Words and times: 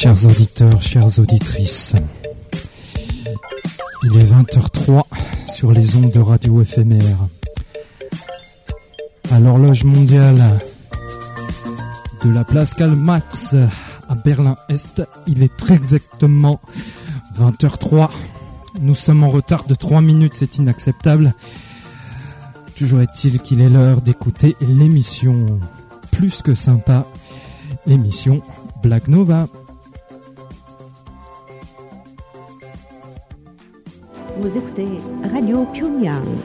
Chers 0.00 0.26
auditeurs, 0.26 0.80
chères 0.80 1.18
auditrices, 1.18 1.96
il 4.04 4.16
est 4.16 4.32
20h03 4.32 5.02
sur 5.52 5.72
les 5.72 5.96
ondes 5.96 6.12
de 6.12 6.20
radio 6.20 6.62
éphémère. 6.62 7.26
À 9.32 9.40
l'horloge 9.40 9.82
mondiale 9.82 10.60
de 12.22 12.30
la 12.30 12.44
place 12.44 12.74
Karl 12.74 12.94
Marx 12.94 13.56
à 14.08 14.14
Berlin-Est, 14.14 15.02
il 15.26 15.42
est 15.42 15.56
très 15.56 15.74
exactement 15.74 16.60
20h03. 17.36 18.08
Nous 18.80 18.94
sommes 18.94 19.24
en 19.24 19.30
retard 19.30 19.64
de 19.64 19.74
3 19.74 20.00
minutes, 20.00 20.34
c'est 20.34 20.58
inacceptable. 20.58 21.34
Toujours 22.76 23.00
est-il 23.00 23.40
qu'il 23.40 23.60
est 23.60 23.68
l'heure 23.68 24.00
d'écouter 24.00 24.54
l'émission 24.60 25.58
plus 26.12 26.40
que 26.40 26.54
sympa, 26.54 27.04
l'émission 27.84 28.42
Black 28.80 29.08
Nova. 29.08 29.48
Vous 34.38 34.56
écoutez 34.56 35.02
Radio 35.32 35.66
Pyongyang. 35.72 36.38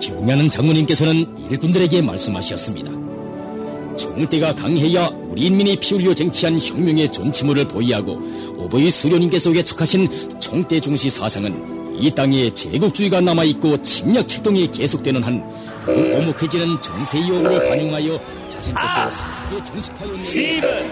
경야는 0.00 0.48
장모님께서는 0.48 1.50
일꾼들에게 1.50 2.02
말씀하셨습니다. 2.02 2.90
총대가 3.96 4.52
강해야 4.52 5.08
우리 5.28 5.46
인민이 5.46 5.76
피 5.76 5.94
흘려 5.94 6.14
쟁취한 6.14 6.58
혁명의 6.58 7.12
존치물을 7.12 7.68
보이하고 7.68 8.20
오버의 8.58 8.90
수련님께서 8.90 9.54
예축하신 9.54 10.40
총대 10.40 10.80
중시 10.80 11.10
사상은 11.10 11.96
이 11.96 12.10
땅에 12.10 12.52
제국주의가 12.52 13.20
남아있고 13.20 13.82
침략 13.82 14.26
책동이 14.26 14.68
계속되는 14.68 15.22
한 15.22 15.48
더욱 15.84 15.96
오목해지는 16.16 16.80
정세의 16.80 17.28
요구를 17.28 17.68
반영하여 17.68 18.20
자신께서 18.48 19.10
사실에 19.10 19.64
종식하여 19.64 20.12
내는 20.12 20.90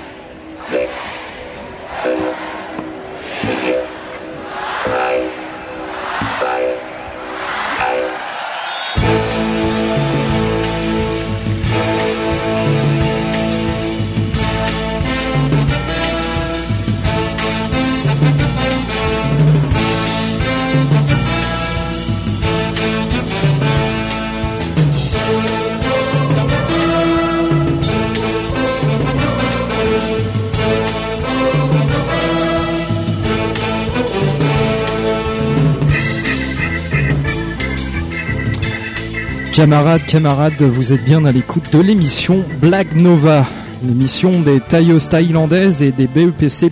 Camarades, 39.56 40.04
camarades, 40.04 40.60
vous 40.60 40.92
êtes 40.92 41.02
bien 41.02 41.24
à 41.24 41.32
l'écoute 41.32 41.72
de 41.72 41.78
l'émission 41.78 42.44
Black 42.60 42.94
Nova, 42.94 43.46
l'émission 43.82 44.42
des 44.42 44.60
taillos 44.60 45.00
thaïlandaises 45.00 45.82
et 45.82 45.92
des 45.92 46.06
BEPC 46.06 46.70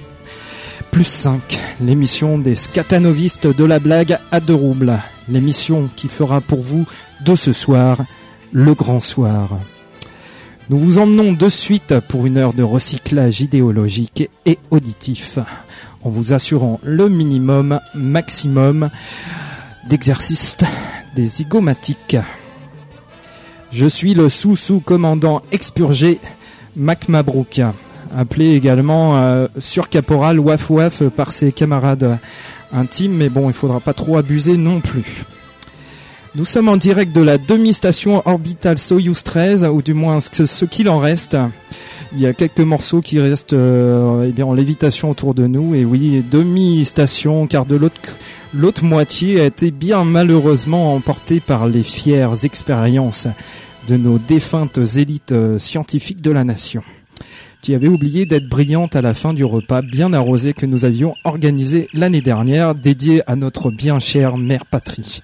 plus 0.91 1.07
5, 1.07 1.59
l'émission 1.81 2.37
des 2.37 2.55
scatanovistes 2.55 3.47
de 3.47 3.65
la 3.65 3.79
blague 3.79 4.19
à 4.31 4.39
deux 4.39 4.55
roubles, 4.55 4.99
l'émission 5.31 5.89
qui 5.97 6.09
fera 6.09 6.43
pour 6.43 6.61
vous 6.61 6.85
de 7.25 7.35
ce 7.35 7.55
soir 7.55 8.05
le 8.53 8.75
grand 8.75 9.01
soir. 9.01 9.49
Nous 10.69 10.77
vous 10.77 10.99
emmenons 10.99 11.33
de 11.33 11.49
suite 11.49 11.99
pour 12.01 12.27
une 12.27 12.37
heure 12.37 12.53
de 12.53 12.63
recyclage 12.63 13.41
idéologique 13.41 14.29
et 14.45 14.59
auditif, 14.71 15.39
en 16.03 16.11
vous 16.11 16.35
assurant 16.35 16.81
le 16.83 17.09
minimum, 17.09 17.81
maximum 17.95 18.91
d'exercices 19.89 20.59
des 21.17 21.25
zygomatiques. 21.25 22.19
Je 23.75 23.87
suis 23.87 24.15
le 24.15 24.29
sous-sous-commandant 24.29 25.43
expurgé 25.51 26.21
Mac 26.77 27.09
Mabrouk, 27.09 27.61
appelé 28.17 28.55
également 28.55 29.17
euh, 29.17 29.49
surcaporal 29.59 30.39
Waf 30.39 30.71
Waf 30.71 31.03
par 31.09 31.33
ses 31.33 31.51
camarades 31.51 32.19
intimes, 32.73 33.15
mais 33.15 33.29
bon, 33.29 33.51
il 33.51 33.53
faudra 33.53 33.81
pas 33.81 33.93
trop 33.93 34.17
abuser 34.17 34.57
non 34.57 34.81
plus. 34.81 35.25
Nous 36.37 36.45
sommes 36.45 36.69
en 36.69 36.77
direct 36.77 37.13
de 37.13 37.21
la 37.21 37.37
demi-station 37.37 38.23
orbitale 38.27 38.79
Soyuz 38.79 39.25
13, 39.25 39.65
ou 39.65 39.83
du 39.83 39.93
moins 39.93 40.21
ce, 40.21 40.65
qu'il 40.67 40.89
en 40.89 41.01
reste. 41.01 41.37
Il 42.13 42.21
y 42.21 42.27
a 42.27 42.33
quelques 42.33 42.61
morceaux 42.61 43.01
qui 43.01 43.19
restent 43.19 43.55
euh, 43.55 44.27
eh 44.29 44.31
bien, 44.31 44.47
en 44.47 44.55
lévitation 44.55 45.11
autour 45.11 45.35
de 45.35 45.49
nous, 45.49 45.75
et 45.75 45.85
oui, 45.85 46.23
demi-station, 46.31 47.49
car 47.49 47.67
de 47.67 47.75
l'autre 47.75 48.01
l'autre 48.57 48.85
moitié 48.85 49.41
a 49.41 49.47
été 49.47 49.73
bien 49.73 50.05
malheureusement 50.05 50.95
emportée 50.95 51.41
par 51.41 51.67
les 51.67 51.83
fières 51.83 52.45
expériences 52.45 53.27
de 53.89 53.97
nos 53.97 54.19
défuntes 54.19 54.79
élites 54.97 55.33
euh, 55.33 55.59
scientifiques 55.59 56.23
de 56.23 56.31
la 56.31 56.45
nation, 56.45 56.83
qui 57.61 57.75
avaient 57.75 57.89
oublié 57.89 58.27
d'être 58.27 58.49
brillantes 58.49 58.97
à 58.97 59.03
la 59.03 59.15
fin 59.15 59.35
du 59.35 59.45
repas 59.45 59.83
bien 59.83 60.13
arrosé 60.13 60.53
que 60.53 60.67
nous 60.67 60.85
avions 60.85 61.15
organisé 61.25 61.89
l'année 61.93 62.23
dernière, 62.23 62.75
dédié 62.75 63.23
à 63.31 63.37
notre 63.37 63.71
bien 63.71 63.99
chère 63.99 64.37
mère 64.37 64.67
patrie. 64.67 65.21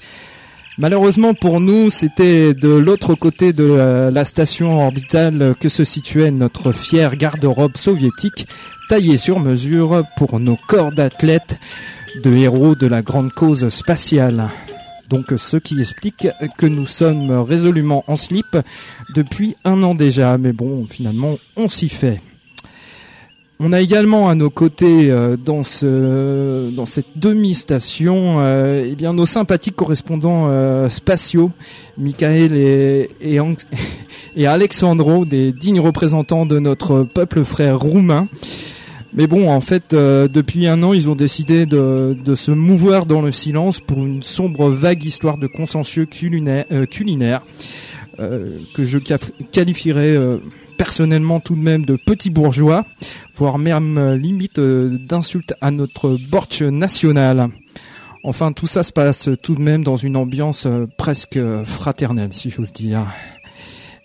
Malheureusement 0.79 1.35
pour 1.35 1.61
nous, 1.61 1.91
c'était 1.91 2.55
de 2.55 2.69
l'autre 2.69 3.15
côté 3.15 3.53
de 3.53 3.65
la, 3.65 4.11
la 4.11 4.25
station 4.25 4.85
orbitale 4.85 5.55
que 5.61 5.69
se 5.69 5.85
situait 5.85 6.31
notre 6.31 6.73
fière 6.73 7.17
garde-robe 7.17 7.77
soviétique, 7.77 8.47
taillée 8.89 9.19
sur 9.19 9.41
mesure 9.41 10.05
pour 10.17 10.41
nos 10.41 10.57
corps 10.69 10.93
d'athlètes 10.93 11.61
de 12.23 12.35
héros 12.35 12.75
de 12.75 12.87
la 12.87 13.03
grande 13.03 13.33
cause 13.33 13.69
spatiale. 13.69 14.49
Donc 15.11 15.35
ce 15.37 15.57
qui 15.57 15.79
explique 15.81 16.29
que 16.57 16.67
nous 16.67 16.87
sommes 16.87 17.31
résolument 17.33 18.05
en 18.07 18.17
slip 18.17 18.57
depuis 19.15 19.57
un 19.65 19.83
an 19.83 19.95
déjà, 19.95 20.39
mais 20.39 20.53
bon, 20.53 20.87
finalement, 20.89 21.39
on 21.57 21.69
s'y 21.69 21.89
fait. 21.89 22.21
On 23.63 23.75
a 23.75 23.81
également 23.83 24.31
à 24.31 24.35
nos 24.35 24.49
côtés 24.49 25.11
euh, 25.11 25.37
dans 25.37 25.65
ce 25.65 26.71
dans 26.71 26.87
cette 26.87 27.19
demi-station 27.19 28.41
euh, 28.41 28.87
eh 28.91 28.95
bien 28.95 29.13
nos 29.13 29.27
sympathiques 29.27 29.77
correspondants 29.77 30.47
euh, 30.49 30.89
spatiaux, 30.89 31.51
Michael 31.99 32.55
et 32.55 33.11
et, 33.21 33.39
et 34.37 34.47
Alexandro, 34.47 35.27
des 35.27 35.53
dignes 35.53 35.81
représentants 35.81 36.47
de 36.47 36.59
notre 36.59 37.03
peuple 37.03 37.45
frère 37.45 37.79
roumain. 37.79 38.29
Mais 39.13 39.27
bon, 39.27 39.51
en 39.51 39.61
fait, 39.61 39.93
euh, 39.93 40.29
depuis 40.29 40.69
un 40.69 40.83
an, 40.83 40.93
ils 40.93 41.09
ont 41.09 41.17
décidé 41.17 41.67
de, 41.67 42.17
de 42.25 42.35
se 42.35 42.53
mouvoir 42.53 43.07
dans 43.07 43.23
le 43.23 43.33
silence 43.33 43.81
pour 43.81 43.99
une 43.99 44.23
sombre 44.23 44.71
vague 44.71 45.05
histoire 45.05 45.37
de 45.37 45.49
consensueux 45.49 46.07
culinaire, 46.07 46.65
euh, 46.71 46.87
culinaire 46.87 47.43
euh, 48.21 48.59
que 48.75 48.85
je 48.85 48.99
qualifierais 48.99 50.17
euh, 50.17 50.39
personnellement 50.77 51.41
tout 51.41 51.55
de 51.55 51.61
même 51.61 51.85
de 51.85 51.97
petits 51.97 52.31
bourgeois, 52.31 52.85
voire 53.35 53.59
même 53.59 53.99
euh, 53.99 54.17
limite 54.17 54.59
euh, 54.59 54.99
d'insulte 54.99 55.55
à 55.61 55.71
notre 55.71 56.17
borch 56.31 56.63
national. 56.63 57.49
Enfin, 58.23 58.53
tout 58.53 58.67
ça 58.67 58.83
se 58.83 58.93
passe 58.93 59.31
tout 59.43 59.55
de 59.55 59.63
même 59.63 59.83
dans 59.83 59.97
une 59.97 60.17
ambiance 60.17 60.67
presque 60.99 61.41
fraternelle, 61.65 62.35
si 62.35 62.51
j'ose 62.51 62.71
dire. 62.71 63.07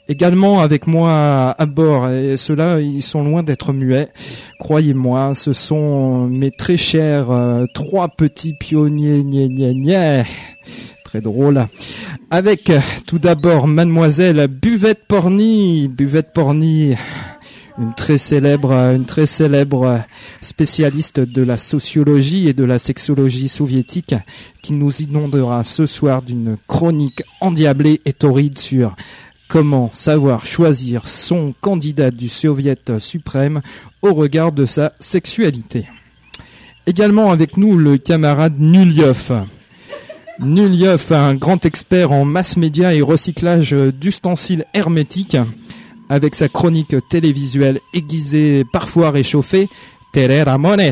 Également 0.07 0.59
avec 0.59 0.85
moi 0.85 1.55
à 1.57 1.65
bord, 1.65 2.11
et 2.11 2.37
ceux-là, 2.37 2.79
ils 2.79 3.01
sont 3.01 3.23
loin 3.23 3.41
d'être 3.41 3.73
muets. 3.73 4.09
Croyez-moi, 4.59 5.33
ce 5.33 5.51
sont 5.51 6.27
mes 6.27 6.51
très 6.51 6.77
chers 6.77 7.31
euh, 7.31 7.65
trois 7.73 8.09
petits 8.09 8.53
pionniers 8.53 9.23
gna 9.23 9.47
gna 9.47 9.73
gna. 9.73 10.23
Très 11.03 11.21
drôle. 11.21 11.65
Avec 12.29 12.69
euh, 12.69 12.81
tout 13.07 13.17
d'abord 13.17 13.67
mademoiselle 13.67 14.45
Buvette 14.47 15.05
Porny, 15.07 15.87
Buvette 15.87 16.33
Porny, 16.33 16.95
une 17.79 17.95
très 17.95 18.19
célèbre, 18.19 18.71
euh, 18.73 18.95
une 18.95 19.05
très 19.05 19.25
célèbre 19.25 20.01
spécialiste 20.41 21.19
de 21.19 21.41
la 21.41 21.57
sociologie 21.57 22.47
et 22.47 22.53
de 22.53 22.63
la 22.63 22.77
sexologie 22.77 23.47
soviétique 23.47 24.13
qui 24.61 24.73
nous 24.73 25.01
inondera 25.01 25.63
ce 25.63 25.87
soir 25.87 26.21
d'une 26.21 26.57
chronique 26.67 27.23
endiablée 27.41 28.01
et 28.05 28.13
torride 28.13 28.59
sur 28.59 28.95
Comment 29.55 29.89
savoir 29.93 30.45
choisir 30.45 31.07
son 31.07 31.53
candidat 31.61 32.11
du 32.11 32.27
soviet 32.27 32.99
suprême 32.99 33.61
au 34.01 34.13
regard 34.13 34.51
de 34.51 34.65
sa 34.65 34.91
sexualité 34.99 35.87
Également 36.87 37.31
avec 37.31 37.55
nous 37.55 37.77
le 37.77 37.97
camarade 37.97 38.59
Nulyov. 38.59 39.45
Nulyov, 40.41 41.05
un 41.13 41.35
grand 41.35 41.65
expert 41.65 42.11
en 42.11 42.25
mass 42.25 42.57
média 42.57 42.93
et 42.93 43.01
recyclage 43.01 43.71
d'ustensiles 43.71 44.65
hermétiques, 44.73 45.37
avec 46.09 46.35
sa 46.35 46.49
chronique 46.49 46.97
télévisuelle 47.09 47.79
aiguisée, 47.93 48.65
parfois 48.73 49.09
réchauffée, 49.09 49.69
Tere 50.11 50.43
Ramones, 50.43 50.91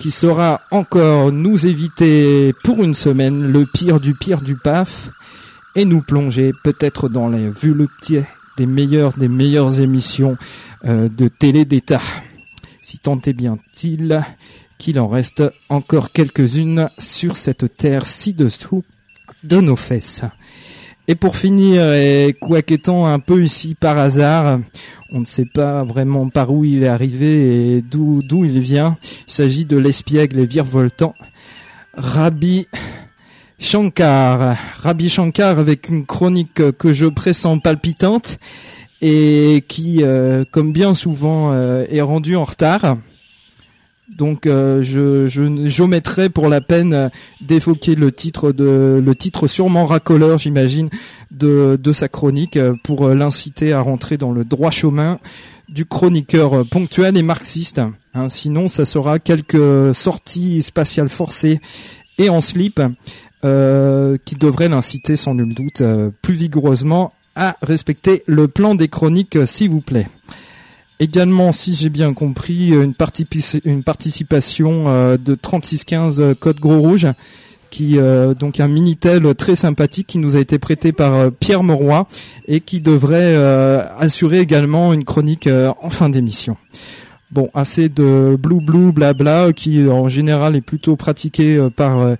qui 0.00 0.10
saura 0.10 0.62
encore 0.72 1.30
nous 1.30 1.64
éviter 1.64 2.52
pour 2.64 2.82
une 2.82 2.96
semaine 2.96 3.40
le 3.40 3.66
pire 3.66 4.00
du 4.00 4.14
pire 4.14 4.40
du 4.40 4.56
PAF 4.56 5.10
et 5.76 5.84
nous 5.84 6.00
plonger 6.00 6.52
peut-être 6.64 7.08
dans 7.08 7.28
les 7.28 7.48
voluptés 7.48 8.24
des 8.56 8.66
meilleures 8.66 9.12
des 9.12 9.28
meilleures 9.28 9.80
émissions 9.80 10.36
euh, 10.84 11.08
de 11.08 11.28
télé 11.28 11.64
d'État. 11.64 12.00
si 12.80 12.98
tant 12.98 13.20
est 13.20 13.34
bien-il 13.34 14.24
qu'il 14.78 14.98
en 14.98 15.08
reste 15.08 15.42
encore 15.68 16.10
quelques-unes 16.12 16.88
sur 16.98 17.36
cette 17.36 17.76
terre 17.76 18.06
ci-dessous 18.06 18.84
de 19.44 19.60
nos 19.60 19.76
fesses. 19.76 20.24
Et 21.08 21.14
pour 21.14 21.36
finir, 21.36 21.92
et 21.92 22.36
quoiqu'étant 22.38 23.06
un 23.06 23.20
peu 23.20 23.42
ici 23.42 23.76
par 23.78 23.96
hasard, 23.96 24.58
on 25.12 25.20
ne 25.20 25.24
sait 25.24 25.46
pas 25.46 25.84
vraiment 25.84 26.28
par 26.28 26.52
où 26.52 26.64
il 26.64 26.82
est 26.82 26.88
arrivé 26.88 27.76
et 27.76 27.82
d'où 27.82 28.22
d'où 28.22 28.44
il 28.44 28.58
vient. 28.58 28.98
Il 29.28 29.32
s'agit 29.32 29.66
de 29.66 29.76
l'espiègle 29.76 30.40
et 30.40 30.46
virevoltant 30.46 31.14
Rabbi 31.94 32.66
Shankar. 33.58 34.56
Rabbi 34.82 35.08
Shankar 35.08 35.58
avec 35.58 35.88
une 35.88 36.04
chronique 36.04 36.76
que 36.78 36.92
je 36.92 37.06
pressens 37.06 37.58
palpitante 37.58 38.38
et 39.00 39.64
qui, 39.68 40.02
euh, 40.02 40.44
comme 40.50 40.72
bien 40.72 40.94
souvent, 40.94 41.52
euh, 41.52 41.84
est 41.90 42.00
rendue 42.00 42.36
en 42.36 42.44
retard. 42.44 42.98
Donc 44.08 44.46
euh, 44.46 44.82
je, 44.82 45.26
je 45.28 45.68
j'omettrai 45.68 46.30
pour 46.30 46.48
la 46.48 46.60
peine 46.60 47.10
d'évoquer 47.40 47.94
le 47.96 48.12
titre 48.12 48.52
de 48.52 49.02
le 49.04 49.14
titre 49.14 49.48
sûrement 49.48 49.84
racoleur 49.84 50.38
j'imagine 50.38 50.88
de, 51.32 51.78
de 51.82 51.92
sa 51.92 52.08
chronique 52.08 52.58
pour 52.84 53.08
l'inciter 53.08 53.72
à 53.72 53.80
rentrer 53.80 54.16
dans 54.16 54.30
le 54.30 54.44
droit 54.44 54.70
chemin 54.70 55.18
du 55.68 55.84
chroniqueur 55.84 56.66
ponctuel 56.70 57.16
et 57.16 57.22
marxiste. 57.22 57.80
Hein, 58.14 58.28
sinon 58.28 58.68
ça 58.68 58.84
sera 58.84 59.18
quelques 59.18 59.94
sorties 59.94 60.62
spatiales 60.62 61.10
forcées 61.10 61.60
et 62.16 62.30
en 62.30 62.40
slip 62.40 62.80
euh, 63.44 64.16
qui 64.24 64.34
devraient 64.34 64.68
l'inciter 64.68 65.16
sans 65.16 65.34
nul 65.34 65.54
doute 65.54 65.80
euh, 65.80 66.10
plus 66.22 66.34
vigoureusement 66.34 67.12
à 67.34 67.56
respecter 67.62 68.22
le 68.26 68.48
plan 68.48 68.74
des 68.74 68.88
chroniques 68.88 69.38
s'il 69.46 69.70
vous 69.70 69.82
plaît. 69.82 70.06
Également, 70.98 71.52
si 71.52 71.74
j'ai 71.74 71.90
bien 71.90 72.14
compris, 72.14 72.70
une, 72.70 72.94
une 73.64 73.82
participation 73.82 74.84
euh, 74.88 75.18
de 75.18 75.34
3615 75.34 76.20
euh, 76.20 76.34
Code 76.34 76.58
Gros 76.58 76.78
Rouge, 76.78 77.06
qui 77.68 77.98
euh, 77.98 78.32
donc 78.32 78.60
un 78.60 78.68
minitel 78.68 79.34
très 79.34 79.56
sympathique 79.56 80.06
qui 80.06 80.16
nous 80.16 80.36
a 80.36 80.40
été 80.40 80.58
prêté 80.58 80.92
par 80.92 81.30
Pierre 81.32 81.62
Moroy 81.62 82.06
et 82.48 82.60
qui 82.60 82.80
devrait 82.80 83.34
assurer 83.98 84.40
également 84.40 84.94
une 84.94 85.04
chronique 85.04 85.48
en 85.48 85.90
fin 85.90 86.08
d'émission. 86.08 86.56
Bon, 87.30 87.50
assez 87.54 87.88
de 87.88 88.36
blue 88.40 88.60
blue 88.60 88.92
blabla 88.92 89.52
qui 89.52 89.88
en 89.88 90.08
général 90.08 90.54
est 90.54 90.60
plutôt 90.60 90.96
pratiqué 90.96 91.58
par 91.74 92.16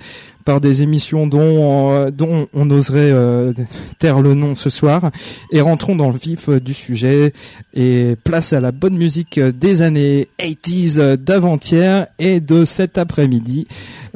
par 0.47 0.61
des 0.63 0.83
émissions 0.83 1.27
dont, 1.27 1.93
euh, 1.93 2.11
dont 2.11 2.47
on 2.55 2.71
oserait 2.71 3.11
euh, 3.11 3.53
taire 3.99 4.23
le 4.23 4.33
nom 4.33 4.55
ce 4.55 4.71
soir. 4.71 5.11
Et 5.53 5.61
rentrons 5.61 5.97
dans 5.97 6.11
le 6.11 6.17
vif 6.17 6.49
du 6.49 6.73
sujet 6.73 7.35
et 7.75 8.17
place 8.25 8.55
à 8.55 8.61
la 8.61 8.73
bonne 8.73 8.97
musique 8.97 9.39
des 9.39 9.83
années 9.83 10.29
80s 10.39 11.17
d'avant-hier 11.17 12.07
et 12.19 12.41
de 12.41 12.65
cet 12.65 12.97
après-midi, 12.97 13.67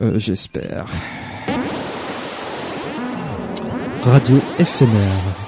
euh, 0.01 0.19
j'espère. 0.19 0.87
Radio 4.03 4.37
éphémère. 4.59 5.40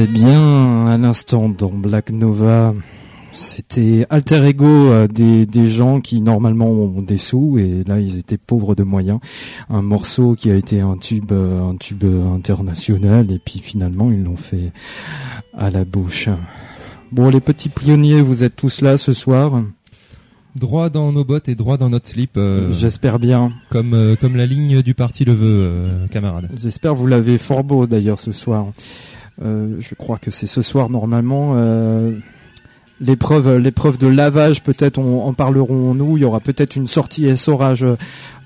Eh 0.00 0.06
bien, 0.06 0.86
à 0.86 0.96
l'instant 0.96 1.48
dans 1.48 1.70
Black 1.72 2.10
Nova, 2.10 2.72
c'était 3.32 4.06
alter 4.10 4.44
ego 4.46 4.64
euh, 4.64 5.08
des, 5.08 5.44
des 5.44 5.66
gens 5.66 6.00
qui 6.00 6.20
normalement 6.20 6.70
ont 6.70 7.02
des 7.02 7.16
sous 7.16 7.58
et 7.58 7.82
là 7.84 7.98
ils 7.98 8.16
étaient 8.16 8.38
pauvres 8.38 8.76
de 8.76 8.84
moyens. 8.84 9.18
Un 9.68 9.82
morceau 9.82 10.36
qui 10.36 10.52
a 10.52 10.54
été 10.54 10.80
un 10.80 10.96
tube, 10.96 11.32
euh, 11.32 11.68
un 11.70 11.74
tube 11.74 12.04
international 12.04 13.32
et 13.32 13.40
puis 13.44 13.58
finalement 13.58 14.12
ils 14.12 14.22
l'ont 14.22 14.36
fait 14.36 14.70
à 15.56 15.68
la 15.70 15.84
bouche. 15.84 16.28
Bon, 17.10 17.28
les 17.28 17.40
petits 17.40 17.68
pionniers, 17.68 18.22
vous 18.22 18.44
êtes 18.44 18.54
tous 18.54 18.82
là 18.82 18.98
ce 18.98 19.12
soir. 19.12 19.62
Droit 20.54 20.90
dans 20.90 21.10
nos 21.10 21.24
bottes 21.24 21.48
et 21.48 21.56
droit 21.56 21.76
dans 21.76 21.88
notre 21.90 22.06
slip. 22.08 22.36
euh, 22.36 22.70
J'espère 22.70 23.18
bien. 23.18 23.52
comme, 23.70 23.94
euh, 23.94 24.14
comme 24.14 24.36
la 24.36 24.46
ligne 24.46 24.80
du 24.82 24.94
parti 24.94 25.24
le 25.24 25.32
veut, 25.32 25.58
euh, 25.60 26.06
camarade. 26.08 26.50
J'espère 26.56 26.94
vous 26.94 27.06
l'avez 27.08 27.36
fort 27.38 27.64
beau 27.64 27.86
d'ailleurs 27.86 28.20
ce 28.20 28.30
soir. 28.30 28.66
Euh, 29.40 29.76
je 29.78 29.94
crois 29.94 30.18
que 30.18 30.30
c'est 30.30 30.46
ce 30.46 30.62
soir 30.62 30.90
normalement. 30.90 31.52
Euh, 31.54 32.18
l'épreuve, 33.00 33.56
l'épreuve 33.56 33.96
de 33.98 34.08
lavage, 34.08 34.62
peut-être 34.62 34.98
on 34.98 35.22
en 35.22 35.32
parlerons 35.32 35.94
nous. 35.94 36.16
Il 36.16 36.22
y 36.22 36.24
aura 36.24 36.40
peut-être 36.40 36.74
une 36.76 36.88
sortie 36.88 37.26
essorage 37.26 37.86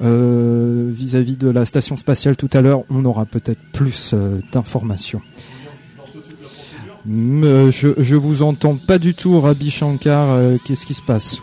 euh, 0.02 0.90
vis-à-vis 0.92 1.36
de 1.38 1.48
la 1.48 1.64
station 1.64 1.96
spatiale 1.96 2.36
tout 2.36 2.50
à 2.52 2.60
l'heure. 2.60 2.82
On 2.90 3.04
aura 3.04 3.24
peut-être 3.24 3.60
plus 3.72 4.12
euh, 4.12 4.40
d'informations. 4.52 5.22
Je, 7.06 7.94
je 7.98 8.14
vous 8.14 8.42
entends 8.42 8.76
pas 8.76 8.98
du 8.98 9.14
tout, 9.14 9.40
Rabbi 9.40 9.70
Shankar. 9.70 10.38
Qu'est-ce 10.64 10.86
qui 10.86 10.94
se 10.94 11.02
passe? 11.02 11.38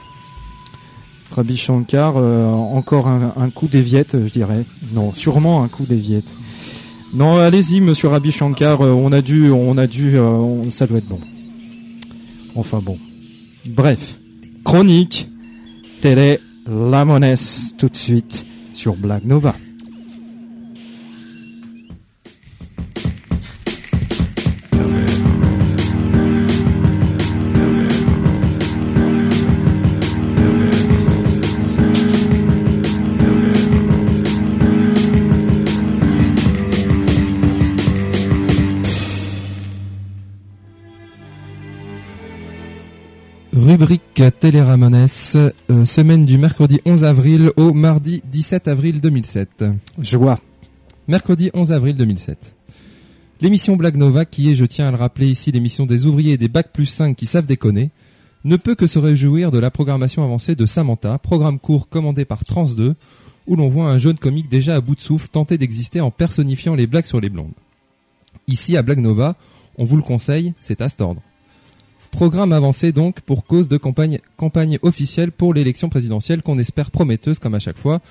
Rabbi 1.32 1.58
Shankar, 1.58 2.16
encore 2.16 3.08
un 3.08 3.50
coup 3.50 3.68
d'éviette, 3.68 4.26
je 4.26 4.32
dirais. 4.32 4.66
Non, 4.94 5.14
sûrement 5.16 5.62
un 5.62 5.68
coup 5.68 5.86
d'éviette. 5.86 6.34
Non, 7.14 7.38
allez-y, 7.38 7.82
Monsieur 7.82 8.08
Rabbi 8.10 8.32
Shankar. 8.32 8.82
euh, 8.82 8.92
on 8.92 9.12
a 9.12 9.22
dû, 9.22 9.50
on 9.50 9.78
a 9.78 9.88
dû, 9.88 10.16
euh, 10.18 10.22
on- 10.24 10.70
ça 10.70 10.86
doit 10.88 11.00
être 11.00 11.08
bon. 11.08 11.20
Enfin 12.56 12.80
bon. 12.84 12.98
Bref, 13.66 14.20
chronique, 14.64 15.30
télé, 16.02 16.40
la 16.68 17.06
monnaie, 17.06 17.36
tout 17.78 17.88
de 17.88 17.96
suite 17.96 18.46
sur 18.74 18.96
Black 18.96 19.26
Nova. 19.26 19.56
Rubrique 43.80 44.22
Téléramones, 44.42 45.08
euh, 45.36 45.86
semaine 45.86 46.26
du 46.26 46.38
mercredi 46.38 46.82
11 46.84 47.06
avril 47.06 47.54
au 47.56 47.74
mardi 47.74 48.22
17 48.30 48.68
avril 48.68 49.00
2007. 49.00 49.64
Joie. 50.00 50.38
Mercredi 51.08 51.50
11 51.54 51.72
avril 51.72 51.96
2007. 51.96 52.58
L'émission 53.40 53.78
Black 53.78 53.96
Nova, 53.96 54.26
qui 54.26 54.52
est, 54.52 54.56
je 54.56 54.66
tiens 54.66 54.90
à 54.90 54.92
le 54.92 54.98
rappeler 54.98 55.28
ici, 55.28 55.54
l'émission 55.54 55.86
des 55.86 56.08
ouvriers 56.08 56.34
et 56.34 56.38
des 56.38 56.50
Bac 56.50 56.74
plus 56.74 56.88
5 56.88 57.16
qui 57.16 57.26
savent 57.26 57.48
déconner, 57.48 57.92
ne 58.44 58.58
peut 58.58 58.76
que 58.76 58.86
se 58.86 59.00
réjouir 59.00 59.50
de 59.50 59.60
la 59.60 59.72
programmation 59.72 60.26
avancée 60.26 60.56
de 60.56 60.66
Samantha, 60.66 61.18
programme 61.18 61.58
court 61.58 61.88
commandé 61.88 62.26
par 62.26 62.44
Trans 62.44 62.66
2, 62.76 62.96
où 63.48 63.56
l'on 63.56 63.70
voit 63.70 63.90
un 63.90 63.98
jeune 63.98 64.18
comique 64.18 64.50
déjà 64.50 64.76
à 64.76 64.82
bout 64.82 64.96
de 64.96 65.02
souffle 65.02 65.30
tenter 65.30 65.58
d'exister 65.58 66.02
en 66.02 66.12
personnifiant 66.12 66.76
les 66.76 66.86
blagues 66.86 67.06
sur 67.06 67.22
les 67.22 67.30
blondes. 67.30 67.54
Ici, 68.46 68.76
à 68.76 68.82
Black 68.82 69.00
Nova, 69.00 69.38
on 69.78 69.86
vous 69.86 69.96
le 69.96 70.04
conseille, 70.04 70.54
c'est 70.62 70.82
à 70.82 70.90
cet 70.90 71.00
ordre. 71.00 71.22
Programme 72.12 72.52
avancé 72.52 72.92
donc 72.92 73.22
pour 73.22 73.46
cause 73.46 73.68
de 73.68 73.78
campagne, 73.78 74.20
campagne 74.36 74.80
officielle 74.82 75.32
pour 75.32 75.54
l'élection 75.54 75.90
présidentielle 75.90 76.42
qu'on 76.42 76.58
espère 76.58 76.92
prometteuse 76.92 77.40
comme 77.40 77.56
à 77.56 77.60
chaque 77.60 77.78
fois. 77.78 78.02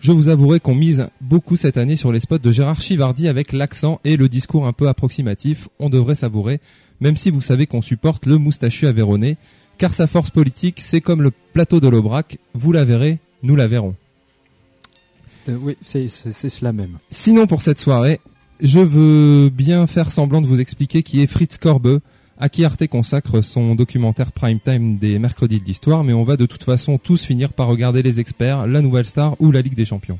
Je 0.00 0.12
vous 0.12 0.28
avouerai 0.28 0.60
qu'on 0.60 0.74
mise 0.74 1.08
beaucoup 1.20 1.56
cette 1.56 1.78
année 1.78 1.96
sur 1.96 2.12
les 2.12 2.20
spots 2.20 2.38
de 2.38 2.52
Gérard 2.52 2.80
Chivardi 2.80 3.26
avec 3.28 3.52
l'accent 3.52 4.00
et 4.04 4.16
le 4.16 4.28
discours 4.28 4.66
un 4.66 4.72
peu 4.72 4.88
approximatif. 4.88 5.68
On 5.78 5.88
devrait 5.88 6.14
savourer, 6.14 6.60
même 7.00 7.16
si 7.16 7.30
vous 7.30 7.40
savez 7.40 7.66
qu'on 7.66 7.80
supporte 7.80 8.26
le 8.26 8.36
moustachu 8.36 8.86
avéronné, 8.86 9.38
car 9.78 9.94
sa 9.94 10.06
force 10.06 10.30
politique, 10.30 10.80
c'est 10.80 11.00
comme 11.00 11.22
le 11.22 11.32
plateau 11.52 11.80
de 11.80 11.88
l'Aubrac. 11.88 12.38
Vous 12.54 12.72
la 12.72 12.84
verrez, 12.84 13.18
nous 13.42 13.56
la 13.56 13.66
verrons. 13.66 13.94
Euh, 15.48 15.56
oui, 15.60 15.76
c'est 15.82 16.08
cela 16.08 16.72
même. 16.72 16.98
Sinon, 17.10 17.46
pour 17.46 17.62
cette 17.62 17.78
soirée, 17.78 18.20
je 18.60 18.80
veux 18.80 19.48
bien 19.48 19.86
faire 19.86 20.10
semblant 20.10 20.40
de 20.40 20.46
vous 20.46 20.60
expliquer 20.60 21.02
qui 21.02 21.22
est 21.22 21.26
Fritz 21.26 21.58
Korbe, 21.58 22.00
à 22.44 22.50
qui 22.50 22.62
Arte 22.62 22.86
consacre 22.88 23.40
son 23.40 23.74
documentaire 23.74 24.30
prime 24.30 24.60
time 24.60 24.98
des 24.98 25.18
mercredis 25.18 25.60
de 25.60 25.64
l'histoire, 25.64 26.04
mais 26.04 26.12
on 26.12 26.24
va 26.24 26.36
de 26.36 26.44
toute 26.44 26.62
façon 26.62 26.98
tous 26.98 27.24
finir 27.24 27.54
par 27.54 27.68
regarder 27.68 28.02
les 28.02 28.20
experts, 28.20 28.66
la 28.66 28.82
Nouvelle 28.82 29.06
Star 29.06 29.34
ou 29.40 29.50
la 29.50 29.62
Ligue 29.62 29.76
des 29.76 29.86
Champions. 29.86 30.18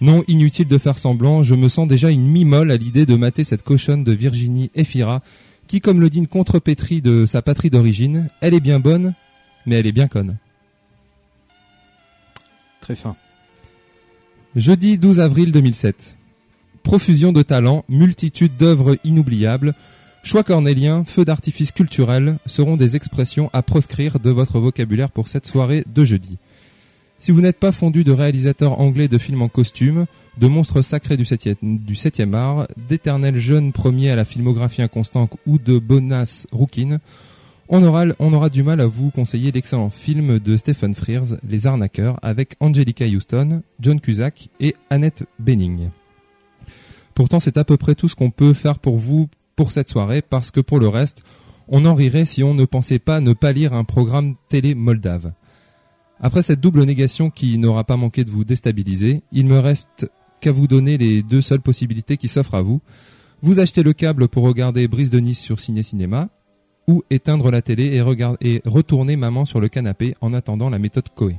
Non, 0.00 0.22
inutile 0.28 0.68
de 0.68 0.78
faire 0.78 1.00
semblant, 1.00 1.42
je 1.42 1.56
me 1.56 1.66
sens 1.66 1.88
déjà 1.88 2.12
une 2.12 2.28
mi-molle 2.28 2.70
à 2.70 2.76
l'idée 2.76 3.06
de 3.06 3.16
mater 3.16 3.42
cette 3.42 3.64
cochonne 3.64 4.04
de 4.04 4.12
Virginie 4.12 4.70
Efira, 4.76 5.20
qui, 5.66 5.80
comme 5.80 6.00
le 6.00 6.10
dit 6.10 6.18
une 6.18 6.28
contrepétrie 6.28 7.02
de 7.02 7.26
sa 7.26 7.42
patrie 7.42 7.70
d'origine, 7.70 8.28
elle 8.40 8.54
est 8.54 8.60
bien 8.60 8.78
bonne, 8.78 9.12
mais 9.66 9.74
elle 9.74 9.88
est 9.88 9.90
bien 9.90 10.06
conne. 10.06 10.36
Très 12.80 12.94
fin. 12.94 13.16
Jeudi 14.54 14.96
12 14.96 15.18
avril 15.18 15.50
2007. 15.50 16.18
Profusion 16.84 17.32
de 17.32 17.42
talents, 17.42 17.84
multitude 17.88 18.56
d'œuvres 18.56 18.96
inoubliables, 19.02 19.74
choix 20.22 20.44
cornélien, 20.44 21.04
feux 21.04 21.24
d'artifice 21.24 21.72
culturel 21.72 22.38
seront 22.46 22.76
des 22.76 22.96
expressions 22.96 23.50
à 23.52 23.62
proscrire 23.62 24.20
de 24.20 24.30
votre 24.30 24.58
vocabulaire 24.60 25.10
pour 25.10 25.28
cette 25.28 25.46
soirée 25.46 25.84
de 25.92 26.04
jeudi. 26.04 26.38
Si 27.18 27.30
vous 27.30 27.40
n'êtes 27.40 27.58
pas 27.58 27.72
fondu 27.72 28.02
de 28.02 28.12
réalisateurs 28.12 28.80
anglais 28.80 29.08
de 29.08 29.18
films 29.18 29.42
en 29.42 29.48
costume, 29.48 30.06
de 30.38 30.46
monstres 30.48 30.82
sacrés 30.82 31.16
du 31.16 31.24
7e, 31.24 31.56
du 31.62 31.94
7e 31.94 32.34
art, 32.34 32.66
d'éternels 32.88 33.38
jeunes 33.38 33.72
premiers 33.72 34.10
à 34.10 34.16
la 34.16 34.24
filmographie 34.24 34.82
inconstante 34.82 35.32
ou 35.46 35.58
de 35.58 35.78
Bonas 35.78 36.46
Rookin, 36.50 36.98
on 37.68 37.82
aura, 37.84 38.04
on 38.18 38.32
aura 38.32 38.48
du 38.48 38.62
mal 38.62 38.80
à 38.80 38.86
vous 38.86 39.10
conseiller 39.10 39.52
l'excellent 39.52 39.88
film 39.88 40.38
de 40.38 40.56
Stephen 40.56 40.94
Frears, 40.94 41.36
Les 41.48 41.66
Arnaqueurs, 41.66 42.18
avec 42.22 42.56
Angelica 42.60 43.04
Houston, 43.06 43.62
John 43.80 44.00
Cusack 44.00 44.48
et 44.60 44.74
Annette 44.90 45.24
Bening. 45.38 45.90
Pourtant, 47.14 47.40
c'est 47.40 47.56
à 47.56 47.64
peu 47.64 47.76
près 47.76 47.94
tout 47.94 48.08
ce 48.08 48.16
qu'on 48.16 48.30
peut 48.30 48.52
faire 48.52 48.78
pour 48.78 48.98
vous 48.98 49.28
pour 49.62 49.70
cette 49.70 49.90
soirée, 49.90 50.22
parce 50.22 50.50
que 50.50 50.58
pour 50.58 50.80
le 50.80 50.88
reste, 50.88 51.22
on 51.68 51.84
en 51.84 51.94
rirait 51.94 52.24
si 52.24 52.42
on 52.42 52.52
ne 52.52 52.64
pensait 52.64 52.98
pas 52.98 53.20
ne 53.20 53.32
pas 53.32 53.52
lire 53.52 53.74
un 53.74 53.84
programme 53.84 54.34
télé 54.48 54.74
moldave. 54.74 55.34
Après 56.20 56.42
cette 56.42 56.58
double 56.58 56.82
négation 56.82 57.30
qui 57.30 57.58
n'aura 57.58 57.84
pas 57.84 57.96
manqué 57.96 58.24
de 58.24 58.32
vous 58.32 58.42
déstabiliser, 58.42 59.22
il 59.30 59.46
me 59.46 59.60
reste 59.60 60.10
qu'à 60.40 60.50
vous 60.50 60.66
donner 60.66 60.98
les 60.98 61.22
deux 61.22 61.40
seules 61.40 61.60
possibilités 61.60 62.16
qui 62.16 62.26
s'offrent 62.26 62.56
à 62.56 62.62
vous. 62.62 62.80
Vous 63.40 63.60
achetez 63.60 63.84
le 63.84 63.92
câble 63.92 64.26
pour 64.26 64.42
regarder 64.42 64.88
Brise 64.88 65.10
de 65.10 65.20
Nice 65.20 65.38
sur 65.38 65.60
Ciné 65.60 65.84
Cinéma, 65.84 66.28
ou 66.88 67.04
éteindre 67.08 67.52
la 67.52 67.62
télé 67.62 67.94
et, 67.94 68.00
regarder, 68.00 68.38
et 68.44 68.62
retourner 68.64 69.14
maman 69.14 69.44
sur 69.44 69.60
le 69.60 69.68
canapé 69.68 70.16
en 70.20 70.34
attendant 70.34 70.70
la 70.70 70.80
méthode 70.80 71.08
Coé. 71.14 71.36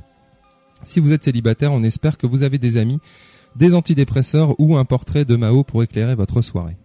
Si 0.82 0.98
vous 0.98 1.12
êtes 1.12 1.24
célibataire, 1.24 1.74
on 1.74 1.82
espère 1.82 2.16
que 2.16 2.26
vous 2.26 2.42
avez 2.42 2.56
des 2.56 2.78
amis, 2.78 3.00
des 3.54 3.74
antidépresseurs 3.74 4.58
ou 4.58 4.78
un 4.78 4.86
portrait 4.86 5.26
de 5.26 5.36
Mao 5.36 5.62
pour 5.62 5.82
éclairer 5.82 6.14
votre 6.14 6.40
soirée. 6.40 6.78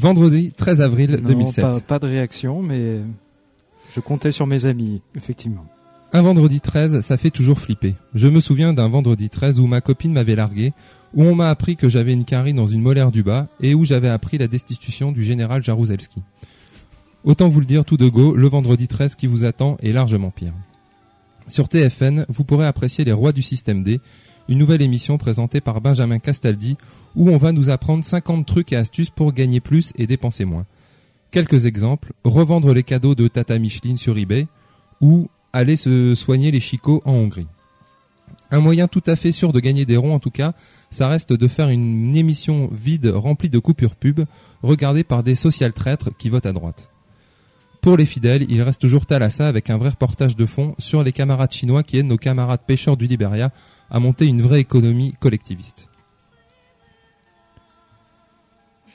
Vendredi 0.00 0.50
13 0.56 0.80
avril 0.80 1.10
Non, 1.10 1.28
2007. 1.28 1.62
Pas, 1.62 1.80
pas 1.80 1.98
de 1.98 2.06
réaction, 2.06 2.62
mais 2.62 3.00
je 3.94 4.00
comptais 4.00 4.32
sur 4.32 4.46
mes 4.46 4.64
amis, 4.64 5.02
effectivement. 5.14 5.66
Un 6.14 6.22
vendredi 6.22 6.60
13, 6.60 7.00
ça 7.00 7.18
fait 7.18 7.30
toujours 7.30 7.60
flipper. 7.60 7.94
Je 8.14 8.26
me 8.26 8.40
souviens 8.40 8.72
d'un 8.72 8.88
vendredi 8.88 9.28
13 9.28 9.60
où 9.60 9.66
ma 9.66 9.82
copine 9.82 10.14
m'avait 10.14 10.34
largué, 10.34 10.72
où 11.14 11.22
on 11.22 11.34
m'a 11.34 11.50
appris 11.50 11.76
que 11.76 11.90
j'avais 11.90 12.14
une 12.14 12.24
carie 12.24 12.54
dans 12.54 12.66
une 12.66 12.80
molaire 12.80 13.10
du 13.10 13.22
bas 13.22 13.48
et 13.60 13.74
où 13.74 13.84
j'avais 13.84 14.08
appris 14.08 14.38
la 14.38 14.48
destitution 14.48 15.12
du 15.12 15.22
général 15.22 15.62
Jaruzelski. 15.62 16.22
Autant 17.22 17.50
vous 17.50 17.60
le 17.60 17.66
dire 17.66 17.84
tout 17.84 17.98
de 17.98 18.08
go, 18.08 18.34
le 18.34 18.48
vendredi 18.48 18.88
13 18.88 19.16
qui 19.16 19.26
vous 19.26 19.44
attend 19.44 19.76
est 19.82 19.92
largement 19.92 20.30
pire. 20.30 20.54
Sur 21.46 21.68
TFN, 21.68 22.24
vous 22.30 22.44
pourrez 22.44 22.66
apprécier 22.66 23.04
Les 23.04 23.12
Rois 23.12 23.32
du 23.32 23.42
Système 23.42 23.82
D, 23.82 24.00
une 24.50 24.58
nouvelle 24.58 24.82
émission 24.82 25.16
présentée 25.16 25.60
par 25.60 25.80
Benjamin 25.80 26.18
Castaldi 26.18 26.76
où 27.14 27.30
on 27.30 27.36
va 27.36 27.52
nous 27.52 27.70
apprendre 27.70 28.04
50 28.04 28.44
trucs 28.44 28.72
et 28.72 28.76
astuces 28.76 29.08
pour 29.08 29.32
gagner 29.32 29.60
plus 29.60 29.92
et 29.96 30.08
dépenser 30.08 30.44
moins. 30.44 30.66
Quelques 31.30 31.66
exemples, 31.66 32.12
revendre 32.24 32.74
les 32.74 32.82
cadeaux 32.82 33.14
de 33.14 33.28
Tata 33.28 33.56
Micheline 33.60 33.96
sur 33.96 34.18
eBay 34.18 34.48
ou 35.00 35.28
aller 35.52 35.76
se 35.76 36.16
soigner 36.16 36.50
les 36.50 36.58
chicots 36.58 37.00
en 37.04 37.12
Hongrie. 37.12 37.46
Un 38.50 38.58
moyen 38.58 38.88
tout 38.88 39.04
à 39.06 39.14
fait 39.14 39.30
sûr 39.30 39.52
de 39.52 39.60
gagner 39.60 39.86
des 39.86 39.96
ronds 39.96 40.16
en 40.16 40.18
tout 40.18 40.32
cas, 40.32 40.52
ça 40.90 41.06
reste 41.06 41.32
de 41.32 41.46
faire 41.46 41.68
une 41.68 42.16
émission 42.16 42.68
vide 42.72 43.06
remplie 43.06 43.50
de 43.50 43.60
coupures 43.60 43.94
pub 43.94 44.22
regardée 44.64 45.04
par 45.04 45.22
des 45.22 45.36
social 45.36 45.72
traîtres 45.72 46.10
qui 46.18 46.28
votent 46.28 46.46
à 46.46 46.52
droite. 46.52 46.90
Pour 47.80 47.96
les 47.96 48.04
fidèles, 48.04 48.44
il 48.50 48.60
reste 48.60 48.80
toujours 48.80 49.06
Thalassa 49.06 49.48
avec 49.48 49.70
un 49.70 49.78
vrai 49.78 49.90
reportage 49.90 50.36
de 50.36 50.44
fond 50.44 50.74
sur 50.78 51.02
les 51.02 51.12
camarades 51.12 51.52
chinois 51.52 51.82
qui 51.82 51.98
aident 51.98 52.08
nos 52.08 52.18
camarades 52.18 52.60
pêcheurs 52.66 52.96
du 52.96 53.06
Liberia 53.06 53.52
à 53.90 53.98
monter 53.98 54.26
une 54.26 54.42
vraie 54.42 54.60
économie 54.60 55.14
collectiviste. 55.20 55.88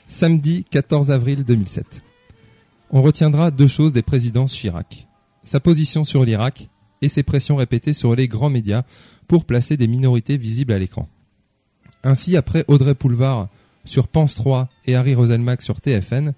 Samedi 0.08 0.64
14 0.70 1.10
avril 1.10 1.44
2007. 1.44 2.02
On 2.90 3.02
retiendra 3.02 3.50
deux 3.50 3.66
choses 3.66 3.92
des 3.92 4.02
présidences 4.02 4.54
Chirac. 4.54 5.08
Sa 5.42 5.60
position 5.60 6.04
sur 6.04 6.24
l'Irak 6.24 6.68
et 7.02 7.08
ses 7.08 7.22
pressions 7.22 7.56
répétées 7.56 7.92
sur 7.92 8.14
les 8.14 8.28
grands 8.28 8.50
médias 8.50 8.84
pour 9.26 9.44
placer 9.44 9.76
des 9.76 9.88
minorités 9.88 10.36
visibles 10.36 10.72
à 10.72 10.78
l'écran. 10.78 11.08
Ainsi, 12.04 12.36
après 12.36 12.64
Audrey 12.68 12.94
Poulevard 12.94 13.48
sur 13.84 14.08
Pense 14.08 14.34
3 14.34 14.68
et 14.86 14.94
Harry 14.94 15.14
Roselmack 15.14 15.62
sur 15.62 15.80
TFN, 15.80 16.32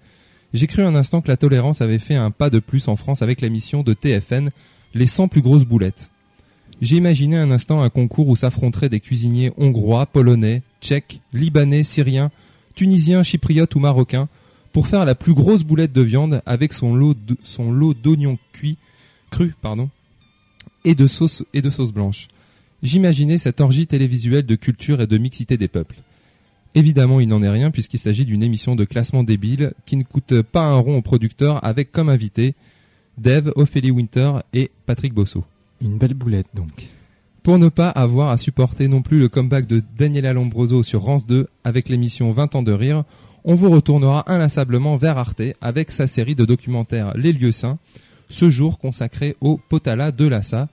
j'ai 0.54 0.66
cru 0.66 0.82
un 0.82 0.94
instant 0.94 1.20
que 1.20 1.28
la 1.28 1.36
tolérance 1.36 1.82
avait 1.82 1.98
fait 1.98 2.14
un 2.14 2.30
pas 2.30 2.48
de 2.48 2.58
plus 2.58 2.88
en 2.88 2.96
France 2.96 3.20
avec 3.20 3.42
la 3.42 3.50
mission 3.50 3.82
de 3.82 3.92
TFN, 3.92 4.50
les 4.94 5.06
100 5.06 5.28
plus 5.28 5.42
grosses 5.42 5.66
boulettes. 5.66 6.10
J'ai 6.80 6.96
imaginé 6.96 7.36
un 7.36 7.50
instant 7.50 7.82
un 7.82 7.90
concours 7.90 8.28
où 8.28 8.36
s'affronteraient 8.36 8.88
des 8.88 9.00
cuisiniers 9.00 9.52
hongrois, 9.56 10.06
polonais, 10.06 10.62
tchèques, 10.80 11.20
libanais, 11.32 11.82
syriens, 11.82 12.30
tunisiens, 12.74 13.24
chypriotes 13.24 13.74
ou 13.74 13.80
marocains 13.80 14.28
pour 14.72 14.86
faire 14.86 15.04
la 15.04 15.16
plus 15.16 15.34
grosse 15.34 15.64
boulette 15.64 15.92
de 15.92 16.02
viande 16.02 16.40
avec 16.46 16.72
son 16.72 16.94
lot 16.94 17.94
d'oignons 17.94 18.38
cuits, 18.52 18.76
crus, 19.30 19.54
pardon, 19.60 19.90
et 20.84 20.94
de 20.94 21.08
sauce 21.08 21.42
et 21.52 21.62
de 21.62 21.70
sauce 21.70 21.92
blanche. 21.92 22.28
J'imaginais 22.84 23.38
cette 23.38 23.60
orgie 23.60 23.88
télévisuelle 23.88 24.46
de 24.46 24.54
culture 24.54 25.00
et 25.00 25.08
de 25.08 25.18
mixité 25.18 25.56
des 25.56 25.66
peuples. 25.66 25.96
Évidemment, 26.76 27.18
il 27.18 27.26
n'en 27.26 27.42
est 27.42 27.48
rien 27.48 27.72
puisqu'il 27.72 27.98
s'agit 27.98 28.24
d'une 28.24 28.44
émission 28.44 28.76
de 28.76 28.84
classement 28.84 29.24
débile 29.24 29.72
qui 29.84 29.96
ne 29.96 30.04
coûte 30.04 30.42
pas 30.42 30.62
un 30.62 30.76
rond 30.76 30.98
au 30.98 31.02
producteur 31.02 31.64
avec 31.64 31.90
comme 31.90 32.08
invité 32.08 32.54
Dave, 33.16 33.52
Ophélie 33.56 33.90
Winter 33.90 34.34
et 34.52 34.70
Patrick 34.86 35.12
Bosso. 35.12 35.44
Une 35.80 35.98
belle 35.98 36.14
boulette 36.14 36.48
donc. 36.54 36.88
Pour 37.42 37.58
ne 37.58 37.68
pas 37.68 37.88
avoir 37.88 38.30
à 38.30 38.36
supporter 38.36 38.88
non 38.88 39.00
plus 39.00 39.18
le 39.18 39.28
comeback 39.28 39.66
de 39.66 39.82
Daniela 39.96 40.32
Lombroso 40.32 40.82
sur 40.82 41.02
Rance 41.02 41.26
2 41.26 41.48
avec 41.64 41.88
l'émission 41.88 42.30
20 42.30 42.56
ans 42.56 42.62
de 42.62 42.72
rire, 42.72 43.04
on 43.44 43.54
vous 43.54 43.70
retournera 43.70 44.30
inlassablement 44.30 44.96
vers 44.96 45.16
Arte 45.18 45.42
avec 45.60 45.90
sa 45.90 46.06
série 46.06 46.34
de 46.34 46.44
documentaires 46.44 47.16
Les 47.16 47.32
lieux 47.32 47.52
saints, 47.52 47.78
ce 48.28 48.50
jour 48.50 48.78
consacré 48.78 49.36
au 49.40 49.58
Potala 49.68 50.12
de 50.12 50.26
Lhasa, 50.26 50.68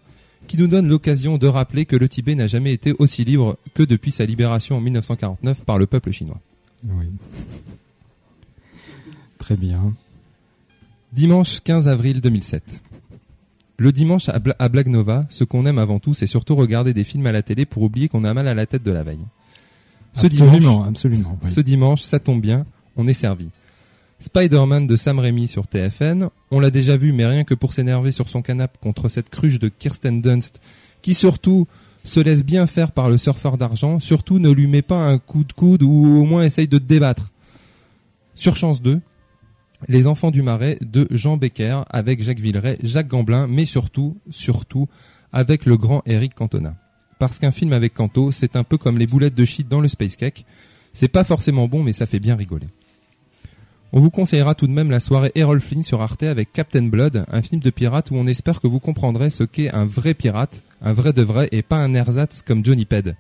qui 0.48 0.58
nous 0.58 0.68
donne 0.68 0.88
l'occasion 0.88 1.38
de 1.38 1.48
rappeler 1.48 1.86
que 1.86 1.96
le 1.96 2.10
Tibet 2.10 2.36
n'a 2.36 2.48
jamais 2.48 2.74
été 2.74 2.94
aussi 3.00 3.24
libre 3.24 3.58
que 3.74 3.84
depuis 3.84 4.12
sa 4.12 4.26
libération 4.26 4.78
en 4.78 4.82
1949 4.82 5.62
par 5.62 5.78
le 5.78 5.86
peuple 5.86 6.12
chinois. 6.12 6.40
Oui. 6.84 7.06
Très 9.38 9.56
bien. 9.56 9.94
Dimanche 11.14 11.62
15 11.62 11.88
avril 11.88 12.20
2007. 12.20 12.84
Le 13.78 13.92
dimanche 13.92 14.30
à, 14.30 14.40
Bla- 14.40 14.56
à 14.60 14.70
Black 14.70 14.88
Nova, 14.88 15.26
ce 15.30 15.44
qu'on 15.44 15.66
aime 15.66 15.80
avant 15.80 16.00
tout, 16.00 16.14
c'est 16.14 16.28
surtout 16.28 16.56
regarder 16.56 16.94
des 16.94 17.04
films 17.04 17.28
à 17.28 17.32
la 17.32 17.42
télé 17.44 17.66
pour 17.66 17.84
oublier 17.84 18.08
qu'on 18.08 18.24
a 18.24 18.34
mal 18.34 18.48
à 18.48 18.54
la 18.54 18.66
tête 18.66 18.84
de 18.84 18.92
la 18.92 19.04
veille. 19.04 19.20
Ce 20.14 20.28
absolument, 20.28 20.58
dimanche, 20.58 20.88
absolument. 20.88 21.40
oui. 21.44 21.52
ce 21.52 21.60
dimanche, 21.60 22.02
ça 22.02 22.20
tombe 22.20 22.40
bien, 22.42 22.66
on 22.96 23.06
est 23.08 23.14
servi. 23.14 23.50
Spider-Man 24.22 24.88
de 24.88 24.96
Sam 24.96 25.20
Raimi 25.20 25.50
sur 25.50 25.68
TFN, 25.68 26.30
on 26.52 26.60
l'a 26.62 26.72
déjà 26.72 26.96
vu, 26.96 27.12
mais 27.12 27.26
rien 27.26 27.44
que 27.44 27.54
pour 27.54 27.74
s'énerver 27.74 28.14
sur 28.14 28.30
son 28.30 28.42
canapé 28.42 28.78
contre 28.82 29.10
cette 29.10 29.30
cruche 29.30 29.60
de 29.60 29.68
Kirsten 29.68 30.22
Dunst, 30.22 30.62
qui 31.02 31.14
surtout 31.14 31.68
se 32.06 32.22
laisse 32.22 32.46
bien 32.46 32.66
faire 32.66 32.92
par 32.94 33.10
le 33.10 33.18
surfeur 33.18 33.58
d'argent, 33.58 34.00
surtout 34.00 34.40
ne 34.40 34.50
lui 34.50 34.68
met 34.68 34.82
pas 34.82 35.06
un 35.06 35.18
coup 35.18 35.44
de 35.44 35.52
coude 35.52 35.84
ou 35.84 36.18
au 36.18 36.24
moins 36.24 36.44
essaye 36.44 36.68
de 36.70 36.78
te 36.78 36.84
débattre. 36.86 37.32
Sur 38.36 38.56
Chance 38.56 38.82
2, 38.82 39.02
Les 39.88 40.08
Enfants 40.08 40.32
du 40.32 40.42
Marais 40.42 40.78
de 40.82 41.08
Jean 41.12 41.38
Becker 41.38 41.82
avec 41.90 42.24
Jacques 42.24 42.40
Villeray, 42.40 42.78
Jacques 42.84 43.08
Gamblin, 43.08 43.48
mais 43.48 43.66
surtout, 43.66 44.18
surtout, 44.30 44.88
avec 45.32 45.66
le 45.66 45.78
grand 45.78 46.02
Eric 46.06 46.34
Cantona. 46.34 46.76
Parce 47.20 47.40
qu'un 47.40 47.52
film 47.52 47.74
avec 47.74 47.94
Canto, 47.94 48.32
c'est 48.32 48.56
un 48.56 48.64
peu 48.64 48.78
comme 48.78 48.98
les 48.98 49.08
boulettes 49.08 49.36
de 49.36 49.46
shit 49.46 49.68
dans 49.68 49.82
le 49.82 49.88
Space 49.88 50.16
Cake. 50.16 50.46
C'est 50.94 51.08
pas 51.08 51.24
forcément 51.24 51.68
bon, 51.68 51.84
mais 51.84 51.92
ça 51.92 52.06
fait 52.06 52.20
bien 52.20 52.36
rigoler. 52.36 52.68
On 53.92 54.00
vous 54.02 54.10
conseillera 54.10 54.56
tout 54.56 54.68
de 54.68 54.74
même 54.74 54.92
la 54.92 55.00
soirée 55.00 55.32
Errol 55.36 55.62
Flynn 55.62 55.84
sur 55.84 56.02
Arte 56.02 56.24
avec 56.24 56.52
Captain 56.52 56.84
Blood, 56.84 57.26
un 57.32 57.42
film 57.42 57.62
de 57.62 57.70
pirate 57.70 58.12
où 58.12 58.16
on 58.16 58.28
espère 58.28 58.60
que 58.60 58.68
vous 58.68 58.80
comprendrez 58.80 59.30
ce 59.30 59.44
qu'est 59.44 59.70
un 59.74 59.86
vrai 59.86 60.14
pirate, 60.14 60.64
un 60.82 60.92
vrai 60.92 61.14
de 61.14 61.22
vrai 61.22 61.48
et 61.52 61.62
pas 61.62 61.78
un 61.78 61.94
ersatz 61.94 62.42
comme 62.42 62.66
Johnny 62.66 62.86
Ped. 62.86 63.16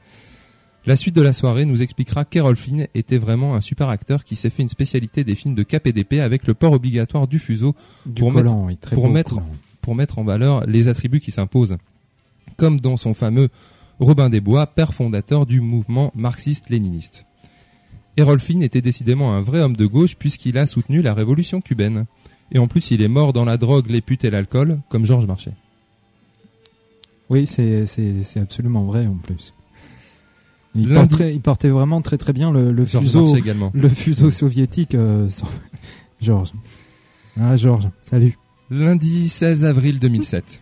La 0.88 0.96
suite 0.96 1.16
de 1.16 1.22
la 1.22 1.34
soirée 1.34 1.66
nous 1.66 1.82
expliquera 1.82 2.26
qu'Errol 2.26 2.56
Flynn 2.56 2.88
était 2.94 3.18
vraiment 3.18 3.56
un 3.56 3.62
super 3.62 3.90
acteur 3.90 4.24
qui 4.24 4.36
s'est 4.36 4.52
fait 4.52 4.62
une 4.62 4.70
spécialité 4.70 5.24
des 5.24 5.34
films 5.34 5.56
de 5.56 5.64
d'épée 5.92 6.22
avec 6.22 6.46
le 6.46 6.54
port 6.54 6.74
obligatoire 6.74 7.28
du 7.28 7.40
fuseau 7.40 7.76
Du 8.06 8.22
pour 8.22 8.34
collant, 8.34 8.66
oui, 8.66 8.78
très 8.78 8.96
pour 8.96 9.08
beau 9.08 9.14
mettre- 9.14 9.36
collant. 9.36 9.50
pour 9.82 9.96
mettre 9.96 10.20
en 10.20 10.24
valeur 10.24 10.66
les 10.68 10.88
attributs 10.88 11.20
qui 11.20 11.32
s'imposent. 11.32 11.78
Comme 12.58 12.80
dans 12.80 12.98
son 12.98 13.14
fameux 13.16 13.50
Robin 14.00 14.30
des 14.30 14.42
Bois, 14.42 14.68
père 14.68 14.94
fondateur 14.94 15.46
du 15.48 15.60
mouvement 15.60 16.12
marxiste-léniniste. 16.16 17.26
Errol 18.18 18.40
Flynn 18.40 18.62
était 18.62 18.82
décidément 18.82 19.34
un 19.34 19.42
vrai 19.42 19.62
homme 19.62 19.76
de 19.76 19.86
gauche 19.88 20.16
puisqu'il 20.16 20.58
a 20.60 20.68
soutenu 20.68 21.02
la 21.02 21.14
révolution 21.16 21.62
cubaine. 21.62 22.06
Et 22.52 22.60
en 22.60 22.68
plus, 22.68 22.92
il 22.92 23.02
est 23.02 23.08
mort 23.08 23.34
dans 23.34 23.44
la 23.44 23.58
drogue, 23.58 23.90
les 23.90 24.02
putes 24.02 24.24
et 24.24 24.30
l'alcool, 24.30 24.80
comme 24.90 25.06
Georges 25.06 25.26
Marchais. 25.26 25.54
Oui, 27.30 27.48
c'est 27.48 27.86
absolument 28.38 28.84
vrai 28.84 29.08
en 29.08 29.16
plus. 29.16 29.52
Il, 30.76 30.90
portait, 30.90 31.34
il 31.34 31.42
portait 31.42 31.70
vraiment 31.70 32.02
très 32.02 32.18
très 32.18 32.34
bien 32.34 32.52
le, 32.52 32.72
le 32.72 32.86
fuseau, 32.86 33.36
également. 33.38 33.72
le 33.74 33.88
fuseau 33.90 34.30
soviétique. 34.30 34.94
euh, 34.96 35.30
sans- 35.30 35.48
Georges. 36.22 36.52
Ah 37.40 37.56
Georges, 37.56 37.88
salut. 38.02 38.38
Lundi 38.70 39.30
16 39.30 39.66
avril 39.66 40.00
2007. 40.00 40.62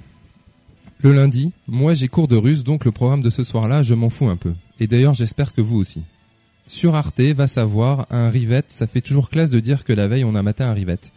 Le 1.01 1.13
lundi, 1.13 1.51
moi 1.67 1.93
j'ai 1.93 2.07
cours 2.07 2.27
de 2.27 2.35
russe, 2.35 2.63
donc 2.63 2.85
le 2.85 2.91
programme 2.91 3.21
de 3.21 3.29
ce 3.29 3.43
soir-là, 3.43 3.83
je 3.83 3.93
m'en 3.93 4.09
fous 4.09 4.29
un 4.29 4.35
peu. 4.37 4.53
Et 4.79 4.87
d'ailleurs, 4.87 5.13
j'espère 5.13 5.53
que 5.53 5.61
vous 5.61 5.77
aussi. 5.77 6.01
Sur 6.67 6.95
Arte, 6.95 7.19
va 7.19 7.47
savoir, 7.47 8.07
un 8.09 8.29
rivette, 8.29 8.67
ça 8.69 8.87
fait 8.87 9.01
toujours 9.01 9.29
classe 9.29 9.49
de 9.49 9.59
dire 9.59 9.83
que 9.83 9.91
la 9.93 10.07
veille 10.07 10.23
on 10.23 10.35
a 10.35 10.41
maté 10.43 10.63
un 10.63 10.73
rivette. 10.73 11.11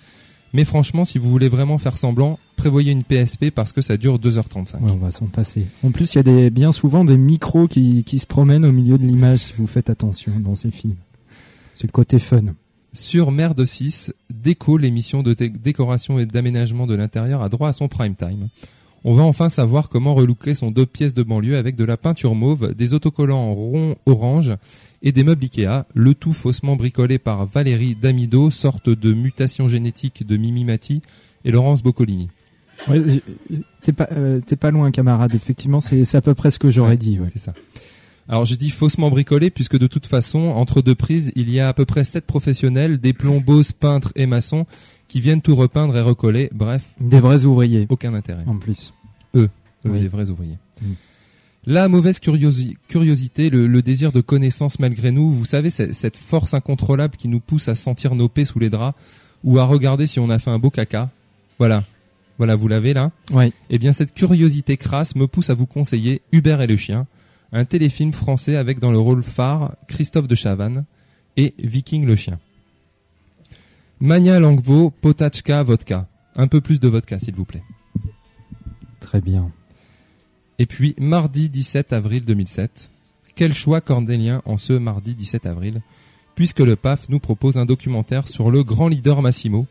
Mais 0.57 0.65
franchement, 0.65 1.05
si 1.05 1.19
vous 1.19 1.29
voulez 1.31 1.49
vraiment 1.51 1.77
faire 1.77 1.99
semblant, 1.99 2.39
prévoyez 2.57 2.91
une 2.91 3.05
PSP 3.05 3.51
parce 3.55 3.73
que 3.75 3.83
ça 3.83 3.99
dure 3.99 4.19
2h35. 4.19 4.81
Ouais, 4.81 4.91
on 4.91 4.97
va 4.97 5.11
s'en 5.11 5.27
passer. 5.27 5.67
En 5.85 5.91
plus, 5.91 6.15
il 6.15 6.17
y 6.17 6.21
a 6.21 6.23
des, 6.23 6.49
bien 6.49 6.73
souvent 6.73 7.05
des 7.05 7.19
micros 7.19 7.69
qui, 7.69 8.05
qui 8.05 8.19
se 8.19 8.27
promènent 8.27 8.65
au 8.65 8.73
milieu 8.73 8.97
de 8.97 9.05
l'image 9.07 9.41
si 9.41 9.53
vous 9.59 9.67
faites 9.67 9.91
attention 9.91 10.33
dans 10.41 10.55
ces 10.55 10.71
films. 10.71 10.97
C'est 11.75 11.87
le 11.87 11.93
côté 11.93 12.19
fun. 12.19 12.41
Sur 12.95 13.33
Merde 13.33 13.67
6, 13.67 14.15
Déco, 14.33 14.79
l'émission 14.79 15.23
de 15.23 15.35
dé- 15.35 15.51
décoration 15.51 16.19
et 16.19 16.25
d'aménagement 16.25 16.87
de 16.87 16.95
l'intérieur, 16.95 17.43
a 17.43 17.51
droit 17.51 17.69
à 17.69 17.73
son 17.75 17.89
prime 17.89 18.15
time. 18.15 18.49
On 19.05 19.15
va 19.15 19.25
enfin 19.25 19.51
savoir 19.51 19.91
comment 19.91 20.15
relooker 20.15 20.55
son 20.55 20.71
deux 20.71 20.87
pièces 20.87 21.13
de 21.13 21.23
banlieue 21.23 21.59
avec 21.59 21.77
de 21.77 21.85
la 21.85 21.99
peinture 21.99 22.35
mauve, 22.35 22.75
des 22.75 22.95
autocollants 22.95 23.53
ronds 23.53 23.97
orange 24.07 24.55
et 25.03 25.13
des 25.13 25.25
meubles 25.25 25.45
Ikea, 25.45 25.85
le 25.95 26.15
tout 26.15 26.33
faussement 26.33 26.77
bricolé 26.77 27.19
par 27.19 27.47
Valérie 27.47 27.95
Damido, 27.95 28.51
sorte 28.51 28.89
de 28.89 29.13
mutation 29.13 29.69
génétique 29.69 30.27
de 30.27 30.37
Mimi 30.37 30.65
Mati 30.65 31.03
et 31.45 31.51
Laurence 31.51 31.83
Boccolini. 31.83 32.29
Ouais, 32.89 32.99
euh, 32.99 33.19
t'es 33.83 33.93
pas, 33.93 34.09
euh, 34.13 34.41
t'es 34.41 34.57
pas 34.57 34.71
loin, 34.71 34.91
camarade. 34.91 35.35
Effectivement, 35.35 35.81
c'est 35.81 36.05
c'est 36.05 36.17
à 36.19 36.21
peu 36.21 36.35
près 36.35 36.51
ce 36.51 36.59
que 36.59 36.71
j'aurais 36.71 36.91
Ouais, 36.91 36.97
dit. 36.97 37.19
Ouais. 37.19 37.29
C'est 37.33 37.39
ça. 37.39 37.55
Alors 38.29 38.45
je 38.45 38.55
dis 38.57 38.71
faussement 38.71 39.09
bricolé 39.09 39.51
puisque 39.51 39.79
de 39.79 39.87
toute 39.87 40.07
façon, 40.07 40.49
entre 40.49 40.83
deux 40.83 40.95
prises, 40.97 41.31
il 41.37 41.49
y 41.49 41.61
a 41.61 41.69
à 41.69 41.73
peu 41.73 41.85
près 41.85 42.03
sept 42.05 42.27
professionnels, 42.27 42.99
des 42.99 43.13
plombos, 43.13 43.63
peintres 43.79 44.13
et 44.17 44.27
maçons, 44.27 44.67
qui 45.09 45.21
viennent 45.21 45.41
tout 45.43 45.55
repeindre 45.55 45.97
et 45.97 46.01
recoller. 46.01 46.51
Bref, 46.53 46.85
Des 47.01 47.21
vrais 47.21 47.45
ouvriers, 47.45 47.87
aucun 47.89 48.15
intérêt. 48.15 48.43
en 48.47 48.57
plus. 48.59 48.93
Eux, 49.37 49.49
Oui. 49.85 50.01
les 50.01 50.09
vrais 50.09 50.29
ouvriers. 50.31 50.59
Mm. 50.83 50.87
La 51.67 51.89
mauvaise 51.89 52.21
curiosi- 52.21 52.77
curiosité, 52.89 53.51
le, 53.51 53.67
le 53.67 53.83
désir 53.83 54.13
de 54.13 54.21
connaissance 54.21 54.79
malgré 54.79 55.11
nous, 55.11 55.31
vous 55.33 55.45
savez, 55.45 55.69
cette 55.71 56.17
force 56.17 56.55
incontrôlable 56.55 57.17
qui 57.17 57.27
nous 57.29 57.41
pousse 57.41 57.67
à 57.69 57.75
sentir 57.75 58.15
nos 58.15 58.29
pets 58.29 58.47
sous 58.47 58.59
les 58.61 58.71
draps 58.71 58.97
ou 59.43 59.59
à 59.59 59.65
regarder 59.65 60.07
si 60.07 60.21
on 60.21 60.31
a 60.31 60.39
fait 60.39 60.51
un 60.51 60.59
beau 60.61 60.71
caca. 60.71 61.11
Voilà. 61.59 61.83
Voilà, 62.39 62.55
vous 62.55 62.69
l'avez 62.69 62.93
là. 62.95 63.11
Ouais. 63.33 63.51
Eh 63.71 63.79
bien, 63.79 63.93
cette 63.93 64.15
curiosité 64.15 64.77
crasse 64.77 65.17
me 65.17 65.27
pousse 65.27 65.51
à 65.51 65.55
vous 65.55 65.67
conseiller 65.67 66.21
Hubert 66.33 66.61
et 66.61 66.67
le 66.67 66.77
chien, 66.77 67.07
un 67.53 67.65
téléfilm 67.65 68.13
français 68.13 68.57
avec 68.57 68.79
dans 68.79 68.93
le 68.93 68.99
rôle 68.99 69.23
phare 69.23 69.75
Christophe 69.89 70.29
de 70.29 70.35
Chavannes 70.35 70.85
et 71.37 71.55
Viking 71.59 72.05
le 72.07 72.15
chien. 72.15 72.39
Mania 74.01 74.39
Langvo, 74.39 74.91
Potachka, 74.91 75.63
Vodka. 75.63 76.07
Un 76.37 76.49
peu 76.49 76.61
plus 76.61 76.79
de 76.79 76.87
vodka, 76.89 77.19
s'il 77.19 77.35
vous 77.35 77.47
plaît. 77.47 77.63
Très 79.01 79.23
bien. 79.23 79.51
Et 80.59 80.67
puis, 80.67 80.95
mardi 80.99 81.49
17 81.49 81.93
avril 81.93 82.25
2007. 82.25 82.91
Quel 83.35 83.53
choix 83.53 83.81
cornélien 83.81 84.41
en 84.47 84.57
ce 84.57 84.73
mardi 84.73 85.15
17 85.15 85.47
avril, 85.47 85.83
puisque 86.35 86.61
le 86.61 86.77
PAF 86.77 87.09
nous 87.09 87.19
propose 87.21 87.59
un 87.59 87.67
documentaire 87.67 88.29
sur 88.29 88.51
le 88.51 88.65
grand 88.65 88.89
leader 88.89 89.21
Massimo, 89.21 89.67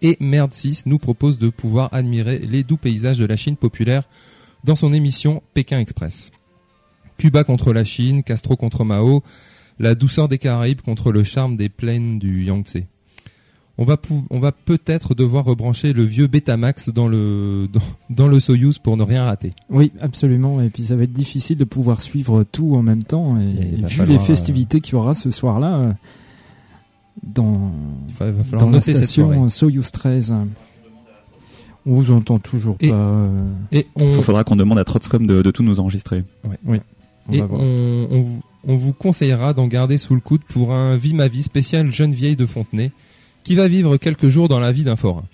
et 0.00 0.16
Merde 0.18 0.52
6 0.52 0.86
nous 0.86 0.98
propose 0.98 1.38
de 1.38 1.48
pouvoir 1.48 1.88
admirer 1.92 2.38
les 2.38 2.64
doux 2.64 2.76
paysages 2.76 3.18
de 3.18 3.24
la 3.24 3.36
Chine 3.36 3.56
populaire 3.56 4.08
dans 4.64 4.76
son 4.76 4.92
émission 4.92 5.42
Pékin 5.54 5.78
Express. 5.78 6.32
Cuba 7.18 7.44
contre 7.44 7.72
la 7.72 7.84
Chine, 7.84 8.24
Castro 8.24 8.56
contre 8.56 8.84
Mao, 8.84 9.22
la 9.78 9.94
douceur 9.94 10.28
des 10.28 10.38
Caraïbes 10.38 10.80
contre 10.80 11.12
le 11.12 11.22
charme 11.22 11.56
des 11.56 11.68
plaines 11.68 12.18
du 12.18 12.44
Yangtze. 12.44 12.82
On 13.78 13.84
va, 13.84 13.96
pou- 13.96 14.24
on 14.30 14.38
va 14.38 14.52
peut-être 14.52 15.14
devoir 15.14 15.44
rebrancher 15.46 15.92
le 15.94 16.04
vieux 16.04 16.26
Betamax 16.26 16.90
dans 16.90 17.08
le, 17.08 17.68
dans, 17.72 17.80
dans 18.10 18.28
le 18.28 18.38
Soyuz 18.38 18.78
pour 18.78 18.96
ne 18.96 19.02
rien 19.02 19.24
rater. 19.24 19.54
Oui, 19.70 19.92
absolument. 20.00 20.60
Et 20.60 20.68
puis 20.68 20.84
ça 20.84 20.94
va 20.96 21.04
être 21.04 21.12
difficile 21.12 21.56
de 21.56 21.64
pouvoir 21.64 22.00
suivre 22.02 22.44
tout 22.44 22.74
en 22.76 22.82
même 22.82 23.02
temps. 23.02 23.38
Et, 23.40 23.76
vu 23.76 23.88
falloir, 23.88 24.06
les 24.18 24.24
festivités 24.24 24.80
qu'il 24.80 24.92
y 24.92 24.96
aura 24.96 25.14
ce 25.14 25.30
soir-là, 25.30 25.76
euh, 25.76 25.92
dans, 27.22 27.72
Il 28.08 28.14
va, 28.14 28.26
il 28.28 28.32
va 28.32 28.42
falloir 28.44 28.60
dans 28.66 28.70
la 28.70 28.80
station 28.80 29.48
Soyuz 29.48 29.90
13. 29.90 30.34
On 31.84 31.94
vous 31.94 32.12
entend 32.12 32.38
toujours 32.38 32.76
Et- 32.80 32.90
pas. 32.90 32.94
euh, 32.94 33.44
Et 33.72 33.86
on, 33.96 34.08
Il 34.16 34.22
faudra 34.22 34.44
qu'on 34.44 34.54
demande 34.56 34.78
à 34.78 34.84
Trotscom 34.84 35.26
de, 35.26 35.42
de 35.42 35.50
tout 35.50 35.62
nous 35.62 35.80
enregistrer. 35.80 36.22
on 36.66 36.74
et 36.74 37.38
va 37.40 37.46
voir. 37.46 37.60
on, 37.60 38.06
on 38.10 38.20
vous- 38.20 38.42
on 38.64 38.76
vous 38.76 38.92
conseillera 38.92 39.52
d'en 39.54 39.66
garder 39.66 39.96
sous 39.98 40.14
le 40.14 40.20
coude 40.20 40.42
pour 40.44 40.72
un 40.72 40.96
Vie 40.96 41.14
ma 41.14 41.26
vie 41.26 41.42
spécial 41.42 41.90
jeune 41.90 42.12
vieille 42.12 42.36
de 42.36 42.46
Fontenay 42.46 42.92
qui 43.44 43.54
va 43.54 43.68
vivre 43.68 43.96
quelques 43.96 44.28
jours 44.28 44.48
dans 44.48 44.60
la 44.60 44.72
vie 44.72 44.84
d'un 44.84 44.96
forain. 44.96 45.24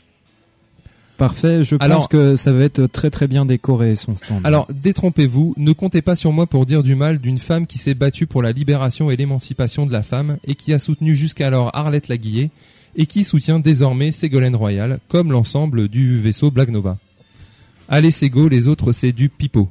Parfait, 1.16 1.64
je 1.64 1.74
Alors- 1.80 1.98
pense 1.98 2.06
que 2.06 2.36
ça 2.36 2.52
va 2.52 2.62
être 2.62 2.86
très 2.86 3.10
très 3.10 3.26
bien 3.26 3.44
décoré 3.44 3.96
son 3.96 4.16
stand. 4.16 4.40
Alors, 4.44 4.68
détrompez-vous, 4.72 5.52
ne 5.56 5.72
comptez 5.72 6.00
pas 6.00 6.14
sur 6.14 6.30
moi 6.32 6.46
pour 6.46 6.64
dire 6.64 6.84
du 6.84 6.94
mal 6.94 7.18
d'une 7.18 7.38
femme 7.38 7.66
qui 7.66 7.78
s'est 7.78 7.94
battue 7.94 8.26
pour 8.28 8.40
la 8.40 8.52
libération 8.52 9.10
et 9.10 9.16
l'émancipation 9.16 9.84
de 9.84 9.92
la 9.92 10.02
femme 10.04 10.38
et 10.44 10.54
qui 10.54 10.72
a 10.72 10.78
soutenu 10.78 11.16
jusqu'alors 11.16 11.74
Arlette 11.74 12.06
Laguillet 12.06 12.50
et 12.94 13.06
qui 13.06 13.24
soutient 13.24 13.58
désormais 13.58 14.12
Ségolène 14.12 14.54
Royal 14.54 15.00
comme 15.08 15.32
l'ensemble 15.32 15.88
du 15.88 16.20
vaisseau 16.20 16.52
Black 16.52 16.68
Nova. 16.68 16.98
Allez 17.88 18.12
Ségo, 18.12 18.48
les 18.48 18.68
autres 18.68 18.92
c'est 18.92 19.12
du 19.12 19.28
pipeau. 19.28 19.68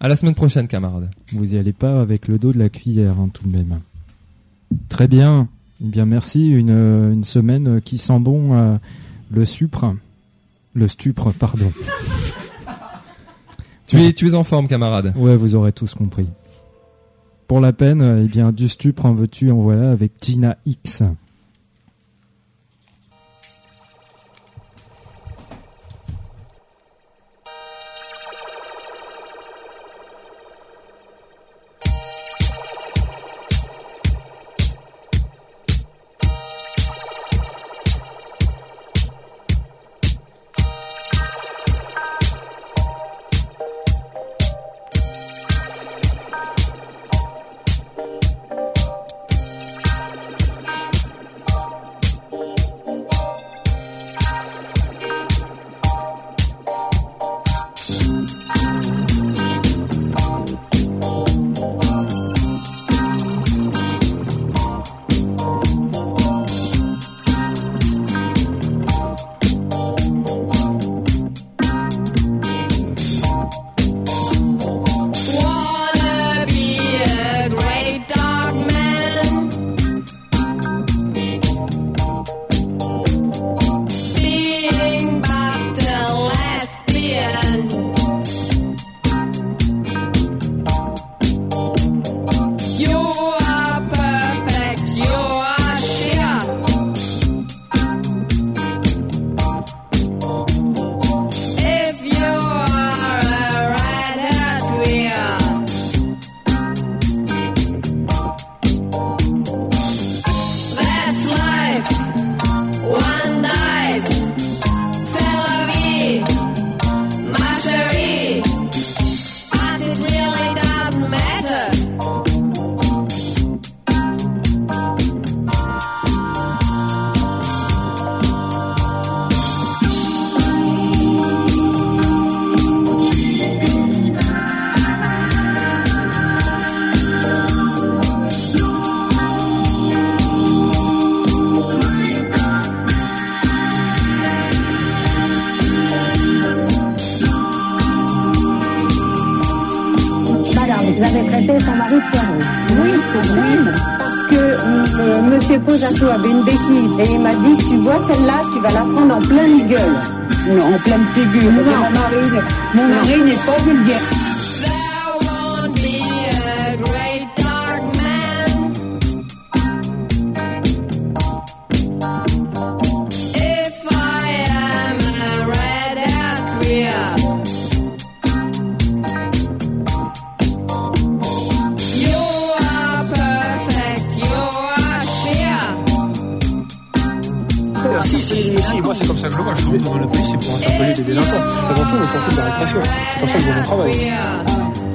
À 0.00 0.08
la 0.08 0.16
semaine 0.16 0.34
prochaine 0.34 0.66
camarades. 0.66 1.10
Vous 1.32 1.54
y 1.54 1.58
allez 1.58 1.72
pas 1.72 2.00
avec 2.00 2.26
le 2.26 2.38
dos 2.38 2.52
de 2.52 2.58
la 2.58 2.68
cuillère, 2.70 3.20
hein, 3.20 3.30
tout 3.32 3.46
de 3.46 3.56
même. 3.56 3.78
Très 4.88 5.06
bien. 5.06 5.46
Eh 5.82 5.88
bien, 5.88 6.06
merci. 6.06 6.48
Une, 6.50 6.70
une 6.70 7.24
semaine 7.24 7.80
qui 7.82 7.98
sent 7.98 8.18
bon 8.20 8.54
euh, 8.54 8.76
le 9.30 9.44
supre. 9.44 9.94
Le 10.74 10.88
stupre, 10.88 11.32
pardon. 11.32 11.70
Tu 13.88 14.00
es, 14.00 14.14
tu 14.14 14.26
es 14.26 14.34
en 14.34 14.42
forme 14.42 14.68
camarade. 14.68 15.12
Ouais, 15.18 15.36
vous 15.36 15.54
aurez 15.54 15.70
tous 15.72 15.92
compris. 15.92 16.26
Pour 17.46 17.60
la 17.60 17.74
peine, 17.74 18.22
eh 18.24 18.26
bien, 18.26 18.50
du 18.50 18.70
stupre 18.70 19.04
en 19.04 19.12
veux-tu, 19.12 19.50
en 19.50 19.56
voilà, 19.56 19.90
avec 19.90 20.12
Gina 20.22 20.56
X. 20.64 21.02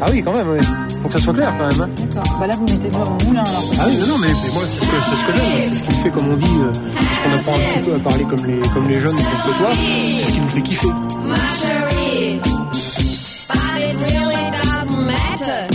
Ah 0.02 0.06
oui, 0.12 0.22
quand 0.24 0.34
même, 0.34 0.48
oui. 0.50 0.60
Faut 1.02 1.08
que 1.10 1.14
ça 1.18 1.24
soit 1.24 1.34
clair 1.34 1.52
quand 1.58 1.68
même. 1.68 1.82
hein. 1.82 1.90
D'accord. 2.14 2.38
Bah 2.40 2.48
là, 2.48 2.56
vous 2.56 2.66
mettez 2.66 2.88
devant 2.90 3.06
mon 3.06 3.26
moulin 3.26 3.44
alors. 3.44 3.64
Ah 3.80 3.84
oui, 3.88 3.98
non, 3.98 4.08
non, 4.08 4.18
mais, 4.20 4.28
mais 4.28 4.54
moi 4.54 4.64
c'est 4.68 4.80
ce 4.80 4.86
que, 4.86 4.96
c'est 5.06 5.16
ce 5.18 5.28
que 5.28 5.34
j'aime. 5.38 5.70
C'est 5.70 5.76
ce 5.76 5.84
qui 5.84 5.90
me 5.90 6.04
fait, 6.04 6.10
comme 6.10 6.30
on 6.32 6.36
dit, 6.38 6.46
euh, 6.60 6.72
parce 6.72 7.44
qu'on 7.44 7.52
apprend 7.52 7.54
un 7.54 7.80
petit 7.82 7.90
peu 7.90 7.96
à 7.96 8.00
parler 8.00 8.24
comme 8.26 8.46
les, 8.46 8.60
comme 8.70 8.88
les 8.88 9.00
jeunes 9.00 9.20
sur 9.20 9.32
le 9.32 9.38
trottoir. 9.54 9.72
C'est 9.76 10.24
ce 10.26 10.32
qui 10.34 10.40
nous 10.42 10.50
fait 10.50 10.62
kiffer. 10.62 10.88
my 10.88 11.36
chérie. 11.60 12.40
But 13.50 13.82
it 13.82 13.96
really 14.02 14.52
doesn't 14.52 15.06
matter. 15.06 15.68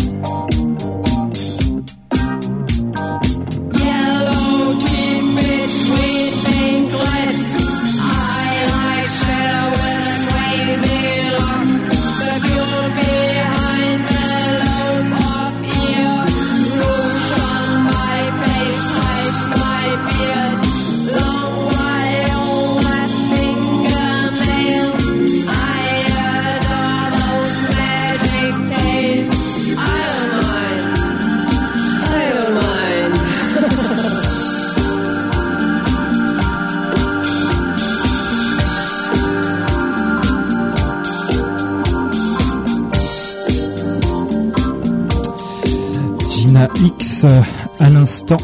Euh, 47.25 47.41
à 47.79 47.89
l'instant 47.91 48.39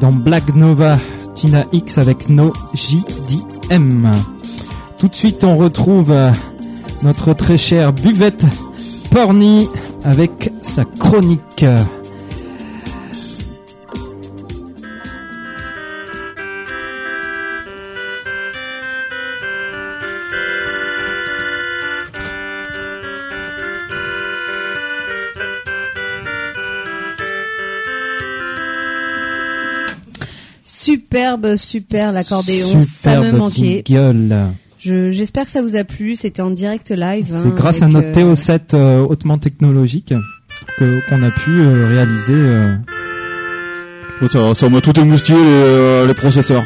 dans 0.00 0.12
Black 0.12 0.54
Nova, 0.54 0.98
Tina 1.34 1.64
X 1.72 1.98
avec 1.98 2.28
No 2.28 2.52
JDM. 2.74 4.08
Tout 4.98 5.08
de 5.08 5.14
suite, 5.14 5.44
on 5.44 5.56
retrouve 5.56 6.10
euh, 6.10 6.30
notre 7.02 7.32
très 7.32 7.56
cher 7.56 7.92
Buvette 7.92 8.44
Porny 9.10 9.68
avec 10.04 10.52
sa 10.62 10.84
chronique. 10.84 11.64
Superbe, 30.82 31.56
super 31.56 32.12
l'accordéon, 32.12 32.68
ça 32.70 32.76
me 32.76 32.80
Superbe 33.24 33.36
manquait. 33.38 33.82
jingle. 33.86 34.36
Je- 34.78 35.10
J'espère 35.10 35.44
que 35.44 35.50
ça 35.50 35.62
vous 35.62 35.76
a 35.76 35.84
plu. 35.84 36.16
C'était 36.16 36.42
en 36.42 36.50
direct 36.50 36.90
live. 36.90 37.26
hein, 37.32 37.40
C'est 37.42 37.54
grâce 37.54 37.82
à 37.82 37.88
notre 37.88 38.08
euh, 38.18 38.34
TO7 38.34 38.74
euh, 38.74 38.98
hautement 38.98 39.38
technologique 39.38 40.12
que- 40.78 41.08
qu'on 41.08 41.22
a 41.22 41.30
pu 41.30 41.50
euh, 41.50 41.86
réaliser. 41.88 42.32
euh, 42.34 42.74
Oh, 44.24 44.28
ça, 44.28 44.54
ça 44.54 44.68
m'a 44.68 44.80
tout 44.80 44.98
émoustillé 45.00 45.36
les, 45.38 45.44
euh, 45.48 46.06
les 46.06 46.14
processeurs. 46.14 46.64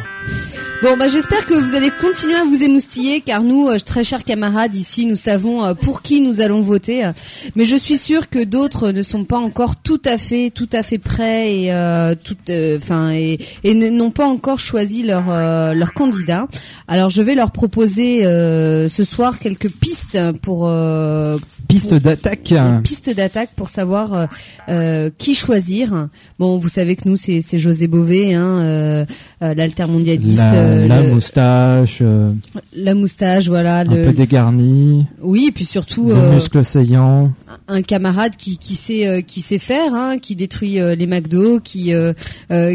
Bon, 0.83 0.95
bah 0.95 1.07
j'espère 1.07 1.43
que 1.47 1.55
vous 1.55 1.75
allez 1.75 1.89
continuer 1.89 2.35
à 2.35 2.43
vous 2.43 2.61
émoustiller, 2.61 3.21
car 3.21 3.41
nous, 3.41 3.67
euh, 3.67 3.79
très 3.79 4.03
chers 4.03 4.23
camarades 4.23 4.75
ici, 4.75 5.07
nous 5.07 5.15
savons 5.15 5.65
euh, 5.65 5.73
pour 5.73 6.03
qui 6.03 6.21
nous 6.21 6.39
allons 6.39 6.61
voter. 6.61 7.09
Mais 7.55 7.65
je 7.65 7.75
suis 7.75 7.97
sûre 7.97 8.29
que 8.29 8.43
d'autres 8.43 8.91
ne 8.91 9.01
sont 9.01 9.23
pas 9.23 9.39
encore 9.39 9.77
tout 9.77 10.01
à 10.05 10.19
fait, 10.19 10.51
tout 10.51 10.69
à 10.71 10.83
fait 10.83 10.99
prêts 10.99 11.63
et 11.63 11.73
euh, 11.73 12.13
tout, 12.23 12.37
euh, 12.49 12.77
enfin 12.77 13.09
et, 13.11 13.39
et 13.63 13.73
n'ont 13.73 14.11
pas 14.11 14.27
encore 14.27 14.59
choisi 14.59 15.01
leur 15.01 15.23
euh, 15.31 15.73
leur 15.73 15.93
candidat. 15.93 16.47
Alors 16.87 17.09
je 17.09 17.23
vais 17.23 17.33
leur 17.33 17.49
proposer 17.49 18.25
euh, 18.27 18.87
ce 18.87 19.03
soir 19.03 19.39
quelques 19.39 19.71
pistes 19.71 20.19
pour 20.43 20.67
euh, 20.67 21.37
piste 21.67 21.95
d'attaque. 21.95 22.53
piste 22.83 23.09
d'attaque 23.09 23.49
pour 23.55 23.69
savoir 23.69 24.27
euh, 24.69 25.09
qui 25.17 25.33
choisir. 25.33 26.07
Bon, 26.39 26.57
vous 26.57 26.69
savez 26.69 26.95
que 26.95 27.09
nous, 27.09 27.17
c'est 27.17 27.41
c'est 27.41 27.57
José 27.57 27.87
Bové, 27.87 28.35
hein, 28.35 28.59
euh, 28.61 29.05
euh, 29.41 29.53
l'altermondialiste, 29.53 30.37
La, 30.37 30.66
euh, 30.67 30.87
la 30.87 31.01
le- 31.03 31.13
moustache, 31.13 31.99
euh, 32.01 32.31
la 32.75 32.93
moustache, 32.95 33.47
voilà. 33.47 33.79
un 33.79 33.83
Le, 33.85 34.03
peu 34.03 34.13
dégarni, 34.13 35.05
Oui, 35.21 35.45
et 35.47 35.51
puis 35.51 35.65
surtout 35.65 36.09
le 36.09 36.15
euh, 36.15 36.33
muscle 36.33 36.63
saillant. 36.65 37.31
un 37.67 37.81
camarade 37.81 38.35
qui 38.37 38.57
qui 38.57 38.75
sait 38.75 39.07
euh, 39.07 39.21
qui 39.21 39.41
sait 39.41 39.59
faire, 39.59 39.93
hein, 39.95 40.17
qui 40.19 40.35
détruit 40.35 40.79
euh, 40.79 40.95
les 40.95 41.07
McDo, 41.07 41.59
qui 41.59 41.91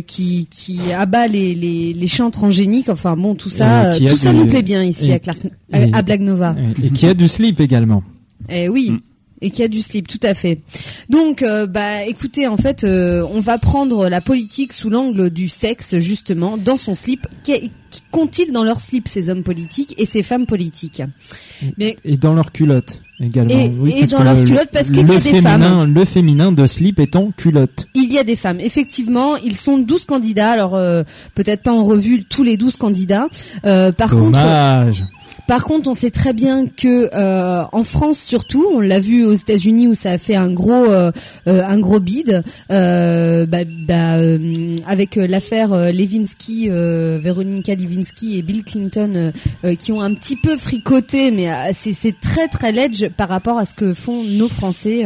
qui 0.07 0.47
qui 0.51 0.81
abat 0.97 1.27
les 1.29 1.55
les, 1.55 1.93
les 1.93 2.07
champs 2.07 2.31
transgéniques. 2.31 2.89
Enfin 2.89 3.17
bon, 3.17 3.35
tout 3.35 3.51
ça, 3.51 3.97
tout 3.99 4.17
ça 4.17 4.33
du- 4.33 4.39
nous 4.39 4.47
plaît 4.47 4.63
bien 4.63 4.83
ici 4.83 5.11
et- 5.11 5.15
à 5.15 5.19
Clark, 5.19 5.39
à, 5.73 5.81
et- 5.87 5.93
à 5.93 6.03
Black 6.03 6.21
Nova. 6.21 6.55
Et, 6.83 6.87
et 6.87 6.91
qui 6.91 7.07
a 7.07 7.15
du 7.15 7.29
slip 7.29 7.61
également. 7.61 8.03
Eh 8.49 8.69
oui. 8.69 8.91
Mm. 8.93 9.01
Et 9.43 9.51
qui 9.51 9.63
a 9.63 9.69
du 9.69 9.83
slip, 9.83 10.07
tout 10.09 10.21
à 10.23 10.35
fait. 10.35 10.61
Donc, 11.11 11.43
euh, 11.43 11.67
bah, 11.67 12.05
écoutez, 12.07 12.47
en 12.47 12.57
fait, 12.57 12.85
euh, 12.85 13.27
on 13.33 13.41
va 13.41 13.59
prendre 13.59 14.09
la 14.09 14.21
politique 14.21 14.73
sous 14.73 14.89
l'angle 14.89 15.29
du 15.31 15.49
sexe, 15.49 15.99
justement, 15.99 16.57
dans 16.57 16.77
son 16.79 16.95
slip. 16.95 17.27
Qu'ont-ils 18.11 18.53
dans 18.53 18.65
leur 18.65 18.81
slip, 18.81 19.07
ces 19.09 19.29
hommes 19.29 19.43
politiques 19.43 19.95
et 19.99 20.07
ces 20.07 20.23
femmes 20.23 20.47
politiques? 20.47 21.03
Mais 21.77 21.97
Et 22.05 22.17
dans 22.17 22.33
leur 22.35 22.53
culotte 22.53 23.03
également. 23.21 23.51
Et- 23.59 23.69
oui, 23.69 23.93
et 23.97 23.99
parce 24.01 24.11
dans 24.13 24.23
leur 24.23 24.35
le- 24.37 24.45
culotte, 24.45 24.69
parce 24.73 24.87
qu'il 24.87 24.97
y 24.97 25.01
a 25.17 25.21
des 25.21 25.41
femmes. 25.43 25.93
Le 25.93 26.05
féminin 26.05 26.53
de 26.53 26.67
slip 26.67 27.01
en 27.15 27.31
culotte. 27.33 27.87
il 27.95 28.13
y 28.13 28.19
a 28.19 28.25
des 28.25 28.37
femmes. 28.37 28.61
Effectivement, 28.61 29.37
ils 29.37 29.57
sont 29.57 29.79
12 29.79 30.07
candidats. 30.07 30.51
Alors, 30.53 30.75
euh, 30.75 31.03
peut-être 31.35 31.63
pas 31.63 31.73
en 31.73 31.85
revue 31.85 32.25
tous 32.25 32.45
les 32.45 32.57
12 32.57 32.77
candidats. 32.77 33.27
Euh, 33.67 33.93
par 33.93 34.11
contre, 34.11 34.25
Dommage. 34.25 35.05
Par 35.47 35.65
contre, 35.65 35.89
on 35.89 35.95
sait 35.95 36.11
très 36.11 36.33
bien 36.33 36.67
que 36.67 37.11
euh, 37.15 37.65
en 37.73 37.85
France 37.85 38.19
surtout, 38.19 38.67
on 38.73 38.81
l'a 38.81 39.01
vu 39.01 39.25
aux 39.25 39.35
États-Unis 39.35 39.89
où 39.89 39.95
ça 39.95 40.13
a 40.13 40.19
fait 40.19 40.37
un 40.37 40.51
gros 40.53 40.73
euh, 40.73 41.11
euh, 41.49 41.63
un 41.65 41.79
gros 41.79 42.01
bid 42.01 42.43
euh, 42.71 43.47
bah, 43.47 43.59
bah, 43.67 44.17
avec 44.87 45.17
l'affaire 45.17 45.93
Levinsky, 45.93 46.69
Veronica 46.69 47.75
Levinsky 47.75 48.39
et 48.39 48.43
Bill 48.43 48.65
Clinton 48.65 49.33
qui 49.79 49.93
ont 49.93 50.01
un 50.01 50.15
petit 50.15 50.37
peu 50.37 50.57
fricoté, 50.57 51.31
mais 51.31 51.49
c'est 51.73 51.93
c'est 51.93 52.19
très 52.21 52.49
très 52.49 52.73
ledge 52.73 53.09
par 53.17 53.29
rapport 53.29 53.59
à 53.59 53.65
ce 53.65 53.75
que 53.75 53.95
font 53.95 54.25
nos 54.25 54.49
Français, 54.49 55.05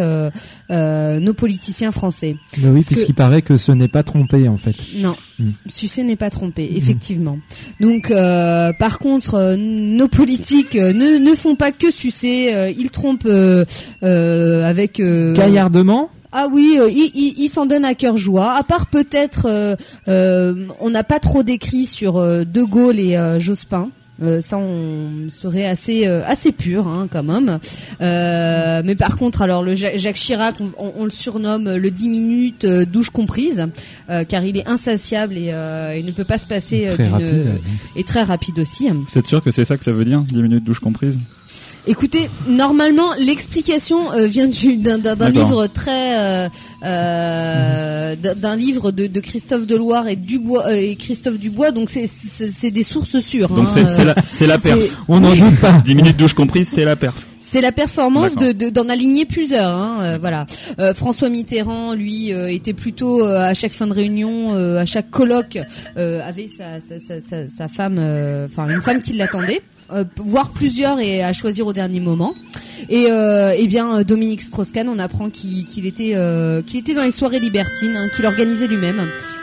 euh, 0.70 1.20
nos 1.20 1.35
politiciens 1.35 1.92
français. 1.92 2.37
Mais 2.62 2.68
oui, 2.68 2.81
que- 2.83 2.87
puisqu'il 2.87 3.14
paraît 3.14 3.42
que 3.42 3.57
ce 3.57 3.72
n'est 3.72 3.88
pas 3.88 4.02
trompé 4.02 4.48
en 4.48 4.57
fait. 4.57 4.76
Non, 4.96 5.16
Mm. 5.38 5.50
succès 5.66 6.02
n'est 6.02 6.16
pas 6.16 6.31
trompé, 6.31 6.68
effectivement. 6.76 7.38
Donc, 7.81 8.11
euh, 8.11 8.72
par 8.79 8.98
contre, 8.98 9.35
euh, 9.35 9.57
nos 9.57 10.09
politiques 10.09 10.76
euh, 10.76 10.92
ne, 10.92 11.18
ne 11.18 11.35
font 11.35 11.57
pas 11.57 11.72
que 11.72 11.90
sucer, 11.90 12.55
euh, 12.55 12.70
ils 12.70 12.90
trompent 12.90 13.26
euh, 13.26 13.64
euh, 14.02 14.64
avec... 14.68 14.98
euh, 15.00 15.35
Gaillardement? 15.35 16.11
Ah 16.33 16.48
oui, 16.52 16.76
euh, 16.81 16.90
ils 16.90 17.11
ils- 17.14 17.35
ils 17.44 17.48
s'en 17.48 17.64
donnent 17.66 17.85
à 17.85 17.94
cœur 17.94 18.16
joie. 18.16 18.52
À 18.52 18.62
part 18.62 18.87
peut-être, 18.88 19.46
euh, 19.48 19.76
euh, 20.09 20.66
on 20.81 20.90
n'a 20.90 21.05
pas 21.05 21.18
trop 21.20 21.42
d'écrits 21.42 21.87
sur 21.87 22.16
euh, 22.18 22.44
De 22.44 22.62
Gaulle 22.62 22.98
et 22.98 23.16
euh, 23.16 23.38
Jospin. 23.38 23.90
Euh, 24.22 24.40
ça, 24.40 24.57
on 24.59 25.29
serait 25.31 25.66
assez 25.66 26.07
euh, 26.07 26.22
assez 26.24 26.50
pur 26.52 26.88
hein, 26.88 27.07
comme 27.11 27.29
homme. 27.29 27.59
Euh, 28.00 28.83
mais 28.85 28.94
par 28.94 29.16
contre, 29.16 29.42
alors 29.42 29.62
le 29.62 29.74
Ja- 29.74 29.96
Jacques 29.96 30.16
Chirac, 30.16 30.57
on, 30.61 30.70
on- 30.79 30.92
on 30.98 31.05
le 31.05 31.11
surnomme 31.11 31.76
le 31.76 31.90
10 31.90 32.09
minutes 32.09 32.64
euh, 32.64 32.85
douche 32.87 33.11
comprise, 33.11 33.66
euh, 34.11 34.24
car 34.24 34.42
il 34.44 34.57
est 34.57 34.66
insatiable 34.66 35.37
et 35.37 35.50
euh, 35.52 35.94
il 35.98 36.07
ne 36.07 36.12
peut 36.12 36.24
pas 36.24 36.38
se 36.38 36.46
passer 36.46 36.88
euh, 36.88 36.94
Très 36.94 37.05
d'une 37.05 37.12
rapide. 37.12 37.61
et 37.96 38.05
très 38.05 38.22
rapide 38.22 38.59
aussi. 38.59 38.88
Vous 38.88 39.18
êtes 39.18 39.26
sûr 39.26 39.42
que 39.42 39.50
c'est 39.50 39.64
ça 39.64 39.76
que 39.76 39.85
ça 39.85 39.92
veut 39.92 40.05
dire 40.05 40.20
10 40.22 40.42
minutes 40.42 40.64
douche 40.64 40.81
comprise? 40.81 41.18
Écoutez, 41.88 42.29
normalement, 42.49 43.14
l'explication 43.18 44.12
euh, 44.12 44.27
vient 44.27 44.49
du- 44.49 44.77
d'un 44.77 44.96
livre 45.31 45.68
très, 45.68 46.18
euh, 46.18 46.49
euh, 46.85 48.16
d'un 48.16 48.57
livre 48.57 48.90
de, 48.90 49.07
de 49.07 49.20
Christophe 49.20 49.66
Deloire 49.66 50.09
et 50.09 50.16
Dubois 50.16 50.66
euh, 50.66 50.75
et 50.75 50.96
Christophe 50.96 51.38
Dubois. 51.38 51.70
Donc 51.70 51.88
c'est 51.90 52.70
des 52.70 52.83
sources 52.83 53.20
sûres. 53.20 53.49
Donc 53.51 53.68
hein, 53.68 53.87
c'est 54.27 54.44
la, 54.46 54.55
la 54.55 54.59
perf. 54.59 54.79
On 55.09 55.20
n'en 55.20 55.35
doute 55.35 55.61
pas. 55.61 55.72
10 55.85 55.94
minutes 55.94 56.16
douche 56.16 56.35
comprise, 56.35 56.68
c'est 56.72 56.85
la 56.85 56.96
perf. 56.96 57.14
C'est 57.40 57.61
la 57.61 57.70
performance 57.70 58.35
D'accord. 58.35 58.49
de 58.49 58.64
de- 58.64 58.70
d'en 58.70 58.88
aligner 58.88 59.25
plusieurs. 59.25 59.70
Hein, 59.70 59.99
euh, 60.01 60.18
voilà. 60.20 60.46
Euh, 60.81 60.92
François 60.92 61.29
Mitterrand, 61.29 61.94
lui, 61.94 62.33
euh, 62.33 62.53
était 62.53 62.72
plutôt 62.72 63.22
euh, 63.25 63.38
à 63.51 63.55
chaque 63.55 63.72
fin 63.72 63.87
de 63.87 63.92
réunion, 63.92 64.55
euh, 64.57 64.79
à 64.81 64.87
chaque 64.87 65.11
colloque, 65.11 65.57
euh, 65.96 66.20
avait 66.29 66.49
sa, 66.49 66.81
sa, 66.81 66.99
sa, 66.99 67.20
sa, 67.20 67.49
sa 67.49 67.68
femme, 67.68 67.99
euh, 68.01 68.46
enfin 68.51 68.68
une 68.68 68.83
femme 68.83 69.01
qui 69.01 69.12
l'attendait. 69.12 69.62
Euh, 69.92 70.05
voire 70.16 70.51
plusieurs 70.51 70.99
et 71.01 71.22
à 71.22 71.33
choisir 71.33 71.66
au 71.66 71.72
dernier 71.72 72.01
moment. 72.01 72.35
Et 72.88 73.07
euh, 73.11 73.55
eh 73.57 73.66
bien 73.66 74.03
Dominique 74.03 74.42
Strauss-Kahn, 74.42 74.88
on 74.88 74.99
apprend 74.99 75.31
qu'il 75.31 75.87
était 75.87 76.12
euh, 76.14 76.62
qu'il 76.62 76.79
était 76.81 76.94
dans 76.94 77.03
les 77.05 77.11
soirées 77.11 77.40
libertines, 77.40 77.96
hein, 77.96 78.09
qu'il 78.14 78.27
organisait 78.27 78.66
lui-même. 78.68 79.01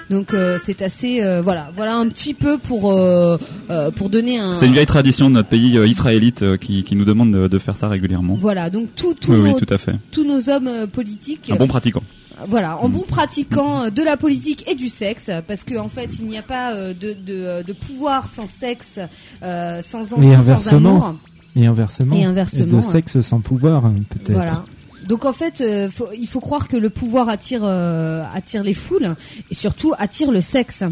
Donc 0.10 0.34
euh, 0.34 0.60
c'est 0.62 0.82
assez 0.82 1.22
euh, 1.24 1.42
voilà 1.42 1.72
voilà 1.76 1.96
un 1.96 2.08
petit 2.10 2.34
peu 2.34 2.58
pour 2.58 2.92
euh, 2.92 3.38
euh, 3.72 3.90
pour 3.90 4.10
donner 4.10 4.38
un 4.38 4.54
C'est 4.56 4.66
une 4.68 4.74
vieille 4.74 4.86
tradition 4.86 5.30
de 5.30 5.36
notre 5.36 5.48
pays 5.50 5.78
euh, 5.78 5.88
israélite 5.88 6.44
euh, 6.44 6.58
qui, 6.58 6.84
qui 6.84 6.96
nous 6.98 7.06
demande 7.06 7.32
de, 7.32 7.48
de 7.48 7.60
faire 7.60 7.78
ça 7.78 7.88
régulièrement. 7.88 8.36
voilà 8.36 8.70
donc 8.70 8.90
tout, 8.96 9.14
tous 9.14 9.32
Oui, 9.32 9.38
nos 9.38 9.44
oui, 9.46 9.66
tout 9.66 9.74
à 9.74 9.78
fait. 9.78 9.94
tous 10.12 10.26
nos 10.26 10.50
hommes 10.50 10.70
politiques 10.92 11.50
Un 11.52 11.56
bon 11.56 11.68
pratiquant. 11.68 12.04
Voilà, 12.48 12.78
en 12.78 12.90
bon 12.90 13.02
pratiquant 13.08 13.84
euh, 13.86 13.90
de 13.90 14.02
la 14.02 14.18
politique 14.18 14.64
et 14.70 14.76
du 14.76 14.90
sexe, 14.90 15.30
parce 15.48 15.64
qu'en 15.64 15.86
en 15.86 15.90
fait, 15.90 16.18
il 16.20 16.28
n'y 16.28 16.38
a 16.38 16.42
pas 16.44 16.74
euh, 16.74 16.94
de, 16.94 17.14
de, 17.14 17.64
de 17.64 17.74
pouvoir 17.74 18.28
sans 18.28 18.48
sexe, 18.48 19.00
euh, 19.44 19.82
sans 19.82 20.14
envie, 20.14 20.28
Et 20.28 20.34
sans 20.36 20.42
inversement. 20.42 20.78
amour. 21.06 21.16
Et 21.56 21.66
inversement. 21.68 22.16
Et 22.16 22.24
inversement, 22.24 22.66
de 22.66 22.76
ouais. 22.76 22.82
sexe 22.82 23.22
sans 23.22 23.40
pouvoir, 23.42 23.86
hein, 23.86 23.96
peut-être. 24.10 24.32
Voilà. 24.34 24.66
Donc 25.08 25.26
en 25.26 25.34
fait, 25.34 25.62
euh, 25.62 25.90
faut- 25.90 26.08
il 26.18 26.28
faut 26.28 26.40
croire 26.40 26.68
que 26.68 26.78
le 26.78 26.90
pouvoir 26.90 27.28
attire 27.30 27.62
euh, 27.64 28.24
attire 28.34 28.64
les 28.64 28.74
foules 28.74 29.16
et 29.52 29.54
surtout 29.54 29.94
attire 30.00 30.32
le 30.32 30.40
sexe. 30.42 30.84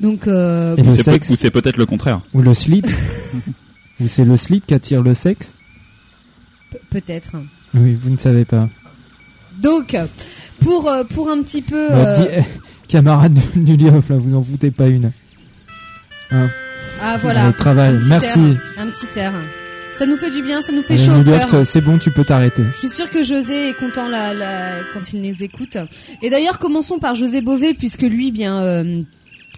Donc 0.00 0.26
euh, 0.26 0.74
Et 0.76 0.82
le 0.82 0.90
c'est 0.90 1.04
peut- 1.04 1.12
sexe 1.12 1.30
ou 1.30 1.36
c'est 1.36 1.50
peut-être 1.50 1.76
le 1.76 1.86
contraire. 1.86 2.22
Ou 2.32 2.40
le 2.42 2.54
slip 2.54 2.86
Ou 4.00 4.08
c'est 4.08 4.24
le 4.24 4.36
slip 4.36 4.66
qui 4.66 4.74
attire 4.74 5.02
le 5.02 5.14
sexe 5.14 5.56
pe- 6.72 6.78
peut-être. 6.90 7.32
Oui, 7.74 7.94
vous 7.94 8.10
ne 8.10 8.16
savez 8.18 8.44
pas. 8.44 8.68
Donc 9.60 9.96
pour 10.64 10.88
euh, 10.88 11.04
pour 11.04 11.30
un 11.30 11.40
petit 11.42 11.62
peu 11.62 11.88
Bah, 11.88 11.94
euh, 11.94 12.16
dis- 12.16 12.28
eh, 12.38 12.42
camarade 12.88 13.38
Nulioff, 13.56 14.08
là, 14.08 14.16
vous 14.18 14.34
en 14.34 14.42
foutez 14.42 14.70
pas 14.70 14.88
une. 14.88 15.12
Hein 16.30 16.48
ah 17.02 17.16
voilà 17.20 17.46
Le 17.48 17.52
travail. 17.52 17.94
un 17.94 17.98
petit 17.98 18.08
Merci. 18.08 18.38
air, 18.38 18.56
un 18.82 18.86
petit 18.88 19.18
air. 19.18 19.32
Ça 19.92 20.06
nous 20.06 20.16
fait 20.16 20.30
du 20.32 20.42
bien, 20.42 20.60
ça 20.60 20.72
nous 20.72 20.82
fait 20.82 20.98
chaud 20.98 21.12
au 21.12 21.18
Nulioff, 21.18 21.50
cœur. 21.50 21.64
c'est 21.66 21.80
bon, 21.80 21.98
tu 21.98 22.10
peux 22.10 22.24
t'arrêter. 22.24 22.62
Je 22.72 22.78
suis 22.78 22.88
sûre 22.88 23.08
que 23.10 23.22
José 23.22 23.68
est 23.68 23.74
content 23.78 24.08
là, 24.08 24.34
là, 24.34 24.72
quand 24.92 25.12
il 25.12 25.22
nous 25.22 25.42
écoute. 25.44 25.76
Et 26.20 26.30
d'ailleurs, 26.30 26.58
commençons 26.58 26.98
par 26.98 27.14
José 27.14 27.42
Bové, 27.42 27.74
puisque 27.74 28.02
lui, 28.02 28.32
bien, 28.32 28.58
euh, 28.60 29.02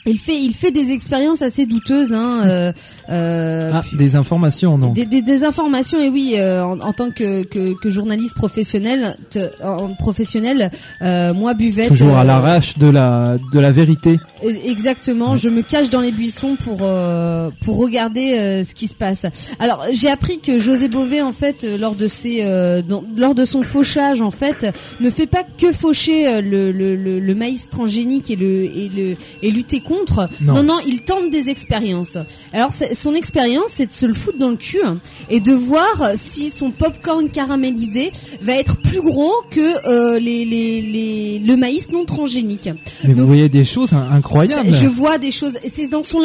Il 0.09 0.19
fait, 0.21 0.41
il 0.41 0.55
fait 0.55 0.71
des 0.71 0.93
expériences 0.93 1.43
assez 1.43 1.67
douteuses. 1.67 2.13
Hein, 2.13 2.43
euh, 2.45 2.73
euh, 3.11 3.71
Ah, 3.75 3.83
des 3.97 4.15
informations, 4.15 4.79
non 4.79 4.91
des, 4.91 5.05
des, 5.05 5.21
des 5.23 5.43
informations 5.45 6.01
et 6.01 6.09
oui 6.09 6.35
euh, 6.37 6.63
en, 6.65 6.79
en 6.81 6.93
tant 6.93 7.11
que, 7.11 7.43
que, 7.43 7.75
que 7.75 7.91
journaliste 7.91 8.35
professionnel 8.37 9.17
te- 9.31 9.51
en 9.65 9.95
professionnel 9.95 10.71
euh, 11.03 11.35
moi 11.35 11.55
buvette 11.55 11.89
Toujours 11.89 12.17
à 12.17 12.21
euh, 12.21 12.25
l'arrache 12.25 12.79
de 12.79 12.89
la 12.89 13.37
de 13.53 13.59
la 13.61 13.73
vérité. 13.73 14.19
euh, 14.45 14.53
Exactement, 14.65 15.35
je 15.37 15.49
me 15.49 15.63
cache 15.63 15.91
dans 15.91 16.01
les 16.01 16.13
buissons 16.13 16.57
pour 16.57 16.79
euh, 16.83 17.51
pour 17.65 17.79
regarder 17.79 18.37
euh, 18.39 18.65
ce 18.65 18.75
qui 18.75 18.87
se 18.87 18.95
passe. 18.95 19.27
Alors 19.59 19.85
j'ai 19.93 20.09
appris 20.09 20.39
que 20.39 20.59
José 20.59 20.89
Bové 20.89 21.21
en 21.23 21.33
fait 21.33 21.65
lors 21.79 21.97
de 21.97 22.07
ses 22.09 22.43
euh, 22.43 22.81
dans- 22.83 23.05
lors 23.17 23.35
de 23.35 23.45
son 23.45 23.63
fauchage 23.63 24.21
en 24.23 24.31
fait 24.31 24.67
ne 25.01 25.11
fait 25.11 25.27
pas 25.27 25.43
que 25.59 25.73
faucher 25.73 26.41
le, 26.43 26.71
le, 26.73 26.95
le, 26.97 27.19
le 27.19 27.35
maïs 27.35 27.69
transgénique 27.71 28.31
et 28.31 28.37
le 28.37 28.65
et 28.65 28.89
le 28.95 29.17
et 29.43 29.51
lutter 29.51 29.81
contre. 29.81 29.96
Non. 30.43 30.55
Non 30.55 30.63
non, 30.63 30.79
il 30.87 31.03
tente 31.03 31.31
des 31.31 31.49
expériences. 31.51 32.19
Alors 32.53 32.71
son 32.73 33.15
expérience 33.15 33.69
c'est 33.69 33.87
de 33.87 33.93
se 33.93 34.07
le 34.07 34.15
foutre 34.15 34.39
dans 34.39 34.51
le 34.51 34.57
cul 34.57 34.81
hein, 34.85 34.99
et 35.31 35.41
de 35.41 35.53
voir 35.53 36.13
si 36.17 36.51
son 36.51 36.71
popcorn 36.71 37.29
caramélisé 37.31 38.11
va 38.41 38.55
être 38.55 38.77
plus 38.79 39.01
gros 39.03 39.33
que 39.51 39.61
euh, 39.89 40.19
les, 40.19 40.45
les 40.45 40.83
les 40.83 41.39
le 41.39 41.57
maïs 41.57 41.91
non 41.93 42.05
transgénique. 42.05 42.69
Mais 43.05 43.15
vous 43.15 43.27
voyez 43.27 43.49
des 43.49 43.65
choses 43.65 43.93
in- 43.93 44.09
incroyables. 44.11 44.69
Je 44.73 44.87
vois 44.87 45.19
des 45.19 45.31
choses. 45.31 45.59
C'est 45.67 45.89
dans 45.89 46.03
son 46.03 46.21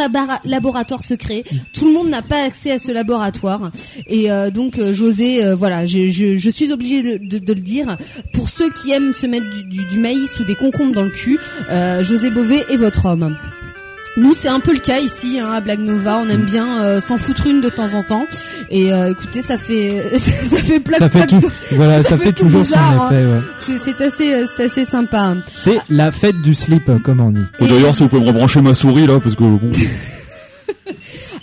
laboratoire 0.46 1.04
secret. 1.04 1.44
Tout 1.74 1.86
le 1.88 1.94
monde 1.94 2.10
n'a 2.10 2.22
pas 2.22 2.44
accès 2.44 2.72
à 2.72 2.80
ce 2.80 2.92
laboratoire. 2.92 3.72
Et 4.08 4.32
euh, 4.32 4.50
donc 4.52 4.78
euh, 4.80 4.94
José, 4.94 5.44
euh, 5.44 5.56
voilà, 5.56 5.86
je, 5.86 6.10
je, 6.10 6.38
je 6.38 6.50
suis 6.50 6.72
obligée 6.72 7.02
de, 7.04 7.18
de- 7.18 7.40
de 7.44 7.54
le 7.54 7.62
dire. 7.62 7.98
Pour 8.34 8.50
ceux 8.50 8.70
qui 8.72 8.92
aiment 8.92 9.14
se 9.14 9.26
mettre 9.28 9.46
du, 9.50 9.64
du- 9.78 9.86
du 9.86 10.00
maïs 10.00 10.40
ou 10.40 10.44
des 10.44 10.56
concombres 10.56 10.94
dans 10.94 11.04
le 11.04 11.10
cul, 11.12 11.38
euh, 11.70 12.04
José 12.04 12.30
Bové 12.30 12.64
est 12.70 12.78
votre 12.78 13.06
homme. 13.06 13.36
Nous, 14.18 14.34
c'est 14.34 14.50
un 14.50 14.60
peu 14.60 14.74
le 14.74 14.80
cas 14.80 15.00
ici 15.00 15.40
hein, 15.40 15.50
à 15.50 15.62
Blague 15.62 15.80
Nova. 15.80 16.18
On 16.18 16.28
aime 16.30 16.42
bien 16.44 16.82
euh, 16.82 17.00
s'en 17.00 17.18
foutre 17.18 17.48
une 17.48 17.62
de 17.62 17.70
temps 17.70 17.94
en 17.94 18.04
temps. 18.04 18.26
Et 18.70 18.92
euh, 18.94 19.12
écoutez, 19.12 19.42
ça 19.42 19.58
fait 19.58 20.04
ça 20.20 20.58
fait 20.58 20.80
plaque 20.82 21.00
Ça 21.00 21.10
fait 21.10 21.20
plaque- 21.28 21.42
tout, 21.42 21.52
voilà, 21.72 22.04
ça, 22.04 22.18
fait, 22.18 22.34
toujours 22.34 22.62
bizarre, 22.62 23.08
son 23.10 23.16
effet. 23.16 23.26
ouais. 23.26 23.40
C'est 23.60 23.78
c'est 23.80 24.02
assez 24.04 24.34
euh, 24.34 24.46
c'est 24.58 24.66
assez 24.66 24.86
sympa. 24.86 25.36
C'est 25.54 25.80
la 25.90 26.12
fête 26.12 26.42
du 26.42 26.54
slip, 26.56 26.90
comme 27.04 27.22
on 27.22 27.32
dit. 27.32 27.42
Oh, 27.62 27.66
D'ailleurs, 27.68 27.96
si 27.96 28.04
vous 28.04 28.10
pouvez 28.10 28.22
me 28.22 28.28
rebrancher 28.28 28.62
ma 28.62 28.74
souris 28.74 29.08
là, 29.08 29.20
parce 29.20 29.36
que 29.36 29.44
bon. 29.44 29.60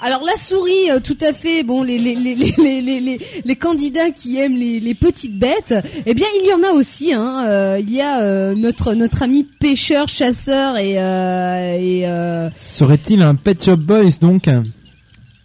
Alors 0.01 0.23
la 0.25 0.37
souris, 0.37 0.91
euh, 0.91 1.01
tout 1.01 1.19
à 1.21 1.33
fait. 1.33 1.63
Bon, 1.65 1.83
les 1.83 1.99
les 1.99 2.15
les 2.15 2.35
les 2.35 2.55
les 2.57 2.81
les, 2.81 3.01
les- 3.01 3.21
les 3.45 3.57
candidats 3.57 4.11
qui 4.11 4.39
aiment 4.39 4.57
les, 4.57 4.79
les 4.81 4.95
petites 4.95 5.37
bêtes, 5.39 5.75
eh 6.07 6.15
bien 6.15 6.27
il 6.41 6.49
y 6.49 6.53
en 6.53 6.63
a 6.63 6.73
aussi. 6.73 7.13
Hein. 7.13 7.45
Euh, 7.49 7.79
il 7.81 7.91
y 7.93 8.01
a 8.01 8.23
euh, 8.23 8.55
notre 8.55 8.95
notre 8.95 9.23
ami 9.23 9.45
pêcheur, 9.45 10.09
chasseur 10.09 10.77
et 10.79 10.99
euh, 10.99 11.77
et 11.79 12.07
euh, 12.09 12.49
Serait-il 12.59 13.23
un 13.23 13.35
Pet 13.35 13.63
Shop 13.65 13.77
Boys 13.79 14.19
donc? 14.21 14.49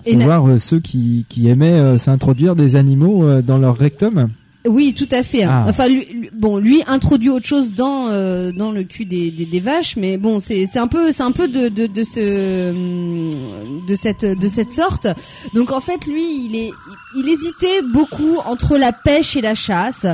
Et 0.05 0.11
Savoir 0.19 0.59
ceux 0.59 0.81
qui, 0.81 1.25
qui 1.29 1.47
aimaient 1.47 1.97
s'introduire 1.97 2.55
des 2.57 2.75
animaux 2.75 3.23
euh, 3.23 3.41
dans 3.41 3.57
leur 3.57 3.77
rectum 3.77 4.29
oui, 4.67 4.93
tout 4.93 5.07
à 5.11 5.23
fait. 5.23 5.43
hein. 5.43 5.63
Ah. 5.65 5.69
Enfin, 5.69 5.87
lui, 5.87 6.05
lui- 6.05 6.29
bon, 6.33 6.57
lui 6.57 6.81
introduit 6.87 7.29
autre 7.29 7.45
chose 7.45 7.71
dans 7.71 8.07
euh, 8.09 8.51
dans 8.51 8.71
le 8.71 8.83
cul 8.83 9.05
des, 9.05 9.29
des, 9.31 9.45
des 9.45 9.59
vaches, 9.59 9.95
mais 9.97 10.17
bon, 10.17 10.39
c'est 10.39 10.65
c'est 10.71 10.79
un 10.79 10.87
peu 10.87 11.11
c'est 11.11 11.23
un 11.23 11.31
peu 11.31 11.47
de 11.47 11.67
de 11.69 11.87
de 11.87 12.03
ce 12.03 12.71
hum, 12.71 13.85
de 13.87 13.95
cette 13.95 14.25
de 14.25 14.47
cette 14.47 14.71
sorte. 14.71 15.07
Donc 15.53 15.71
en 15.71 15.79
fait, 15.79 16.05
lui, 16.07 16.45
il 16.45 16.55
est 16.55 16.71
il 17.17 17.27
hésitait 17.29 17.81
beaucoup 17.93 18.37
entre 18.45 18.77
la 18.77 18.91
pêche 18.91 19.35
et 19.35 19.41
la 19.41 19.53
chasse, 19.55 20.05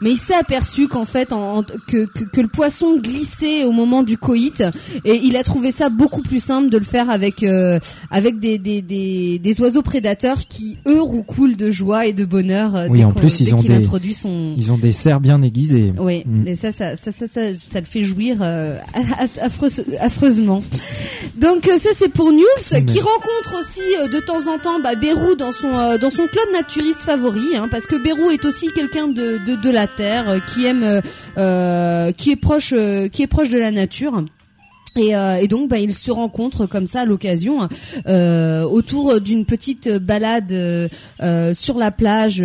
mais 0.00 0.12
il 0.12 0.16
s'est 0.16 0.34
aperçu 0.34 0.88
qu'en 0.88 1.04
fait 1.04 1.32
en, 1.32 1.58
en- 1.58 1.62
que, 1.62 2.06
que 2.06 2.24
que 2.24 2.40
le 2.40 2.48
poisson 2.48 2.96
glissait 2.98 3.64
au 3.64 3.72
moment 3.72 4.02
du 4.02 4.16
coït 4.18 4.62
et 5.04 5.20
il 5.22 5.36
a 5.36 5.42
trouvé 5.42 5.70
ça 5.72 5.88
beaucoup 5.90 6.22
plus 6.22 6.40
simple 6.42 6.68
de 6.70 6.78
le 6.78 6.84
faire 6.84 7.10
avec 7.10 7.42
euh, 7.42 7.78
avec 8.10 8.38
des, 8.38 8.58
des 8.58 8.82
des 8.82 9.38
des 9.38 9.60
oiseaux 9.60 9.82
prédateurs 9.82 10.38
qui 10.48 10.78
eux 10.86 11.00
roucoulent 11.00 11.56
de 11.56 11.70
joie 11.70 12.06
et 12.06 12.12
de 12.12 12.24
bonheur. 12.24 12.74
euh, 12.76 12.86
Oui, 12.90 13.04
en 13.04 13.12
plus, 13.12 13.40
ils 13.40 13.54
ont 13.54 13.58
des- 13.76 13.82
Ils 14.58 14.70
ont 14.72 14.78
des 14.78 14.92
serres 14.92 15.20
bien 15.20 15.40
aiguisées. 15.42 15.92
oui, 15.98 16.22
Mm. 16.26 16.46
et 16.48 16.54
ça 16.54 16.70
ça, 16.72 16.96
ça, 16.96 17.10
ça, 17.12 17.26
ça, 17.26 17.40
le 17.80 17.86
fait 17.86 18.02
jouir 18.02 18.38
euh, 18.42 18.78
affreuse- 19.42 19.84
affreusement. 20.00 20.62
Donc 21.40 21.68
euh, 21.68 21.78
ça 21.78 21.90
c'est 21.94 22.08
pour 22.12 22.32
Newls 22.32 22.42
Mais- 22.72 22.84
qui 22.84 22.98
rencontre 23.00 23.60
aussi 23.60 23.80
euh, 24.00 24.08
de 24.08 24.20
temps 24.20 24.50
en 24.52 24.58
temps 24.58 24.80
bah, 24.82 24.94
Bérou 24.94 25.34
dans 25.36 25.52
son 25.52 25.68
dans 26.00 26.10
son 26.10 26.26
club 26.26 26.46
naturiste 26.52 27.02
favori, 27.02 27.56
hein, 27.56 27.68
parce 27.70 27.86
que 27.86 27.96
Bérou 28.02 28.30
est 28.30 28.44
aussi 28.44 28.68
quelqu'un 28.74 29.08
de, 29.08 29.38
de 29.62 29.70
la 29.70 29.86
terre 29.86 30.40
qui 30.52 30.64
aime 30.66 31.00
qui 32.16 32.30
est 32.30 32.36
proche 32.40 32.74
qui 33.12 33.22
est 33.22 33.26
proche 33.26 33.48
de 33.50 33.58
la 33.58 33.70
nature. 33.70 34.24
Et, 34.98 35.14
euh, 35.14 35.34
et 35.36 35.46
donc, 35.46 35.68
bah, 35.68 35.76
ils 35.78 35.92
se 35.94 36.10
rencontrent 36.10 36.64
comme 36.64 36.86
ça 36.86 37.02
à 37.02 37.04
l'occasion 37.04 37.68
euh, 38.08 38.62
autour 38.62 39.20
d'une 39.20 39.44
petite 39.44 39.90
balade 39.98 40.50
euh, 40.50 40.88
sur 41.52 41.76
la 41.76 41.90
plage 41.90 42.42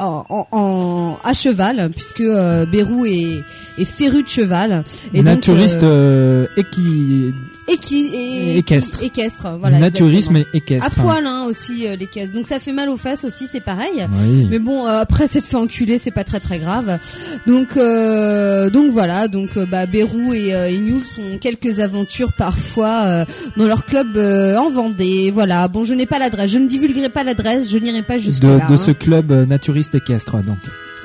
en, 0.00 0.24
en- 0.28 0.46
en- 0.52 1.18
à 1.22 1.32
cheval, 1.34 1.90
puisque 1.94 2.20
euh, 2.20 2.66
Bérou 2.66 3.04
est, 3.06 3.42
est 3.78 3.84
féru 3.84 4.22
de 4.22 4.28
cheval. 4.28 4.84
Et 5.14 5.18
donc, 5.18 5.26
Naturiste 5.26 5.82
euh, 5.82 6.46
euh, 6.56 6.60
équi... 6.60 7.32
et 7.72 7.76
qui 7.76 8.06
et, 8.14 8.58
équestre. 8.58 8.98
qui- 8.98 9.06
équestre, 9.06 9.56
voilà. 9.60 9.78
Naturisme 9.78 10.36
exactement. 10.36 10.44
équestre. 10.54 10.86
À 10.86 11.02
poil 11.02 11.26
hein, 11.26 11.44
aussi 11.46 11.86
euh, 11.86 11.96
les 11.96 12.06
caisses. 12.06 12.32
Donc 12.32 12.46
ça 12.46 12.58
fait 12.58 12.72
mal 12.72 12.88
aux 12.88 12.96
fesses 12.96 13.24
aussi, 13.24 13.46
c'est 13.46 13.60
pareil. 13.60 14.06
Oui. 14.24 14.46
Mais 14.50 14.58
bon, 14.58 14.86
euh, 14.86 15.00
après 15.00 15.26
s'être 15.26 15.44
fait 15.46 15.56
enculer, 15.56 15.98
c'est 15.98 16.10
pas 16.10 16.24
très 16.24 16.40
très 16.40 16.58
grave. 16.58 16.98
Donc 17.46 17.68
euh, 17.76 18.70
donc 18.70 18.90
voilà, 18.92 19.28
donc 19.28 19.56
euh, 19.56 19.66
bah 19.66 19.86
Bérou 19.86 20.32
et, 20.34 20.54
euh, 20.54 20.68
et 20.68 20.78
Newell 20.78 21.02
ont 21.18 21.38
quelques 21.38 21.80
aventures 21.80 22.32
parfois 22.36 23.02
euh, 23.04 23.24
dans 23.56 23.66
leur 23.66 23.84
club 23.84 24.16
euh, 24.16 24.56
en 24.56 24.70
Vendée. 24.70 25.30
Voilà. 25.30 25.68
Bon, 25.68 25.84
je 25.84 25.94
n'ai 25.94 26.06
pas 26.06 26.18
l'adresse, 26.18 26.50
je 26.50 26.58
ne 26.58 26.68
divulguerai 26.68 27.08
pas 27.08 27.22
l'adresse, 27.24 27.70
je 27.70 27.78
n'irai 27.78 28.02
pas 28.02 28.18
jusque 28.18 28.40
de, 28.42 28.48
là. 28.48 28.66
hein. 28.66 28.70
de 28.72 28.76
ce 28.76 28.90
club 28.90 29.32
naturiste 29.48 29.94
équestre, 29.94 30.36
donc. 30.42 30.58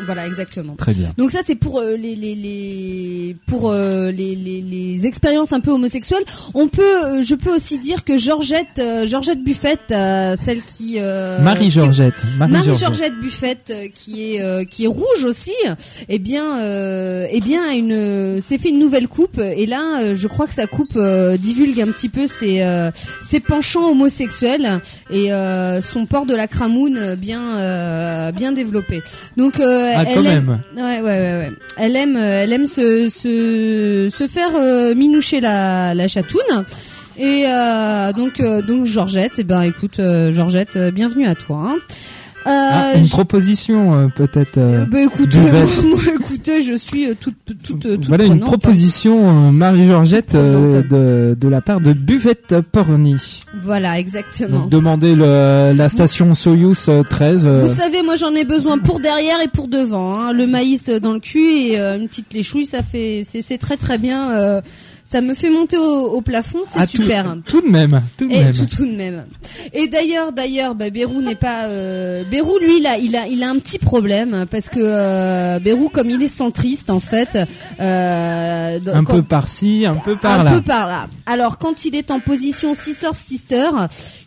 Voilà, 0.06 0.28
exactement. 0.28 0.76
Très 0.76 0.94
bien. 0.94 1.12
Donc 1.18 1.32
ça 1.32 1.40
c'est 1.46 1.56
pour 1.56 1.80
euh, 1.80 1.96
les, 1.96 2.16
les, 2.16 2.36
les 2.36 3.38
pour 3.48 3.70
euh, 3.72 4.12
les, 4.12 4.36
les, 4.36 4.62
les 4.62 5.06
expériences 5.06 5.54
un 5.54 5.60
peu 5.62 5.72
homosexuelles. 5.72 6.24
On 6.54 6.68
peut, 6.68 7.06
euh, 7.06 7.22
je 7.22 7.36
peux 7.36 7.54
aussi 7.56 7.78
dire 7.78 8.04
que 8.04 8.18
Georgette 8.18 8.80
euh, 8.80 9.08
Georgette 9.08 9.44
Buffett, 9.44 9.80
euh, 9.92 10.36
celle 10.36 10.62
qui 10.64 10.96
euh, 11.00 11.40
Marie-Georgette. 11.42 12.16
qui- 12.18 12.26
Marie-Georgette. 12.38 12.66
Marie-Georgette 12.66 13.14
Buffett 13.22 13.70
euh, 13.72 13.88
qui 13.94 14.36
est 14.36 14.42
euh, 14.42 14.66
qui 14.66 14.84
est 14.84 14.88
rouge 14.88 15.24
aussi, 15.26 15.54
eh 16.10 16.20
bien 16.20 16.60
euh, 16.60 17.28
eh 17.32 17.40
bien 17.42 17.68
a 17.70 17.74
une 17.74 18.42
s'est 18.42 18.58
fait 18.58 18.70
une 18.70 18.80
nouvelle 18.80 19.08
coupe 19.08 19.40
et 19.40 19.66
là 19.66 20.02
euh, 20.02 20.16
je 20.16 20.28
crois 20.28 20.48
que 20.48 20.54
sa 20.54 20.68
coupe 20.68 20.96
euh, 20.98 21.38
divulgue 21.38 21.80
un 21.82 21.88
petit 21.92 22.10
peu 22.10 22.28
ses 22.28 22.62
euh, 22.64 22.92
ses 23.28 23.40
penchants 23.40 23.90
homosexuels 23.92 24.80
et 25.10 25.32
euh, 25.32 25.82
son 25.82 26.06
port 26.06 26.26
de 26.26 26.36
la 26.36 26.48
cramoune 26.48 27.16
bien 27.16 27.58
euh, 27.58 28.32
bien 28.34 28.52
développé. 28.52 29.02
Donc 29.38 29.60
euh, 29.60 29.85
Ah, 29.96 30.04
elle 30.08 30.16
quand 30.16 30.24
aime, 30.24 30.46
même. 30.46 30.60
Ouais, 30.78 31.00
ouais, 31.00 31.02
ouais, 31.02 31.38
ouais. 31.38 31.52
Elle 31.78 31.96
aime, 31.96 32.16
euh, 32.18 32.44
elle 32.44 32.54
aime 32.54 32.68
se, 32.68 33.10
se, 33.10 34.10
se 34.16 34.28
faire 34.28 34.50
euh, 34.56 34.96
minoucher 34.96 35.42
la, 35.42 35.94
la 35.94 36.08
chatoune. 36.08 36.64
Et 37.18 37.44
euh, 37.48 38.12
donc, 38.14 38.40
euh, 38.40 38.62
donc 38.62 38.86
Georgette, 38.86 39.34
eh 39.38 39.44
ben, 39.44 39.62
écoute, 39.62 40.00
euh, 40.00 40.32
Georgette, 40.32 40.76
euh, 40.76 40.92
bienvenue 40.92 41.26
à 41.28 41.36
toi. 41.36 41.68
hein. 41.70 41.76
Euh, 42.48 42.50
Ah, 42.52 42.92
une 42.98 43.04
j- 43.06 43.10
proposition 43.10 43.96
euh, 43.98 44.08
peut-être. 44.16 44.58
euh, 44.58 44.86
bah, 44.86 45.00
Buvette. 45.18 45.84
moi, 45.84 46.00
écoutez, 46.48 46.62
je 46.62 46.78
suis 46.78 47.08
euh, 47.10 47.16
toute, 47.20 47.36
toute, 47.64 47.80
toute 47.82 48.06
voilà 48.06 48.26
une 48.26 48.40
proposition 48.40 49.48
euh, 49.48 49.52
Marie-Georgette 49.52 50.36
euh, 50.36 50.82
de, 50.84 51.36
de 51.40 51.48
la 51.48 51.62
part 51.62 51.80
de 51.82 51.94
Buvette 51.94 52.56
Porny. 52.72 53.40
Voilà, 53.64 54.00
exactement. 54.00 54.62
Donc 54.62 54.70
demandez 54.70 55.16
le, 55.16 55.74
la 55.76 55.90
station 55.90 56.34
Soyuz 56.36 56.86
euh, 56.90 57.04
13. 57.04 57.46
euh, 57.46 57.60
Vous 57.60 57.74
savez, 57.76 58.04
moi 58.04 58.16
j'en 58.16 58.34
ai 58.34 58.46
besoin 58.46 58.78
pour 58.78 59.00
derrière 59.00 59.42
et 59.42 59.48
pour 59.48 59.68
devant. 59.68 60.20
Hein. 60.20 60.34
Le 60.34 60.46
maïs 60.48 60.90
euh, 60.90 61.00
dans 61.00 61.14
le 61.14 61.20
cul 61.20 61.50
et 61.52 61.80
euh, 61.80 61.98
une 61.98 62.08
petite 62.08 62.34
léchouille, 62.34 62.66
ça 62.66 62.84
fait, 62.84 63.22
c'est 63.26 63.42
c'est 63.42 63.58
très 63.58 63.78
très 63.78 63.98
bien. 63.98 64.62
Ça 65.08 65.22
me 65.22 65.34
fait 65.36 65.50
monter 65.52 65.78
au, 65.78 66.08
au 66.08 66.22
plafond, 66.22 66.60
c'est 66.64 66.80
ah, 66.80 66.88
super. 66.88 67.38
Tout, 67.48 67.62
de 67.62 67.68
même. 67.70 68.02
Tout 68.18 68.28
de 68.28 68.34
Et 68.34 68.44
même. 68.44 68.54
tout, 68.54 68.66
tout 68.66 68.86
de 68.88 68.92
même. 68.96 69.26
Et 69.72 69.88
d'ailleurs, 69.88 70.32
d'ailleurs, 70.34 70.74
bah, 70.76 70.90
Bérou 70.90 71.22
n'est 71.22 71.36
pas. 71.36 71.66
Euh, 71.68 72.24
Bérou, 72.30 72.58
lui, 72.60 72.86
a, 72.88 72.98
il 72.98 73.16
a, 73.16 73.28
il 73.28 73.44
a 73.44 73.50
un 73.50 73.58
petit 73.60 73.78
problème 73.78 74.46
parce 74.50 74.68
que 74.68 74.80
euh, 74.82 75.60
Bérou, 75.60 75.90
comme 75.90 76.10
il 76.10 76.22
est 76.24 76.28
centriste, 76.28 76.90
en 76.90 77.00
fait, 77.00 77.38
euh, 77.80 78.80
un 78.94 79.04
quand- 79.04 79.14
peu 79.16 79.22
par-ci, 79.24 79.86
un 79.86 79.94
peu 79.96 80.14
un 80.14 80.18
par-là. 80.18 80.52
peu 80.52 80.62
par 80.62 80.88
là. 80.88 81.08
Alors 81.26 81.58
quand 81.58 81.86
il 81.86 81.96
est 81.96 82.12
en 82.12 82.20
position 82.20 82.74
sister 82.74 83.10
sister, 83.14 83.70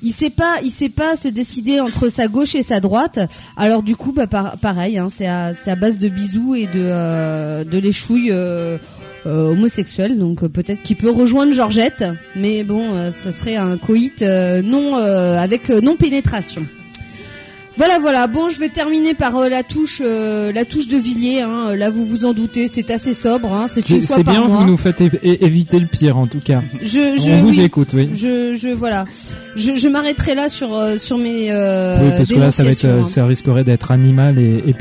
il 0.03 0.13
sait 0.13 0.31
pas, 0.31 0.57
il 0.63 0.71
sait 0.71 0.89
pas 0.89 1.17
se 1.17 1.29
décider 1.29 1.81
entre 1.81 2.09
sa 2.09 2.29
gauche 2.29 2.55
et 2.55 2.63
sa 2.63 2.81
droite. 2.81 3.19
Alors 3.57 3.83
du 3.83 3.97
coup, 3.97 4.13
bah 4.13 4.27
par- 4.27 4.57
pareil, 4.59 4.99
hein, 4.99 5.09
c'est 5.09 5.27
à, 5.27 5.55
c'est 5.55 5.71
à 5.71 5.77
base 5.77 5.99
de 5.99 6.09
bisous 6.09 6.55
et 6.55 6.67
de 6.67 6.71
euh, 6.77 7.65
de 7.65 7.79
l'échouille 7.79 8.31
euh, 8.31 8.79
euh, 9.27 9.51
homosexuelle. 9.51 10.19
Donc 10.19 10.43
euh, 10.43 10.49
peut-être 10.49 10.83
qu'il 10.83 10.97
peut 10.97 11.11
rejoindre 11.11 11.53
Georgette, 11.53 12.05
mais 12.37 12.65
bon, 12.65 12.95
euh, 12.95 13.11
ce 13.11 13.31
serait 13.31 13.57
un 13.57 13.77
coït 13.77 14.23
euh, 14.23 14.63
non 14.63 14.97
avec 14.97 15.69
non 15.69 15.97
pénétration. 15.97 16.67
Voilà, 17.79 17.99
voilà. 18.01 18.27
Bon, 18.27 18.51
je 18.51 18.59
vais 18.59 18.69
terminer 18.69 19.15
par 19.15 19.37
euh, 19.37 19.49
la 19.49 19.63
touche, 19.63 20.03
euh, 20.05 20.53
la 20.53 20.65
touche 20.65 20.89
de 20.89 20.97
Villiers. 20.97 21.43
Hein. 21.43 21.77
Là, 21.77 21.91
vous 21.91 22.05
vous 22.05 22.25
en 22.25 22.33
doutez, 22.33 22.67
c'est 22.69 22.91
assez 22.91 23.15
sobre. 23.15 23.53
Hein. 23.55 23.67
C'est 23.69 23.89
une 23.89 24.03
fois 24.03 24.17
c'est 24.17 24.25
par 24.25 24.35
bien, 24.35 24.45
mois. 24.45 24.59
vous 24.59 24.67
nous 24.67 24.77
faites 24.77 25.01
éviter 25.23 25.79
le 25.79 25.87
pire 25.87 26.19
en 26.19 26.27
tout 26.27 26.41
cas. 26.41 26.63
Je, 26.83 26.87
je, 27.17 27.31
On 27.31 27.37
vous 27.39 27.49
oui. 27.51 27.61
écoute, 27.61 27.91
oui. 27.95 28.11
Je, 28.13 28.55
je, 28.57 28.69
voilà. 28.69 29.05
Je, 29.55 29.77
je 29.77 29.89
m'arrêterai 29.89 30.35
là 30.35 30.49
sur, 30.49 30.75
euh, 30.75 30.99
sur 30.99 31.19
mes 31.19 31.51
euh, 31.53 32.03
oui, 32.03 32.11
parce 32.17 32.29
que 32.29 32.39
là, 32.39 32.51
ça, 32.51 32.65
va 32.65 32.71
être, 32.71 32.85
euh, 32.85 33.03
hein. 33.03 33.09
ça 33.11 33.25
risquerait 33.25 33.65
d'être 33.65 33.91
animal 33.91 34.39
et, 34.39 34.63
et. 34.67 34.75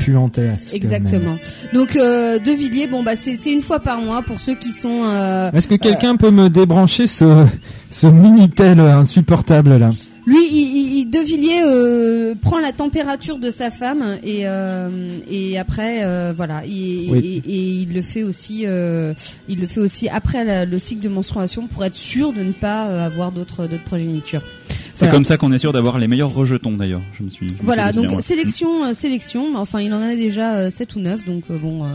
Exactement. 0.74 1.36
Donc, 1.72 1.96
euh, 1.96 2.38
de 2.38 2.50
Villiers, 2.50 2.86
bon, 2.88 3.02
bah, 3.02 3.14
c'est 3.16 3.36
c'est 3.36 3.52
une 3.52 3.62
fois 3.62 3.78
par 3.80 4.00
mois 4.00 4.22
pour 4.22 4.40
ceux 4.40 4.54
qui 4.54 4.70
sont. 4.70 5.02
euh, 5.04 5.50
Est-ce 5.52 5.68
que 5.68 5.74
quelqu'un 5.76 6.16
peut 6.16 6.30
me 6.30 6.48
débrancher 6.50 7.06
ce, 7.06 7.44
ce 7.90 8.06
Minitel 8.08 8.80
insupportable 8.80 9.76
là? 9.78 9.90
Lui, 10.28 10.46
il, 10.50 10.98
il- 10.98 11.10
De 11.10 11.20
Villiers 11.20 11.62
euh, 11.64 12.34
prend 12.40 12.58
la 12.58 12.72
température 12.72 13.38
de 13.38 13.50
sa 13.50 13.70
femme 13.70 14.18
et 14.22 14.40
euh, 14.46 14.90
et 15.30 15.58
après 15.58 16.04
euh, 16.04 16.34
voilà, 16.36 16.66
il, 16.66 17.10
Oui. 17.10 17.42
et, 17.46 17.50
et 17.50 17.60
il 17.82 17.94
le 17.94 18.02
fait 18.02 18.22
aussi, 18.22 18.64
euh, 18.66 19.14
il 19.48 19.58
le 19.60 19.66
fait 19.66 19.80
aussi 19.80 20.08
après 20.08 20.44
la- 20.44 20.64
le 20.66 20.78
cycle 20.78 21.00
de 21.00 21.08
menstruation 21.08 21.66
pour 21.66 21.82
être 21.84 21.94
sûr 21.94 22.32
de 22.34 22.42
ne 22.42 22.52
pas 22.52 22.88
euh, 22.88 23.06
avoir 23.06 23.32
d'autres 23.32 23.66
d'autres 23.66 23.84
progénitures. 23.84 24.42
C'est 24.68 25.04
Voilà. 25.04 25.14
comme 25.14 25.24
ça 25.24 25.36
qu'on 25.38 25.52
est 25.52 25.58
sûr 25.60 25.72
d'avoir 25.72 25.98
les 25.98 26.08
meilleurs 26.08 26.34
rejetons 26.34 26.76
d'ailleurs. 26.76 27.02
Je 27.16 27.22
me 27.22 27.30
suis. 27.30 27.48
je 27.48 27.54
me 27.54 27.58
Voilà, 27.62 27.92
suis 27.92 28.02
donc 28.02 28.20
sélection, 28.20 28.84
euh, 28.84 28.92
sélection. 28.92 29.56
Enfin, 29.56 29.80
il 29.80 29.94
en 29.94 30.02
a 30.02 30.14
déjà 30.14 30.70
7 30.70 30.94
ou 30.96 31.00
9, 31.00 31.24
donc 31.24 31.44
bon, 31.50 31.84
euh, 31.84 31.88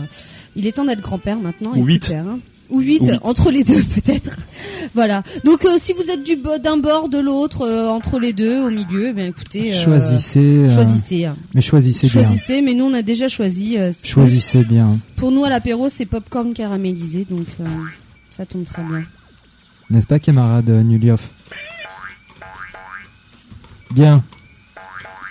il 0.56 0.66
est 0.66 0.72
temps 0.72 0.86
d'être 0.86 1.02
grand-père 1.02 1.38
maintenant. 1.38 1.72
Ou 1.76 1.84
et 1.86 1.92
huit. 1.92 2.08
père, 2.08 2.24
hein. 2.26 2.38
Ou 2.70 2.80
8, 2.80 3.00
Ou 3.00 3.04
huit. 3.06 3.18
entre 3.22 3.50
les 3.50 3.62
deux 3.64 3.82
peut-être. 3.94 4.36
voilà. 4.94 5.22
Donc 5.44 5.64
euh, 5.64 5.76
si 5.78 5.92
vous 5.92 6.10
êtes 6.10 6.24
du 6.24 6.36
d'un 6.62 6.76
bord, 6.78 7.08
de 7.08 7.18
l'autre, 7.18 7.62
euh, 7.62 7.88
entre 7.88 8.18
les 8.18 8.32
deux, 8.32 8.60
au 8.66 8.70
milieu, 8.70 9.08
eh 9.08 9.12
bien 9.12 9.26
écoutez, 9.26 9.74
euh, 9.74 9.82
Choisissez. 9.84 10.68
choisissez. 10.68 11.24
hein. 11.26 11.36
Mais 11.54 11.60
choisissez 11.60 12.06
bien. 12.08 12.22
Choisissez, 12.22 12.62
mais 12.62 12.74
nous 12.74 12.84
on 12.86 12.94
a 12.94 13.02
déjà 13.02 13.28
choisi. 13.28 13.76
Choisissez 14.04 14.64
bien. 14.64 14.98
Pour 15.16 15.30
nous 15.30 15.44
à 15.44 15.50
l'apéro, 15.50 15.88
c'est 15.88 16.06
popcorn 16.06 16.52
caramélisé, 16.54 17.26
donc 17.28 17.46
ça 18.30 18.46
tombe 18.46 18.64
très 18.64 18.82
bien. 18.82 19.04
N'est-ce 19.90 20.06
pas, 20.06 20.18
camarade 20.18 20.68
Nuliov 20.70 21.20
Bien. 23.94 24.24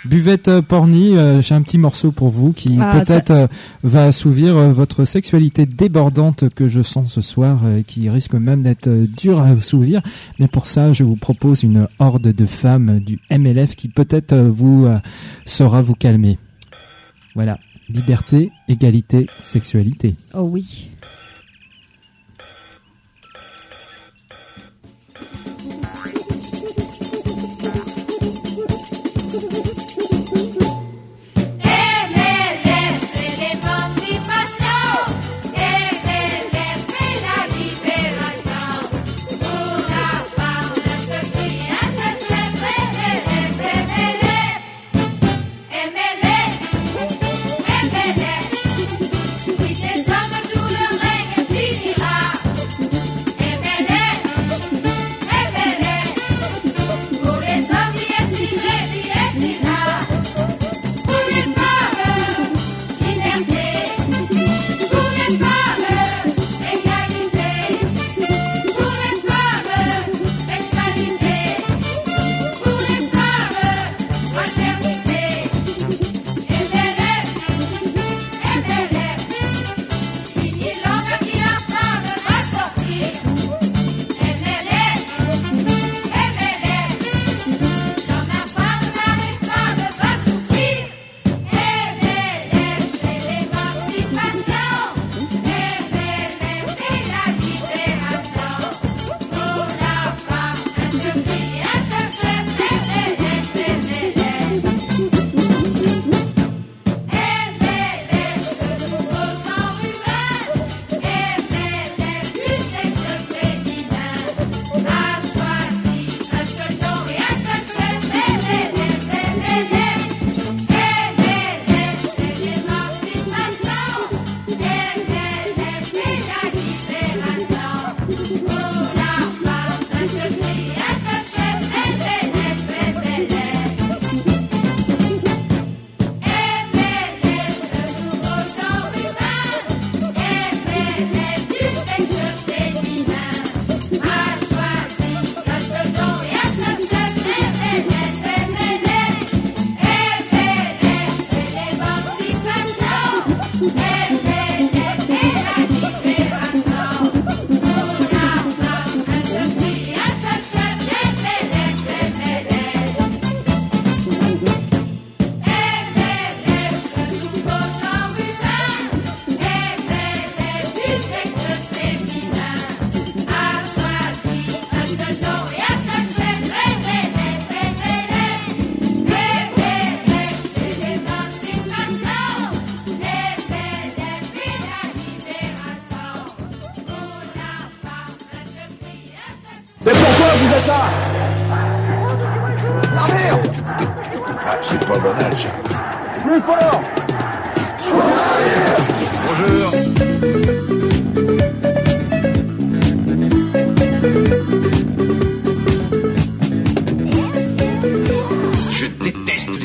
Buvette 0.04 0.48
euh, 0.48 0.60
Porny, 0.62 1.16
euh, 1.16 1.40
j'ai 1.40 1.54
un 1.54 1.62
petit 1.62 1.78
morceau 1.78 2.12
pour 2.12 2.28
vous 2.28 2.52
qui 2.52 2.76
Ah, 2.80 3.00
peut-être 3.00 3.30
euh, 3.30 3.46
va 3.82 4.04
assouvir 4.04 4.56
euh, 4.56 4.72
votre 4.72 5.06
sexualité 5.06 5.64
débordante 5.64 6.50
que 6.50 6.68
je 6.68 6.82
sens 6.82 7.12
ce 7.12 7.22
soir 7.22 7.60
et 7.68 7.84
qui 7.84 8.10
risque 8.10 8.34
même 8.34 8.62
d'être 8.62 8.86
euh, 8.88 9.06
dur 9.06 9.40
à 9.40 9.46
assouvir. 9.48 10.02
Mais 10.38 10.46
pour 10.46 10.66
ça, 10.66 10.92
je 10.92 11.04
vous 11.04 11.16
propose 11.16 11.62
une 11.62 11.88
horde 11.98 12.32
de 12.32 12.46
femmes 12.46 13.00
du 13.00 13.18
MLF 13.30 13.76
qui 13.76 13.88
peut-être 13.88 14.34
vous 14.34 14.86
saura 15.46 15.80
vous 15.80 15.94
calmer. 15.94 16.38
Voilà. 17.34 17.58
Liberté, 17.88 18.50
égalité, 18.68 19.26
sexualité. 19.38 20.16
Oh 20.34 20.42
oui. 20.42 20.90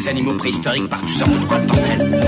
Animaux 0.09 0.33
préhistoriques 0.33 0.89
par 0.89 1.01
tous 1.01 1.09
sortes 1.09 1.31
de 1.31 1.45
bordel. 1.45 2.21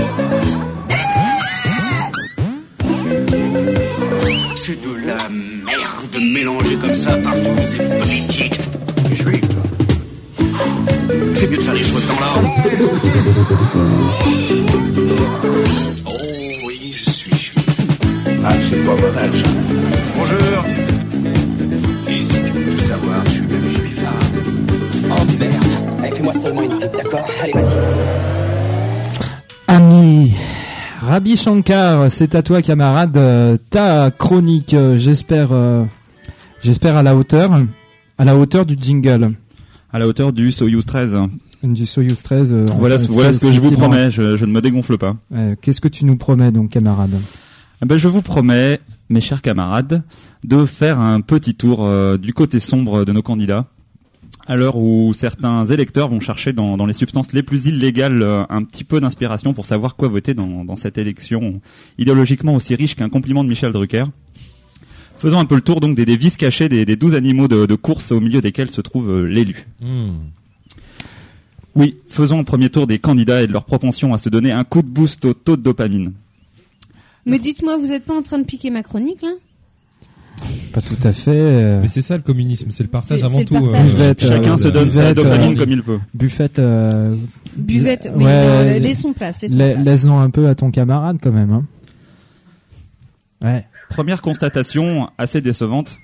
C'est 4.54 4.80
de 4.80 5.06
la 5.06 5.28
merde 5.28 6.16
mélangée 6.20 6.76
comme 6.76 6.94
ça 6.94 7.16
partout, 7.16 7.40
c'est 7.66 7.98
politique. 7.98 8.60
Tu 9.06 9.12
es 9.12 9.16
juif, 9.16 9.40
toi 9.40 9.62
C'est 11.34 11.48
mieux 11.48 11.56
de 11.56 11.62
faire 11.62 11.74
les 11.74 11.82
choses 11.82 12.06
dans 12.06 12.20
l'ordre. 12.20 12.54
Oh 16.06 16.12
oui, 16.66 16.94
je 16.94 17.10
suis 17.10 17.36
juif. 17.36 17.54
Ah, 18.44 18.52
c'est 18.70 18.86
pas 18.86 18.96
ça. 18.96 19.26
Bonjour. 20.16 20.64
Et 22.08 22.24
si 22.24 22.42
tu 22.44 22.52
veux 22.52 22.76
tout 22.76 22.80
savoir, 22.80 23.24
je 23.26 23.30
suis 23.30 23.42
même 23.42 23.71
Allez, 26.02 26.16
fais-moi 26.16 26.32
seulement 26.34 26.62
une 26.62 26.70
petite, 26.76 26.92
d'accord 26.92 27.26
Allez, 27.42 27.52
vas-y. 27.52 27.72
Ami 29.68 30.32
Rabbi 31.00 31.36
Shankar, 31.36 32.10
c'est 32.10 32.34
à 32.34 32.42
toi 32.42 32.62
camarade, 32.62 33.16
euh, 33.16 33.56
ta 33.70 34.10
chronique, 34.10 34.74
euh, 34.74 34.98
j'espère 34.98 35.48
euh, 35.52 35.84
j'espère 36.62 36.96
à 36.96 37.02
la 37.02 37.16
hauteur 37.16 37.50
à 38.18 38.24
la 38.24 38.36
hauteur 38.36 38.66
du 38.66 38.76
jingle. 38.80 39.32
À 39.92 39.98
la 39.98 40.06
hauteur 40.06 40.32
du 40.32 40.52
Soyuz 40.52 40.86
13. 40.86 41.16
Du 41.62 41.86
Soyuz 41.86 42.22
13. 42.22 42.52
euh, 42.52 42.66
Voilà, 42.78 42.96
enfin, 42.96 43.04
ce- 43.06 43.12
voilà 43.12 43.32
ce 43.32 43.40
que 43.40 43.50
je 43.52 43.60
vous 43.60 43.70
promets, 43.72 44.10
je, 44.10 44.36
je 44.36 44.44
ne 44.44 44.52
me 44.52 44.60
dégonfle 44.60 44.96
pas. 44.98 45.16
Qu'est-ce 45.60 45.80
que 45.80 45.88
tu 45.88 46.04
nous 46.04 46.16
promets 46.16 46.50
donc 46.52 46.70
camarade? 46.70 47.14
Eh 47.82 47.86
ben, 47.86 47.96
je 47.98 48.08
vous 48.08 48.22
promets, 48.22 48.80
mes 49.10 49.20
chers 49.20 49.42
camarades, 49.42 50.02
de 50.44 50.64
faire 50.66 51.00
un 51.00 51.20
petit 51.20 51.54
tour 51.54 51.84
euh, 51.84 52.16
du 52.16 52.32
côté 52.32 52.60
sombre 52.60 53.04
de 53.04 53.12
nos 53.12 53.22
candidats. 53.22 53.66
À 54.46 54.56
l'heure 54.56 54.76
où 54.76 55.12
certains 55.14 55.66
électeurs 55.66 56.08
vont 56.08 56.18
chercher 56.18 56.52
dans, 56.52 56.76
dans 56.76 56.86
les 56.86 56.94
substances 56.94 57.32
les 57.32 57.44
plus 57.44 57.66
illégales 57.66 58.22
euh, 58.22 58.42
un 58.48 58.64
petit 58.64 58.82
peu 58.82 59.00
d'inspiration 59.00 59.54
pour 59.54 59.66
savoir 59.66 59.94
quoi 59.94 60.08
voter 60.08 60.34
dans, 60.34 60.64
dans 60.64 60.74
cette 60.74 60.98
élection 60.98 61.60
idéologiquement 61.98 62.56
aussi 62.56 62.74
riche 62.74 62.96
qu'un 62.96 63.08
compliment 63.08 63.44
de 63.44 63.48
Michel 63.48 63.72
Drucker. 63.72 64.06
Faisons 65.18 65.38
un 65.38 65.44
peu 65.44 65.54
le 65.54 65.60
tour 65.60 65.80
donc 65.80 65.94
des, 65.94 66.04
des 66.04 66.16
vices 66.16 66.36
cachés 66.36 66.68
des, 66.68 66.84
des 66.84 66.96
12 66.96 67.14
animaux 67.14 67.46
de, 67.46 67.66
de 67.66 67.74
course 67.76 68.10
au 68.10 68.18
milieu 68.18 68.40
desquels 68.40 68.70
se 68.70 68.80
trouve 68.80 69.10
euh, 69.10 69.22
l'élu. 69.22 69.66
Hmm. 69.80 70.10
Oui, 71.76 71.96
faisons 72.08 72.40
un 72.40 72.44
premier 72.44 72.68
tour 72.68 72.88
des 72.88 72.98
candidats 72.98 73.42
et 73.42 73.46
de 73.46 73.52
leur 73.52 73.64
propension 73.64 74.12
à 74.12 74.18
se 74.18 74.28
donner 74.28 74.50
un 74.50 74.64
coup 74.64 74.82
de 74.82 74.88
boost 74.88 75.24
au 75.24 75.34
taux 75.34 75.56
de 75.56 75.62
dopamine. 75.62 76.12
Mais 77.24 77.38
dites-moi, 77.38 77.76
vous 77.76 77.92
êtes 77.92 78.04
pas 78.04 78.14
en 78.14 78.22
train 78.22 78.38
de 78.38 78.44
piquer 78.44 78.70
ma 78.70 78.82
chronique 78.82 79.22
là? 79.22 79.30
Pas 80.72 80.80
tout 80.80 80.96
à 81.04 81.12
fait. 81.12 81.30
euh, 81.34 81.78
Mais 81.82 81.88
c'est 81.88 82.00
ça 82.00 82.16
le 82.16 82.22
communisme, 82.22 82.70
c'est 82.70 82.82
le 82.82 82.88
partage 82.88 83.22
avant 83.22 83.38
le 83.40 83.44
tout. 83.44 83.54
partage. 83.54 83.90
Buvette, 83.92 84.26
Chacun 84.26 84.54
euh, 84.54 84.56
se 84.56 84.68
donne 84.68 84.90
sa 84.90 85.00
buvette, 85.12 85.16
dopamine 85.16 85.52
euh, 85.56 85.60
comme 85.60 85.70
il 85.70 85.82
peut. 85.82 85.98
Buffette. 86.14 86.58
euh, 86.58 87.14
Buvette, 87.56 88.10
oui, 88.14 88.24
ouais, 88.24 88.64
non, 88.78 88.80
laissons 88.80 89.12
place, 89.12 89.40
laissons 89.42 89.58
la- 89.58 89.70
place. 89.74 89.84
Laisse-en 89.84 90.18
un 90.20 90.30
peu 90.30 90.48
à 90.48 90.54
ton 90.54 90.70
camarade 90.70 91.18
quand 91.22 91.32
même. 91.32 91.52
Hein. 91.52 91.64
Ouais. 93.42 93.64
Première 93.88 94.22
constatation 94.22 95.10
assez 95.18 95.40
décevante, 95.40 95.98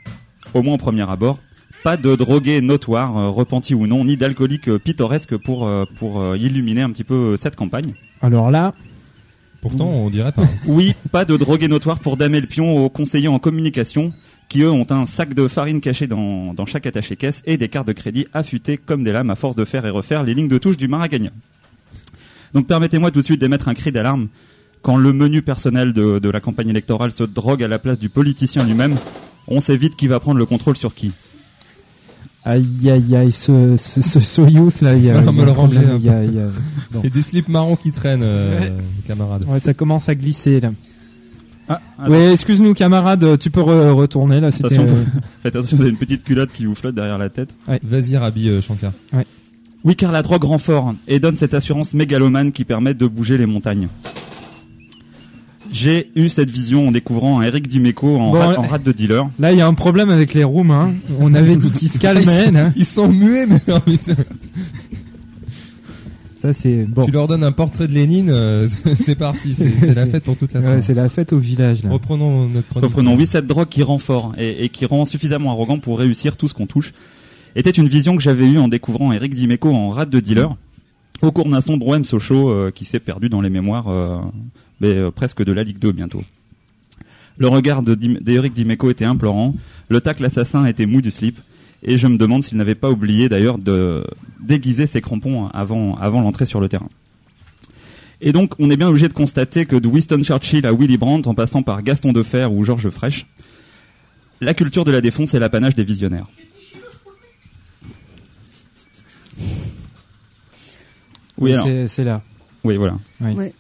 au 0.55 0.63
moins 0.63 0.75
au 0.75 0.79
premier 0.79 1.09
abord. 1.09 1.39
Pas 1.85 1.97
de 1.97 2.15
drogués 2.17 2.61
notoires, 2.61 3.17
euh, 3.17 3.29
repentis 3.31 3.75
ou 3.75 3.87
non, 3.87 4.05
ni 4.05 4.17
d'alcooliques 4.17 4.69
euh, 4.69 4.79
pittoresques 4.79 5.37
pour, 5.37 5.67
euh, 5.67 5.85
pour 5.99 6.21
euh, 6.21 6.37
illuminer 6.37 6.83
un 6.83 6.91
petit 6.91 7.05
peu 7.05 7.15
euh, 7.15 7.37
cette 7.37 7.55
campagne. 7.57 7.95
Alors 8.21 8.51
là, 8.51 8.75
Pourtant, 9.61 9.87
on 9.87 10.11
dirait 10.11 10.33
pas. 10.33 10.45
Oui, 10.67 10.95
pas 11.11 11.25
de 11.25 11.37
drogués 11.37 11.69
notoires 11.69 11.99
pour 11.99 12.17
damer 12.17 12.41
le 12.41 12.47
pion 12.47 12.85
aux 12.85 12.89
conseillers 12.89 13.29
en 13.29 13.39
communication, 13.39 14.13
qui 14.49 14.63
eux 14.63 14.71
ont 14.71 14.87
un 14.91 15.07
sac 15.07 15.35
de 15.35 15.49
farine 15.49 15.81
caché 15.81 16.07
dans, 16.07 16.55
dans 16.55 16.67
chaque 16.67 16.87
attaché 16.87 17.17
caisse 17.17 17.43
et 17.45 17.57
des 17.57 17.69
cartes 17.69 17.89
de 17.89 17.93
crédit 17.93 18.27
affûtées 18.33 18.77
comme 18.77 19.03
des 19.03 19.13
lames 19.13 19.31
à 19.31 19.37
force 19.37 19.57
de 19.57 19.65
faire 19.65 19.85
et 19.85 19.91
refaire 19.91 20.23
les 20.23 20.35
lignes 20.35 20.49
de 20.49 20.59
touche 20.59 20.77
du 20.77 20.87
Maragagna. 20.87 21.31
Donc 22.55 22.67
permettez-moi 22.67 23.11
tout 23.11 23.21
de 23.21 23.25
suite 23.25 23.41
d'émettre 23.41 23.69
un 23.69 23.75
cri 23.75 23.93
d'alarme. 23.93 24.29
Quand 24.81 24.97
le 24.97 25.13
menu 25.13 25.43
personnel 25.43 25.93
de, 25.93 26.21
de 26.21 26.31
la 26.31 26.41
campagne 26.41 26.69
électorale 26.69 27.13
se 27.13 27.25
drogue 27.25 27.63
à 27.65 27.69
la 27.69 27.81
place 27.81 27.99
du 27.99 28.09
politicien 28.09 28.65
lui-même, 28.65 28.97
on 29.49 29.61
sait 29.61 29.77
vite 29.77 29.97
qui 29.97 30.07
va 30.07 30.21
prendre 30.21 30.39
le 30.39 30.47
contrôle 30.47 30.77
sur 30.77 30.95
qui. 30.95 31.13
Aïe 32.49 32.91
aïe 32.91 33.17
aïe, 33.17 33.33
ce, 33.33 33.77
ce, 33.77 34.01
ce 34.03 34.21
Soyuz 34.21 34.81
là, 34.83 34.95
il 34.97 35.05
y 35.05 35.11
a, 35.11 35.23
Faut 35.23 35.31
il 35.31 35.37
y 35.39 35.41
a 35.41 35.45
le 35.45 35.51
ranger 35.51 35.81
il 35.99 36.05
y 36.05 36.09
a- 36.09 36.25
il 36.25 36.35
y 36.35 36.41
a- 36.41 36.47
bon. 36.91 37.01
Il 37.03 37.05
y 37.05 37.07
a 37.07 37.11
des 37.11 37.23
slips 37.23 37.49
marrons 37.49 37.77
qui 37.77 37.93
traînent, 37.93 38.23
euh, 38.23 38.59
Ouais. 38.61 38.73
camarades. 39.07 39.45
Ouais, 39.49 39.61
ça 39.61 39.75
commence 39.75 40.09
à 40.09 40.15
glisser 40.15 40.61
là. 40.61 40.73
Ah, 41.69 41.81
Ouais, 42.09 42.33
excuse-nous 42.33 42.73
camarade, 42.75 43.39
tu 43.39 43.51
peux 43.51 43.61
re- 43.61 43.91
retourner 43.91 44.41
là. 44.41 44.49
Attention, 44.49 44.85
euh, 44.89 45.05
faites 45.43 45.55
attention, 45.55 45.77
vous 45.77 45.83
avez 45.83 45.91
une 45.91 45.99
petite 45.99 46.25
culotte 46.25 46.51
qui 46.53 46.65
vous 46.65 46.75
flotte 46.75 46.95
derrière 46.95 47.19
la 47.19 47.29
tête. 47.29 47.51
Vas-y, 47.83 48.17
Rabbi 48.17 48.49
euh, 48.49 48.63
Shankar. 48.63 48.93
Oui, 49.85 49.95
car 49.95 50.11
la 50.11 50.23
drogue 50.23 50.45
rend 50.45 50.59
fort 50.59 50.95
et 51.07 51.21
donne 51.21 51.37
cette 51.37 51.55
assurance 51.55 51.95
mégalomane 51.95 52.53
qui 52.53 52.65
permet 52.65 52.95
de 52.95 53.07
bouger 53.07 53.37
les 53.39 53.47
montagnes. 53.47 53.89
J'ai 55.71 56.11
eu 56.17 56.29
cette 56.29 56.51
vision 56.51 56.89
en 56.89 56.93
découvrant 56.93 57.43
Eric 57.43 57.69
Dimeco 57.69 58.17
en, 58.17 58.33
Bon, 58.33 58.39
rat, 58.39 58.53
là- 58.53 58.61
en 58.61 58.67
rat 58.67 58.79
de 58.79 58.93
dealer. 58.93 59.29
Là, 59.39 59.53
il 59.53 59.59
y 59.59 59.61
a 59.61 59.67
un 59.67 59.75
problème 59.75 60.09
avec 60.11 60.33
les 60.35 60.45
rooms. 60.45 60.71
Hein. 60.71 60.95
On 61.21 61.35
avait 61.35 61.57
dit 61.57 61.71
qu'ils 61.71 61.89
se 61.89 61.99
calmaient. 62.01 62.23
Ils 62.23 62.47
sont, 62.47 62.53
là. 62.53 62.73
ils 62.77 62.85
sont 62.85 63.09
muets, 63.09 63.47
mais 63.47 63.61
putain. 63.61 64.15
Ça 66.37 66.53
c'est 66.53 66.85
bon. 66.85 67.05
tu 67.05 67.11
leur 67.11 67.27
donnes 67.27 67.43
un 67.43 67.51
portrait 67.51 67.89
de 67.89 67.93
Lénine, 67.93 68.31
euh, 68.31 68.65
c'est- 68.95 69.17
parti, 69.17 69.53
c'est 69.55 69.93
la 69.93 70.07
fête 70.07 70.23
pour 70.23 70.37
toute 70.37 70.53
la 70.53 70.61
Ouais, 70.61 70.67
soirée. 70.67 70.83
c'est 70.83 70.95
la 70.95 71.09
fête 71.09 71.33
au 71.33 71.39
village. 71.39 71.83
Là. 71.83 71.91
Reprenons 71.91 72.47
notre 72.49 72.69
chronique. 72.69 72.85
Reprenons, 72.89 73.17
oui, 73.17 73.27
cette 73.27 73.47
drogue 73.49 73.69
qui 73.69 73.83
rend 73.83 73.99
fort 73.99 74.35
et, 74.39 74.65
et 74.65 74.69
qui 74.69 74.87
rend 74.87 75.05
suffisamment 75.05 75.51
arrogant 75.51 75.79
pour 75.81 75.99
réussir 75.99 76.37
tout 76.37 76.47
ce 76.47 76.55
qu'on 76.55 76.67
touche, 76.67 76.93
était 77.57 77.71
une 77.71 77.89
vision 77.89 78.15
que 78.17 78.23
j'avais 78.23 78.47
eue 78.47 78.59
en 78.59 78.69
découvrant 78.69 79.11
Eric 79.13 79.35
Dimeco 79.35 79.71
en 79.75 79.89
rat 79.91 80.07
de 80.07 80.21
dealer 80.21 80.55
au 81.23 81.33
cours 81.33 81.49
d'un 81.49 81.61
sombre 81.61 81.87
OM 81.89 82.05
Sochaux 82.05 82.51
euh, 82.51 82.71
qui 82.71 82.85
s'est 82.85 83.01
perdu 83.01 83.29
dans 83.29 83.41
les 83.41 83.51
mémoires 83.51 83.89
euh, 83.89 84.19
mais, 84.81 84.89
euh, 84.95 85.11
presque 85.11 85.43
de 85.45 85.53
la 85.53 85.65
Ligue 85.65 85.79
2 85.79 85.93
bientôt. 85.93 86.23
Le 87.37 87.49
regard 87.49 87.83
de 87.83 87.95
Dim- 87.95 88.19
d'Eric 88.21 88.53
Dimeco 88.53 88.91
était 88.91 89.05
implorant, 89.05 89.55
le 89.89 90.01
tacle 90.01 90.25
assassin 90.25 90.65
était 90.67 90.87
mou 90.87 91.01
du 91.01 91.11
slip, 91.11 91.39
et 91.85 91.97
je 91.99 92.07
me 92.09 92.17
demande 92.19 92.43
s'il 92.43 92.57
n'avait 92.59 92.75
pas 92.75 92.91
oublié 92.91 93.29
d'ailleurs 93.29 93.59
de 93.59 94.05
déguiser 94.41 94.87
ses 94.87 95.01
crampons 95.01 95.47
avant, 95.49 95.97
avant 95.97 96.21
l'entrée 96.21 96.47
sur 96.47 96.61
le 96.61 96.69
terrain. 96.69 96.89
Et 98.21 98.33
donc, 98.33 98.55
on 98.59 98.69
est 98.71 98.77
bien 98.77 98.89
obligé 98.89 99.07
de 99.07 99.13
constater 99.13 99.65
que 99.67 99.77
de 99.77 99.87
Winston 99.87 100.21
Churchill 100.25 100.67
à 100.67 100.73
Willy 100.73 100.97
Brandt, 100.99 101.29
en 101.29 101.35
passant 101.35 101.63
par 101.63 101.83
Gaston 101.85 102.13
Defer 102.13 102.47
ou 102.51 102.65
Georges 102.65 102.91
Frêche, 102.91 103.27
la 104.41 104.55
culture 104.55 104.85
de 104.85 104.91
la 104.91 105.01
défense 105.01 105.35
est 105.35 105.39
l'apanage 105.39 105.77
des 105.77 105.85
visionnaires. 105.85 106.27
Oui, 111.39 111.53
c'est 111.87 112.05
là. 112.05 112.23
Oui, 112.65 112.77
voilà. 112.77 112.97
Oui. 113.21 113.33
Ouais. 113.33 113.53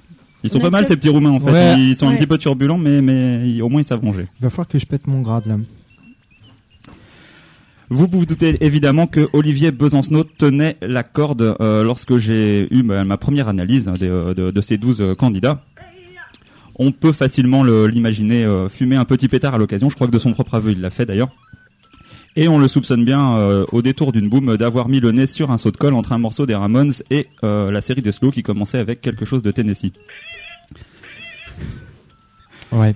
Ils 0.44 0.50
sont 0.50 0.58
On 0.58 0.62
pas 0.62 0.70
mal 0.70 0.86
ces 0.86 0.96
petits 0.96 1.08
roumains 1.08 1.30
en 1.30 1.40
fait. 1.40 1.50
Ouais. 1.50 1.80
Ils 1.80 1.96
sont 1.96 2.06
un 2.08 2.14
petit 2.16 2.26
peu 2.26 2.38
turbulents, 2.38 2.78
mais, 2.78 3.00
mais 3.02 3.48
ils- 3.48 3.60
au 3.62 3.68
moins 3.68 3.80
ils 3.80 3.84
savent 3.84 4.04
manger. 4.04 4.26
Il 4.38 4.42
va 4.42 4.50
falloir 4.50 4.68
que 4.68 4.78
je 4.78 4.86
pète 4.86 5.06
mon 5.06 5.20
grade 5.20 5.46
là. 5.46 5.56
Vous 7.90 8.06
vous 8.10 8.26
doutez 8.26 8.62
évidemment 8.64 9.06
que 9.06 9.28
Olivier 9.32 9.70
Besancenot 9.72 10.24
tenait 10.24 10.76
la 10.82 11.02
corde 11.02 11.56
euh, 11.60 11.82
lorsque 11.82 12.18
j'ai 12.18 12.68
eu 12.72 12.82
ma, 12.82 13.04
ma 13.04 13.16
première 13.16 13.48
analyse 13.48 13.86
des, 13.98 14.06
euh, 14.08 14.34
de, 14.34 14.50
de 14.50 14.60
ces 14.60 14.76
12 14.76 15.00
euh, 15.00 15.14
candidats. 15.14 15.64
On 16.76 16.92
peut 16.92 17.12
facilement 17.12 17.62
le- 17.62 17.86
l'imaginer 17.86 18.44
euh, 18.44 18.68
fumer 18.68 18.96
un 18.96 19.04
petit 19.06 19.26
pétard 19.28 19.54
à 19.54 19.58
l'occasion. 19.58 19.88
Je 19.88 19.94
crois 19.94 20.06
que 20.06 20.12
de 20.12 20.18
son 20.18 20.32
propre 20.32 20.54
aveu, 20.54 20.72
il 20.72 20.80
l'a 20.82 20.90
fait 20.90 21.06
d'ailleurs. 21.06 21.30
Et 22.40 22.46
on 22.46 22.60
le 22.60 22.68
soupçonne 22.68 23.04
bien, 23.04 23.36
euh, 23.36 23.64
au 23.72 23.82
détour 23.82 24.12
d'une 24.12 24.28
boum, 24.28 24.56
d'avoir 24.56 24.88
mis 24.88 25.00
le 25.00 25.10
nez 25.10 25.26
sur 25.26 25.50
un 25.50 25.58
saut 25.58 25.72
de 25.72 25.76
colle 25.76 25.94
entre 25.94 26.12
un 26.12 26.18
morceau 26.18 26.46
des 26.46 26.54
Ramones 26.54 26.92
et 27.10 27.26
euh, 27.42 27.72
la 27.72 27.80
série 27.80 28.00
de 28.00 28.12
slow 28.12 28.30
qui 28.30 28.44
commençait 28.44 28.78
avec 28.78 29.00
quelque 29.00 29.24
chose 29.24 29.42
de 29.42 29.50
Tennessee. 29.50 29.92
Ouais. 32.70 32.94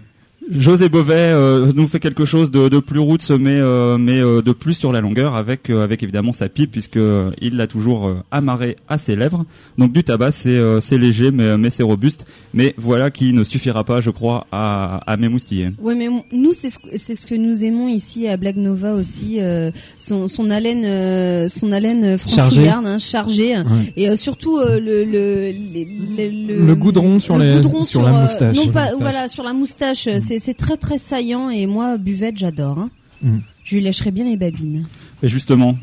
José 0.50 0.88
Beauvais 0.88 1.14
euh, 1.14 1.70
nous 1.74 1.86
fait 1.86 2.00
quelque 2.00 2.24
chose 2.24 2.50
de, 2.50 2.68
de 2.68 2.78
plus 2.80 2.98
roots, 2.98 3.30
mais 3.30 3.58
euh, 3.60 3.96
mais 3.96 4.18
euh, 4.20 4.42
de 4.42 4.52
plus 4.52 4.74
sur 4.74 4.92
la 4.92 5.00
longueur, 5.00 5.36
avec 5.36 5.70
euh, 5.70 5.84
avec 5.84 6.02
évidemment 6.02 6.32
sa 6.32 6.48
pipe, 6.48 6.72
puisque 6.72 6.96
euh, 6.96 7.30
il 7.40 7.56
l'a 7.56 7.66
toujours 7.68 8.08
euh, 8.08 8.16
amarré 8.30 8.76
à 8.88 8.98
ses 8.98 9.14
lèvres. 9.14 9.44
Donc 9.78 9.92
du 9.92 10.02
tabac, 10.02 10.32
c'est 10.32 10.48
euh, 10.50 10.80
c'est 10.80 10.98
léger, 10.98 11.30
mais 11.30 11.56
mais 11.56 11.70
c'est 11.70 11.84
robuste. 11.84 12.26
Mais 12.54 12.74
voilà 12.76 13.10
qui 13.10 13.32
ne 13.32 13.44
suffira 13.44 13.84
pas, 13.84 14.00
je 14.00 14.10
crois, 14.10 14.46
à 14.50 14.96
à 15.10 15.16
m'émoustiller. 15.16 15.70
Ouais, 15.80 15.94
mais 15.94 16.08
on- 16.08 16.24
nous, 16.32 16.52
c'est 16.54 16.70
ce, 16.70 17.14
ce 17.14 17.26
que 17.26 17.34
nous 17.36 17.62
aimons 17.64 17.88
ici 17.88 18.26
à 18.26 18.36
Black 18.36 18.56
Nova 18.56 18.94
aussi. 18.94 19.36
euh, 19.40 19.70
son, 19.98 20.26
son 20.28 20.50
haleine, 20.50 20.84
euh, 20.84 21.48
son 21.48 21.70
haleine 21.72 22.18
franchouillarde, 22.18 22.86
hein, 22.86 22.98
chargée, 22.98 23.56
Ouais. 23.56 23.64
et 23.96 24.08
euh, 24.10 24.16
surtout 24.16 24.58
euh, 24.58 24.80
le, 24.80 25.04
le, 25.04 25.52
le, 25.52 26.56
le, 26.58 26.66
Le 26.66 26.74
goudron 26.74 27.18
sur 27.18 27.36
le 27.36 27.44
les- 27.44 27.52
goudron 27.54 27.84
sur 27.84 28.02
la 28.02 28.18
euh, 28.18 28.22
moustache. 28.22 28.56
non 28.56 28.66
la 28.66 28.72
pas, 28.72 28.80
moustache. 28.82 29.00
voilà, 29.00 29.28
sur 29.28 29.42
la 29.44 29.52
moustache. 29.52 30.08
C'est, 30.32 30.38
c'est 30.38 30.54
très 30.54 30.78
très 30.78 30.96
saillant 30.96 31.50
et 31.50 31.66
moi, 31.66 31.98
buvette, 31.98 32.38
j'adore. 32.38 32.78
Hein. 32.78 32.90
Mm. 33.22 33.38
Je 33.64 33.74
lui 33.76 33.82
lâcherai 33.82 34.10
bien 34.12 34.24
les 34.24 34.38
babines. 34.38 34.84
Et 35.22 35.28
justement, 35.28 35.76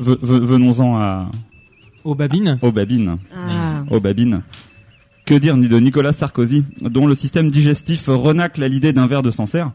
ve- 0.00 0.16
ve- 0.22 0.40
venons-en 0.40 0.96
à 0.96 1.30
Aux 2.04 2.14
babines? 2.14 2.58
aux 2.62 2.72
babines. 2.72 3.18
Ah. 3.36 3.84
aux 3.90 4.00
babines. 4.00 4.40
Que 5.26 5.34
dire 5.34 5.58
ni 5.58 5.68
de 5.68 5.78
Nicolas 5.78 6.14
Sarkozy, 6.14 6.64
dont 6.80 7.06
le 7.06 7.12
système 7.14 7.50
digestif 7.50 8.06
renacle 8.08 8.62
à 8.64 8.68
l'idée 8.68 8.94
d'un 8.94 9.06
verre 9.06 9.22
de 9.22 9.30
Sancerre, 9.30 9.72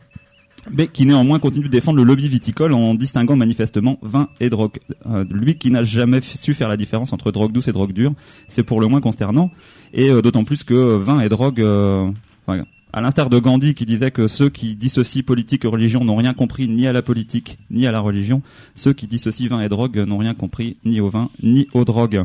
mais 0.74 0.88
qui 0.88 1.06
néanmoins 1.06 1.38
continue 1.38 1.66
de 1.66 1.70
défendre 1.70 1.98
le 1.98 2.04
lobby 2.04 2.28
viticole 2.28 2.74
en 2.74 2.96
distinguant 2.96 3.36
manifestement 3.36 4.00
vin 4.02 4.28
et 4.40 4.50
drogue. 4.50 4.80
Euh, 5.06 5.24
lui 5.30 5.54
qui 5.60 5.70
n'a 5.70 5.84
jamais 5.84 6.18
f- 6.20 6.36
su 6.42 6.56
faire 6.56 6.68
la 6.68 6.78
différence 6.78 7.14
entre 7.14 7.32
drogue 7.32 7.52
douce 7.52 7.68
et 7.68 7.74
drogue 7.74 7.94
dure, 7.94 8.14
c'est 8.48 8.64
pour 8.64 8.82
le 8.82 8.88
moins 8.88 9.02
consternant, 9.02 9.52
et 9.94 10.10
euh, 10.10 10.24
d'autant 10.24 10.46
plus 10.46 10.64
que 10.64 10.74
vin 10.98 11.20
et 11.20 11.30
drogue, 11.30 11.62
euh, 11.62 12.10
enfin, 12.48 12.64
à 12.94 13.02
l'instar 13.02 13.30
de 13.30 13.40
Gandhi 13.40 13.74
qui 13.74 13.86
disait 13.86 14.12
que 14.12 14.28
ceux 14.28 14.50
qui 14.50 14.76
dissocient 14.76 15.24
politique 15.24 15.66
et 15.66 15.68
religion 15.68 16.04
n'ont 16.04 16.16
rien 16.16 16.34
compris 16.34 16.68
ni 16.68 16.88
à 16.88 16.94
la 16.94 17.02
politique 17.02 17.58
ni 17.70 17.86
à 17.86 17.92
la 17.92 18.00
religion, 18.00 18.42
ceux 18.76 18.94
qui 18.94 19.08
dissocient 19.08 19.50
vin 19.50 19.62
et 19.62 19.70
drogue 19.70 19.98
n'ont 19.98 20.18
rien 20.18 20.34
compris 20.34 20.78
ni 20.86 21.02
au 21.02 21.10
vin 21.10 21.30
ni 21.44 21.68
aux 21.74 21.86
drogues. 21.86 22.24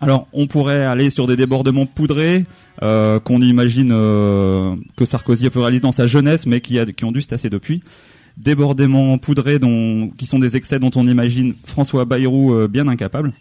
Alors, 0.00 0.28
on 0.32 0.46
pourrait 0.46 0.84
aller 0.84 1.10
sur 1.10 1.26
des 1.26 1.36
débordements 1.36 1.86
poudrés 1.86 2.44
euh, 2.82 3.18
qu'on 3.18 3.42
imagine 3.42 3.90
euh, 3.92 4.76
que 4.96 5.04
Sarkozy 5.04 5.46
a 5.46 5.50
pu 5.50 5.58
réaliser 5.58 5.80
dans 5.80 5.92
sa 5.92 6.06
jeunesse, 6.06 6.46
mais 6.46 6.60
qui, 6.60 6.78
a, 6.78 6.86
qui 6.86 7.04
ont 7.04 7.10
dû 7.10 7.20
se 7.20 7.26
tasser 7.26 7.50
depuis. 7.50 7.82
Débordements 8.36 9.18
poudrés 9.18 9.58
dont, 9.58 10.10
qui 10.16 10.26
sont 10.26 10.38
des 10.38 10.56
excès 10.56 10.78
dont 10.78 10.92
on 10.94 11.08
imagine 11.08 11.54
François 11.66 12.04
Bayrou 12.04 12.54
euh, 12.54 12.68
bien 12.68 12.86
incapable. 12.86 13.32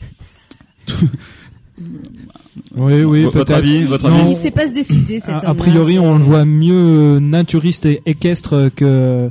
Oui, 2.76 3.04
oui, 3.04 3.24
Votre 3.24 3.54
avis, 3.54 3.84
votre 3.84 4.10
Non. 4.10 4.22
avis 4.22 4.32
Il 4.32 4.36
sait 4.36 4.52
pas 4.52 4.66
se 4.68 4.72
décider 4.72 5.20
cet 5.20 5.44
A, 5.44 5.54
priori, 5.54 6.00
on 6.00 6.18
le 6.18 6.24
voit 6.24 6.46
mieux 6.46 7.20
naturiste 7.20 7.86
et 7.86 8.02
équestre 8.06 8.70
que 8.76 9.30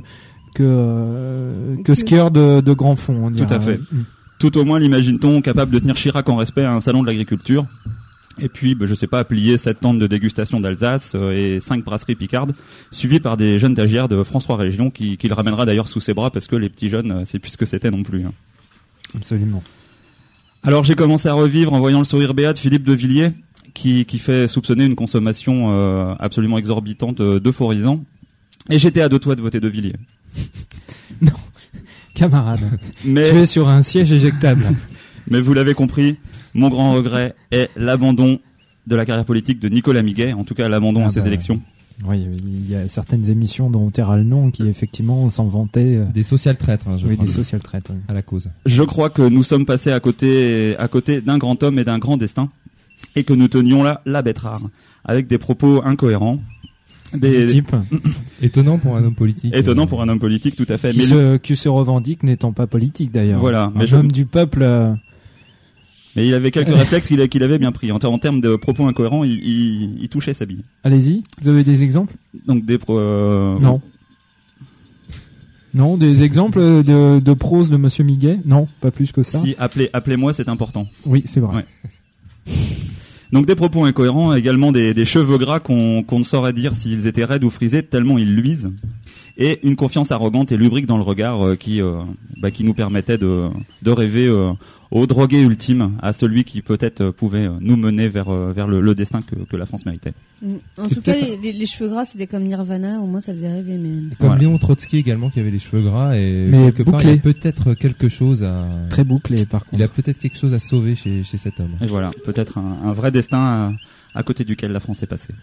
que 0.55 1.75
que 1.77 1.81
Que- 1.83 1.95
skieur 1.95 2.31
de, 2.31 2.61
de 2.61 2.73
grand 2.73 2.95
fond. 2.95 3.25
on 3.27 3.31
Tout 3.31 3.45
à 3.53 3.59
fait. 3.59 3.79
Tout 4.39 4.57
au 4.57 4.63
moins 4.65 4.79
l'imagine-t-on 4.79 5.41
capable 5.41 5.71
de 5.71 5.79
tenir 5.79 5.95
Chirac 5.95 6.27
en 6.29 6.35
respect 6.37 6.63
à 6.63 6.71
un 6.73 6.81
salon 6.81 7.01
de 7.01 7.07
l'agriculture. 7.07 7.65
Et 8.39 8.49
puis, 8.49 8.75
bah, 8.75 8.85
je 8.85 8.93
sais 8.93 9.07
pas, 9.07 9.23
plier 9.23 9.57
sept 9.57 9.79
tentes 9.79 9.97
de 9.97 10.05
dégustation 10.05 10.59
d'Alsace 10.59 11.13
euh, 11.15 11.31
et 11.31 11.59
cinq 11.59 11.83
brasseries 11.83 12.13
picardes, 12.13 12.53
suivies 12.91 13.19
par 13.19 13.35
des 13.35 13.57
jeunes 13.57 13.73
stagiaires 13.73 14.07
de 14.07 14.21
François 14.21 14.55
Région, 14.57 14.91
qui, 14.91 15.17
qui 15.17 15.27
le 15.27 15.33
ramènera 15.33 15.65
d'ailleurs 15.65 15.87
sous 15.87 15.99
ses 15.99 16.13
bras 16.13 16.29
parce 16.29 16.45
que 16.45 16.55
les 16.55 16.69
petits 16.69 16.87
jeunes, 16.89 17.11
euh, 17.11 17.21
c'est 17.25 17.39
plus 17.39 17.49
ce 17.53 17.57
que 17.57 17.65
c'était 17.65 17.89
non 17.89 18.03
plus. 18.03 18.25
hein. 18.25 18.31
Absolument. 19.15 19.63
Alors 20.67 20.83
j'ai 20.83 20.95
commencé 20.95 21.29
à 21.29 21.33
revivre 21.33 21.71
en 21.71 21.79
voyant 21.79 21.99
le 21.99 22.03
sourire 22.03 22.33
béat 22.33 22.51
de 22.51 22.57
Philippe 22.57 22.83
de 22.83 22.91
Villiers, 22.91 23.31
qui, 23.73 24.03
qui 24.03 24.19
fait 24.19 24.49
soupçonner 24.49 24.83
une 24.83 24.95
consommation 24.95 25.71
euh, 25.71 26.13
absolument 26.19 26.57
exorbitante 26.57 27.21
euh, 27.21 27.39
d'euphorisants. 27.39 28.03
Et 28.69 28.77
j'étais 28.77 28.99
à 28.99 29.07
deux 29.07 29.17
toits 29.17 29.37
de 29.37 29.41
voter 29.41 29.61
de 29.61 29.69
Villiers. 29.69 29.95
Camarade, 32.13 32.59
Mais, 33.05 33.31
tu 33.31 33.37
es 33.37 33.45
sur 33.45 33.69
un 33.69 33.81
siège 33.81 34.11
éjectable. 34.11 34.75
mais 35.29 35.39
vous 35.39 35.53
l'avez 35.53 35.73
compris, 35.73 36.17
mon 36.53 36.67
grand 36.67 36.91
regret 36.91 37.33
est 37.51 37.69
l'abandon 37.77 38.41
de 38.87 38.95
la 38.97 39.05
carrière 39.05 39.23
politique 39.23 39.59
de 39.59 39.69
Nicolas 39.69 40.01
Miguet, 40.01 40.33
en 40.33 40.43
tout 40.43 40.53
cas 40.53 40.67
l'abandon 40.67 41.03
Ah 41.05 41.07
à 41.07 41.13
ces 41.13 41.21
bah, 41.21 41.27
élections. 41.27 41.61
Oui, 42.05 42.27
il 42.43 42.69
y 42.69 42.75
a 42.75 42.87
certaines 42.87 43.29
émissions 43.29 43.69
dont 43.69 43.81
on 43.85 43.89
taira 43.89 44.17
le 44.17 44.23
nom 44.23 44.51
qui 44.51 44.67
effectivement 44.67 45.29
s'en 45.29 45.45
vantaient. 45.47 45.95
euh, 45.97 46.05
Des 46.13 46.23
social 46.23 46.55
traîtres, 46.57 46.87
hein, 46.87 46.97
je 46.97 47.07
oui, 47.07 47.15
crois, 47.15 47.25
des 47.25 47.31
social 47.31 47.61
traites. 47.61 47.87
oui. 47.89 47.95
à 48.07 48.13
la 48.13 48.21
cause. 48.21 48.49
Je 48.65 48.83
crois 48.83 49.09
que 49.09 49.21
nous 49.27 49.43
sommes 49.43 49.65
passés 49.65 49.91
à 49.91 49.99
côté, 49.99 50.75
à 50.77 50.87
côté 50.87 51.21
d'un 51.21 51.37
grand 51.37 51.61
homme 51.63 51.79
et 51.79 51.83
d'un 51.83 51.97
grand 51.97 52.17
destin, 52.17 52.49
et 53.15 53.23
que 53.23 53.33
nous 53.33 53.47
tenions 53.47 53.83
là 53.83 54.01
la 54.05 54.21
bête 54.21 54.37
rare, 54.39 54.61
avec 55.05 55.27
des 55.27 55.37
propos 55.39 55.81
incohérents, 55.83 56.39
des, 57.13 57.45
Du 57.45 57.51
type 57.53 57.75
Étonnant 58.41 58.77
pour 58.77 58.97
un 58.97 59.03
homme 59.03 59.15
politique. 59.15 59.55
étonnants 59.55 59.83
euh, 59.83 59.87
pour 59.87 60.01
un 60.01 60.09
homme 60.09 60.19
politique, 60.19 60.55
tout 60.55 60.65
à 60.69 60.77
fait. 60.77 60.89
qui, 60.91 60.97
Mais 60.99 61.05
le- 61.05 61.09
se, 61.09 61.37
qui 61.37 61.55
se 61.55 61.69
revendique 61.69 62.21
n'étant 62.23 62.51
pas 62.51 62.67
politique 62.67 63.11
d'ailleurs. 63.11 63.39
Voilà, 63.39 63.63
un 63.65 63.73
mais 63.75 63.87
je- 63.87 63.95
homme 63.95 64.11
du 64.11 64.25
peuple. 64.25 64.61
euh, 64.61 64.93
Mais 66.17 66.27
il 66.27 66.33
avait 66.33 66.51
quelques 66.51 66.67
réflexes 66.75 67.07
qu'il 67.07 67.43
avait 67.43 67.57
bien 67.59 67.71
pris. 67.71 67.91
En, 67.93 67.99
ter- 67.99 68.11
en 68.11 68.17
termes 68.19 68.41
de 68.41 68.55
propos 68.57 68.85
incohérents, 68.87 69.23
il, 69.23 69.33
il, 69.35 69.97
il 70.01 70.09
touchait 70.09 70.33
sa 70.33 70.45
bille. 70.45 70.63
Allez-y, 70.83 71.23
vous 71.41 71.49
avez 71.49 71.63
des 71.63 71.83
exemples? 71.83 72.15
Donc 72.45 72.65
des 72.65 72.77
pro- 72.77 72.97
euh, 72.99 73.57
Non. 73.59 73.81
Non, 75.73 75.95
des 75.95 76.23
exemples 76.23 76.59
de, 76.59 77.19
de 77.19 77.33
prose 77.33 77.69
de 77.69 77.77
Monsieur 77.77 78.03
Miguet? 78.03 78.39
Non, 78.45 78.67
pas 78.81 78.89
plus 78.89 79.11
que 79.11 79.21
ça. 79.21 79.39
Si 79.39 79.55
appelez 79.59 79.89
appelez-moi, 79.93 80.33
c'est 80.33 80.49
important. 80.49 80.87
Oui, 81.05 81.21
c'est 81.25 81.39
vrai. 81.39 81.57
Ouais. 82.47 82.53
Donc 83.31 83.45
des 83.45 83.55
propos 83.55 83.83
incohérents, 83.83 84.33
également 84.33 84.71
des, 84.71 84.93
des 84.93 85.05
cheveux 85.05 85.37
gras 85.37 85.59
qu'on 85.59 86.01
qu'on 86.01 86.19
ne 86.19 86.23
saurait 86.23 86.53
dire 86.53 86.73
s'ils 86.73 87.05
étaient 87.07 87.25
raides 87.25 87.43
ou 87.43 87.49
frisés 87.49 87.83
tellement 87.83 88.17
ils 88.17 88.33
luisent, 88.35 88.71
et 89.37 89.59
une 89.67 89.75
confiance 89.75 90.11
arrogante 90.11 90.51
et 90.51 90.57
lubrique 90.57 90.85
dans 90.87 90.97
le 90.97 91.03
regard 91.03 91.45
euh, 91.45 91.55
qui 91.55 91.81
euh, 91.81 92.01
bah, 92.41 92.51
qui 92.51 92.63
nous 92.63 92.73
permettait 92.73 93.17
de 93.17 93.49
de 93.81 93.91
rêver 93.91 94.27
euh, 94.27 94.51
au 94.89 95.05
drogué 95.05 95.41
ultime, 95.41 95.97
à 96.01 96.13
celui 96.13 96.43
qui 96.45 96.61
peut-être 96.61 97.09
pouvait 97.11 97.47
nous 97.59 97.75
mener 97.75 98.07
vers 98.07 98.31
vers 98.31 98.67
le, 98.67 98.79
le 98.79 98.95
destin 98.95 99.21
que, 99.21 99.35
que 99.35 99.57
la 99.57 99.65
France 99.65 99.85
méritait. 99.85 100.13
Mm. 100.41 100.47
En 100.77 100.87
tout 100.87 101.01
cas, 101.01 101.13
les, 101.15 101.35
les- 101.37 101.51
les 101.53 101.65
cheveux 101.65 101.89
gras, 101.89 102.05
c'était 102.05 102.25
comme 102.25 102.43
Nirvana. 102.43 102.99
Au 103.01 103.05
moins, 103.05 103.19
ça 103.19 103.33
faisait 103.33 103.51
rêver. 103.51 103.77
Mais 103.77 104.15
Comme 104.17 104.27
Voilà. 104.29 104.41
Léon 104.41 104.57
Trotsky 104.57 104.97
également 104.97 105.29
qui 105.29 105.39
avait 105.41 105.51
les 105.51 105.59
cheveux 105.59 105.81
gras 105.83 106.15
et 106.17 106.47
Mais 106.49 106.71
quelque 106.71 106.89
part 106.89 107.01
il 107.03 107.09
y 107.09 107.11
a 107.13 107.17
peut-être 107.17 107.73
quelque 107.73 108.07
chose 108.07 108.43
à 108.43 108.65
Très 108.89 109.03
bouclé 109.03 109.45
par 109.45 109.65
contre. 109.65 109.73
il 109.81 109.83
a 109.83 109.87
peut-être 109.89 110.19
quelque 110.19 110.37
chose 110.37 110.53
à 110.53 110.59
sauver 110.59 110.95
chez, 110.95 111.23
chez 111.23 111.37
cet 111.37 111.59
homme. 111.59 111.75
Et 111.81 111.87
voilà, 111.87 112.11
peut-être 112.23 112.57
un, 112.57 112.77
un 112.85 112.93
vrai 112.93 113.11
destin 113.11 113.39
à, 113.39 113.73
à 114.19 114.23
côté 114.23 114.45
duquel 114.45 114.71
la 114.71 114.79
France 114.79 115.03
est 115.03 115.07
passée. 115.07 115.33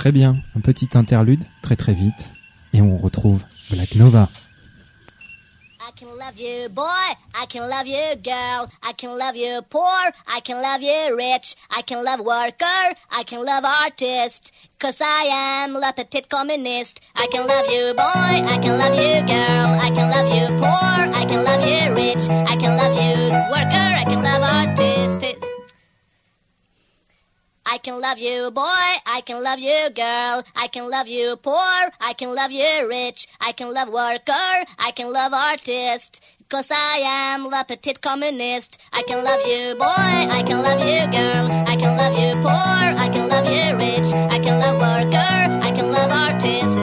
Très 0.00 0.12
bien. 0.12 0.36
Un 0.56 0.60
petit 0.62 0.88
interlude, 0.94 1.44
très 1.60 1.76
très 1.76 1.92
vite. 1.92 2.30
Et 2.72 2.80
on 2.80 2.96
retrouve 2.96 3.42
Black 3.70 3.96
Nova. 3.96 4.30
I 5.78 5.92
can 5.94 6.06
love 6.16 6.38
you, 6.38 6.70
boy. 6.70 6.84
I 7.34 7.44
can 7.46 7.68
love 7.68 7.86
you, 7.86 8.16
girl. 8.22 8.66
I 8.82 8.94
can 8.96 9.10
love 9.18 9.36
you, 9.36 9.60
poor. 9.68 9.82
I 10.26 10.40
can 10.42 10.62
love 10.62 10.80
you, 10.80 11.14
rich. 11.14 11.54
I 11.70 11.82
can 11.82 12.02
love 12.02 12.20
worker. 12.20 12.94
I 13.10 13.24
can 13.24 13.44
love 13.44 13.66
artist. 13.66 14.52
Cause 14.78 15.02
I 15.02 15.26
am 15.66 15.74
la 15.74 15.92
petite 15.92 16.30
communiste. 16.30 17.00
I 17.16 17.26
can 17.26 17.46
love 17.46 17.66
you, 17.68 17.92
boy. 17.92 18.48
I 18.48 18.56
can 18.56 18.78
love 18.78 18.94
you, 18.94 19.20
girl. 19.26 19.78
I 19.78 19.90
can 19.90 20.09
can 27.82 28.00
love 28.00 28.18
you, 28.18 28.50
boy. 28.50 28.90
I 29.16 29.22
can 29.26 29.42
love 29.42 29.58
you, 29.58 29.90
girl. 29.90 30.44
I 30.54 30.68
can 30.72 30.88
love 30.88 31.08
you, 31.08 31.36
poor. 31.36 31.80
I 32.00 32.12
can 32.16 32.34
love 32.34 32.52
you, 32.52 32.88
rich. 32.88 33.26
I 33.40 33.52
can 33.52 33.72
love 33.72 33.88
worker. 33.88 34.50
I 34.78 34.92
can 34.94 35.12
love 35.12 35.32
artist. 35.32 36.20
Cause 36.48 36.70
I 36.70 37.02
am 37.04 37.44
la 37.44 37.62
petite 37.64 38.00
communiste. 38.00 38.76
I 38.92 39.02
can 39.02 39.22
love 39.24 39.40
you, 39.46 39.74
boy. 39.76 39.86
I 40.38 40.42
can 40.46 40.62
love 40.62 40.80
you, 40.80 41.02
girl. 41.16 41.46
I 41.72 41.76
can 41.76 41.96
love 41.96 42.14
you, 42.18 42.32
poor. 42.42 42.80
I 43.04 43.08
can 43.12 43.28
love 43.28 43.46
you, 43.48 43.76
rich. 43.76 44.12
I 44.14 44.38
can 44.38 44.58
love 44.58 44.80
worker. 44.80 45.66
I 45.66 45.70
can 45.70 45.92
love 45.92 46.10
artist. 46.10 46.79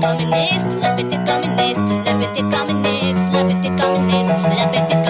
Communiste, 0.00 0.66
la 0.80 0.90
petite 0.94 1.24
communiste, 1.24 1.80
la 2.04 2.14
petite 2.18 2.50
communiste, 2.50 3.20
la 3.32 3.44
petite 3.44 3.70
communiste, 3.80 4.32
la 4.56 4.66
petite 4.66 4.94
communiste, 4.94 5.07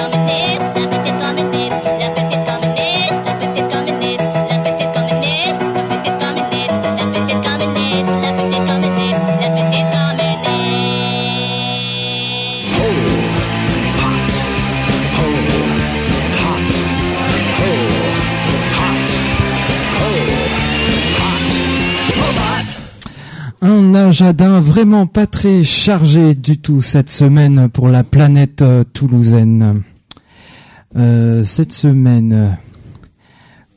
Un 23.99 24.11
agenda 24.11 24.61
vraiment 24.61 25.07
pas 25.09 25.27
très 25.27 25.65
chargé 25.65 26.37
du 26.37 26.57
tout 26.59 26.83
cette 26.83 27.11
semaine 27.11 27.69
pour 27.69 27.89
la 27.89 28.05
planète 28.05 28.63
euh, 28.63 28.85
toulousaine. 28.85 29.83
Euh, 30.95 31.43
cette 31.43 31.73
semaine, 31.73 32.33
euh, 32.33 32.49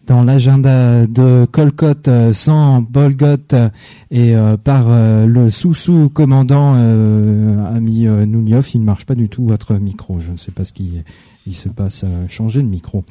dans 0.06 0.24
l'agenda 0.24 1.08
de 1.08 1.48
Colcotte 1.52 2.08
sans 2.34 2.84
Bolgot 2.84 3.54
euh, 3.54 3.70
et 4.12 4.36
par 4.64 4.90
le 5.26 5.50
sous-sous 5.50 6.10
commandant 6.10 6.76
ami 6.76 8.02
Nouliov, 8.04 8.70
il 8.76 8.82
ne 8.82 8.86
marche 8.86 9.08
pas 9.08 9.16
du 9.16 9.28
tout 9.28 9.48
votre 9.48 9.74
micro. 9.74 10.20
Je 10.20 10.30
ne 10.34 10.38
sais 10.38 10.52
pas 10.52 10.66
ce 10.66 10.74
qui 10.74 11.02
il 11.48 11.56
se 11.56 11.68
passe. 11.68 12.06
changer 12.28 12.62
de 12.62 12.68
micro. 12.68 13.04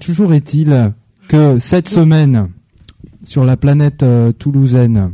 Toujours 0.00 0.34
est-il 0.34 0.92
que 1.28 1.60
cette 1.60 1.88
semaine 1.88 2.48
sur 3.22 3.44
la 3.44 3.56
planète 3.56 4.04
toulousaine, 4.40 5.12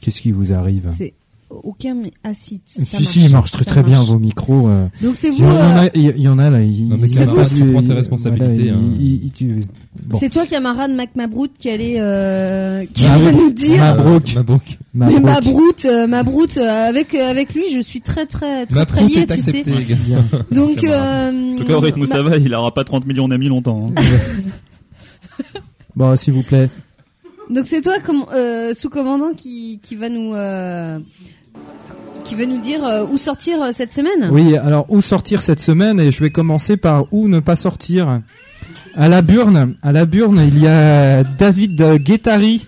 qu'est-ce 0.00 0.20
qui 0.20 0.32
vous 0.32 0.52
arrive 0.52 0.84
c'est 0.88 1.14
aucun 1.50 1.94
mais 1.94 2.12
assis. 2.24 2.60
si, 2.66 2.84
si, 2.84 3.24
il 3.24 3.30
marche 3.32 3.52
très 3.52 3.64
ça 3.64 3.70
très 3.70 3.82
bien 3.82 4.02
vos 4.02 4.18
micros. 4.18 4.68
euh. 4.68 4.86
Donc 5.02 5.16
c'est 5.16 5.28
Il 5.28 5.38
y, 5.38 5.40
vous. 5.40 5.46
en 5.48 5.56
a, 5.56 5.84
euh, 5.86 5.90
il 5.94 6.20
y- 6.20 6.28
en 6.28 6.38
a 6.38 6.50
là. 6.50 6.60
Il, 6.60 6.88
Non, 6.88 6.96
mais 7.00 7.08
il- 7.08 7.16
camarade, 7.16 7.48
il- 7.50 7.58
tu 7.58 7.72
prends 7.72 7.80
tes 7.80 7.86
il- 7.88 7.92
responsabilités, 7.94 8.62
voilà, 8.70 8.72
hein. 8.74 8.90
il- 9.00 9.24
il- 9.24 9.32
tu- 9.32 9.60
bon. 10.04 10.18
C'est 10.20 10.28
toi, 10.28 10.44
camarade 10.44 10.90
Mac 10.90 11.16
Mabrout, 11.16 11.48
qui 11.58 11.70
allait, 11.70 11.96
euh, 12.00 12.84
qui 12.92 13.02
va 13.04 13.18
oui. 13.18 13.32
nous 13.34 13.50
dire. 13.50 13.78
Mabrouk. 13.78 14.34
Mabrouk. 14.34 14.78
Mais 14.92 15.06
Mabrouk. 15.06 15.24
Mabrout, 15.24 15.84
euh, 15.86 16.06
Mabrout, 16.06 16.56
euh, 16.58 16.88
avec 16.90 17.14
euh, 17.14 17.30
avec 17.30 17.54
lui, 17.54 17.64
je 17.74 17.80
suis 17.80 18.02
très 18.02 18.26
très 18.26 18.66
très 18.66 18.84
très 18.84 19.04
lié, 19.08 19.26
tu 19.26 19.40
sais. 19.40 19.62
Donc, 20.52 20.80
En 20.84 20.86
euh, 20.86 21.56
tout 21.56 21.64
cas, 21.64 21.76
au 21.76 21.80
rythme 21.80 22.02
où 22.02 22.06
ça 22.06 22.22
va, 22.22 22.36
il 22.36 22.52
aura 22.52 22.74
pas 22.74 22.84
30 22.84 23.06
millions 23.06 23.26
d'amis 23.26 23.48
longtemps. 23.48 23.90
hein. 23.96 24.02
Bon, 25.96 26.14
s'il 26.16 26.34
vous 26.34 26.42
plaît. 26.42 26.68
Donc 27.50 27.66
c'est 27.66 27.80
toi, 27.80 27.98
comme 28.04 28.24
euh, 28.34 28.74
sous-commandant, 28.74 29.32
qui, 29.34 29.80
qui 29.82 29.96
va 29.96 30.08
nous 30.08 30.34
euh, 30.34 30.98
qui 32.24 32.34
va 32.34 32.44
nous 32.44 32.60
dire 32.60 32.84
euh, 32.84 33.06
où 33.06 33.16
sortir 33.16 33.62
euh, 33.62 33.70
cette 33.72 33.92
semaine? 33.92 34.28
Oui, 34.30 34.56
alors 34.56 34.86
où 34.90 35.00
sortir 35.00 35.40
cette 35.40 35.60
semaine? 35.60 35.98
Et 35.98 36.10
je 36.10 36.22
vais 36.22 36.30
commencer 36.30 36.76
par 36.76 37.06
où 37.12 37.28
ne 37.28 37.40
pas 37.40 37.56
sortir. 37.56 38.20
À 38.94 39.08
la 39.08 39.22
Burne, 39.22 39.76
à 39.82 39.92
la 39.92 40.04
Burne, 40.04 40.42
il 40.46 40.58
y 40.58 40.66
a 40.66 41.22
David 41.22 42.02
Guettari 42.02 42.66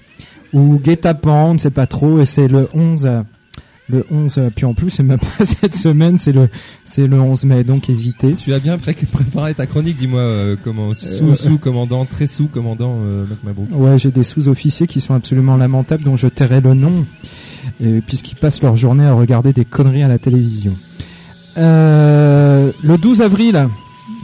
ou 0.52 0.78
Guettapan, 0.78 1.50
on 1.50 1.54
ne 1.54 1.58
sait 1.58 1.70
pas 1.70 1.86
trop, 1.86 2.20
et 2.20 2.26
c'est 2.26 2.48
le 2.48 2.68
11. 2.72 3.08
Euh, 3.92 4.02
Le 4.10 4.16
11, 4.16 4.38
euh, 4.38 4.50
puis 4.54 4.64
en 4.66 4.74
plus, 4.74 4.90
c'est 4.90 5.02
même 5.02 5.18
pas 5.18 5.44
cette 5.44 5.74
semaine, 5.74 6.18
c'est 6.18 6.32
le, 6.32 6.48
c'est 6.84 7.06
le 7.06 7.20
11 7.20 7.44
mai, 7.44 7.64
donc 7.64 7.88
évitez. 7.90 8.34
Tu 8.34 8.52
as 8.54 8.58
bien 8.58 8.78
pré- 8.78 8.94
préparé 8.94 9.54
ta 9.54 9.66
chronique, 9.66 9.96
dis-moi, 9.96 10.20
euh, 10.20 10.56
comment 10.62 10.94
sous, 10.94 11.34
sous 11.34 11.58
commandant, 11.58 12.04
très 12.04 12.26
sous 12.26 12.46
commandant 12.48 12.96
euh, 13.04 13.24
Mac 13.28 13.42
Mabrouk. 13.44 13.68
Ouais, 13.72 13.98
j'ai 13.98 14.10
des 14.10 14.22
sous-officiers 14.24 14.86
qui 14.86 15.00
sont 15.00 15.14
absolument 15.14 15.56
lamentables, 15.56 16.02
dont 16.04 16.16
je 16.16 16.26
tairai 16.28 16.60
le 16.60 16.74
nom, 16.74 17.04
euh, 17.82 18.00
puisqu'ils 18.06 18.36
passent 18.36 18.62
leur 18.62 18.76
journée 18.76 19.04
à 19.04 19.12
regarder 19.12 19.52
des 19.52 19.64
conneries 19.64 20.02
à 20.02 20.08
la 20.08 20.18
télévision. 20.18 20.74
Euh, 21.58 22.72
le 22.82 22.96
12 22.96 23.22
avril, 23.22 23.68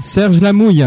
Serge 0.05 0.41
Lamouille. 0.41 0.85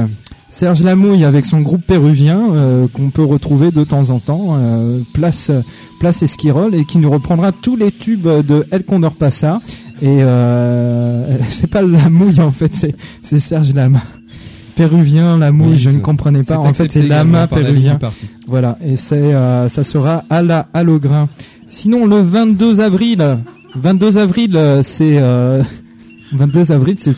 Serge 0.51 0.83
Lamouille 0.83 1.25
avec 1.25 1.45
son 1.45 1.61
groupe 1.61 1.85
péruvien 1.85 2.53
euh, 2.53 2.87
qu'on 2.91 3.11
peut 3.11 3.23
retrouver 3.23 3.71
de 3.71 3.83
temps 3.83 4.09
en 4.09 4.19
temps, 4.19 4.57
euh, 4.57 5.01
place 5.13 5.51
place 5.99 6.23
Esquirol 6.23 6.73
et 6.75 6.85
qui 6.85 6.97
nous 6.97 7.09
reprendra 7.09 7.51
tous 7.51 7.75
les 7.75 7.91
tubes 7.91 8.27
de 8.27 8.65
El 8.71 8.83
Condor 8.83 9.15
Passa 9.15 9.61
et 10.01 10.23
euh, 10.23 11.37
c'est 11.49 11.67
pas 11.67 11.81
Lamouille 11.81 12.39
en 12.39 12.51
fait, 12.51 12.73
c'est 12.73 12.95
c'est 13.21 13.39
Serge 13.39 13.73
Lama. 13.73 14.01
Péruvien, 14.75 15.37
Lamouille, 15.37 15.71
Oui, 15.71 15.77
je 15.77 15.89
ne 15.89 15.99
comprenais 15.99 16.41
pas. 16.41 16.57
En 16.57 16.73
fait, 16.73 16.89
c'est 16.89 17.01
Lama 17.01 17.47
péruvien. 17.47 17.99
Voilà, 18.47 18.77
et 18.81 18.95
c'est 18.95 19.15
euh, 19.15 19.67
ça 19.67 19.83
sera 19.83 20.23
à 20.29 20.41
la 20.41 20.67
à 20.73 20.83
Logrin. 20.83 21.27
Sinon 21.67 22.05
le 22.05 22.21
22 22.21 22.79
avril, 22.79 23.39
22 23.75 24.17
avril 24.17 24.57
c'est 24.83 25.17
euh, 25.19 25.61
22 26.33 26.71
avril 26.71 26.95
c'est 26.97 27.13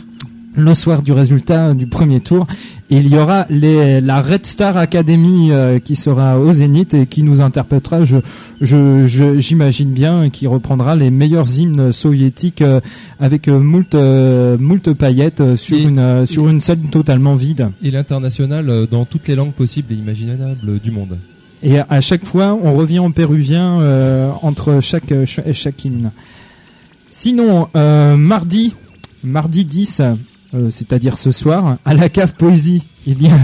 le 0.54 0.74
soir 0.74 1.02
du 1.02 1.12
résultat 1.12 1.74
du 1.74 1.86
premier 1.86 2.20
tour. 2.20 2.46
Il 2.90 3.08
y 3.08 3.16
aura 3.16 3.46
les, 3.48 4.00
la 4.02 4.20
Red 4.20 4.44
Star 4.44 4.76
Academy 4.76 5.50
euh, 5.50 5.78
qui 5.78 5.96
sera 5.96 6.38
au 6.38 6.52
Zénith 6.52 6.92
et 6.92 7.06
qui 7.06 7.22
nous 7.22 7.40
interprétera, 7.40 8.04
je, 8.04 8.18
je, 8.60 9.06
je- 9.06 9.38
j'imagine 9.38 9.90
bien, 9.92 10.28
qui 10.28 10.46
reprendra 10.46 10.94
les 10.94 11.10
meilleurs 11.10 11.58
hymnes 11.58 11.90
soviétiques 11.92 12.60
euh, 12.60 12.80
avec 13.18 13.48
euh, 13.48 13.58
moult, 13.58 13.94
euh, 13.94 14.58
moult 14.58 14.92
paillettes 14.92 15.40
euh, 15.40 15.56
sur 15.56 15.78
Et- 15.78 15.82
une 15.84 15.98
euh, 15.98 16.26
sur 16.26 16.48
une 16.48 16.60
scène 16.60 16.82
totalement 16.90 17.34
vide. 17.34 17.70
Et 17.82 17.90
l'international 17.90 18.68
euh, 18.68 18.86
dans 18.86 19.06
toutes 19.06 19.28
les 19.28 19.34
langues 19.34 19.52
possibles 19.54 19.92
et 19.92 19.96
imaginables 19.96 20.78
du 20.80 20.90
monde. 20.90 21.18
Et 21.62 21.78
à 21.78 22.00
chaque 22.00 22.24
fois, 22.26 22.58
on 22.60 22.74
revient 22.74 22.98
en 22.98 23.10
péruvien 23.12 23.80
euh, 23.80 24.30
entre 24.42 24.80
chaque 24.80 25.08
ch- 25.08 25.40
chaque 25.52 25.84
hymne. 25.84 26.10
Sinon, 27.08 27.68
euh, 27.76 28.16
mardi, 28.16 28.74
mardi 29.22 29.64
10, 29.64 30.02
euh, 30.54 30.70
c'est-à-dire 30.70 31.18
ce 31.18 31.32
soir, 31.32 31.78
à 31.84 31.94
la 31.94 32.08
cave 32.08 32.34
poésie, 32.34 32.86
il 33.06 33.22
y 33.22 33.28
a 33.28 33.38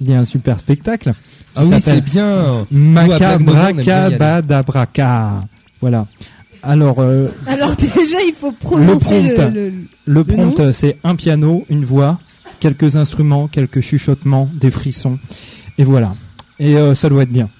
il 0.00 0.10
y 0.10 0.14
a 0.14 0.20
un 0.20 0.24
super 0.24 0.58
spectacle. 0.58 1.12
Ah 1.56 1.64
oui, 1.64 1.80
c'est 1.80 2.04
bien. 2.04 2.66
Macabracadabraca. 2.70 5.44
Voilà. 5.80 6.06
Alors, 6.62 7.00
euh, 7.00 7.28
Alors 7.46 7.74
déjà, 7.76 8.18
il 8.26 8.34
faut 8.36 8.52
prononcer 8.52 9.22
le 9.22 9.28
le, 9.28 9.34
prompt, 9.34 9.54
le, 9.54 9.72
le 10.06 10.24
prompt, 10.24 10.72
c'est 10.72 10.98
un 11.04 11.14
piano, 11.14 11.64
une 11.68 11.84
voix, 11.84 12.18
quelques 12.58 12.96
instruments, 12.96 13.48
quelques 13.48 13.80
chuchotements, 13.80 14.48
des 14.54 14.70
frissons, 14.70 15.18
et 15.78 15.84
voilà. 15.84 16.14
Et 16.58 16.76
euh, 16.76 16.94
ça 16.94 17.08
doit 17.08 17.24
être 17.24 17.32
bien. 17.32 17.50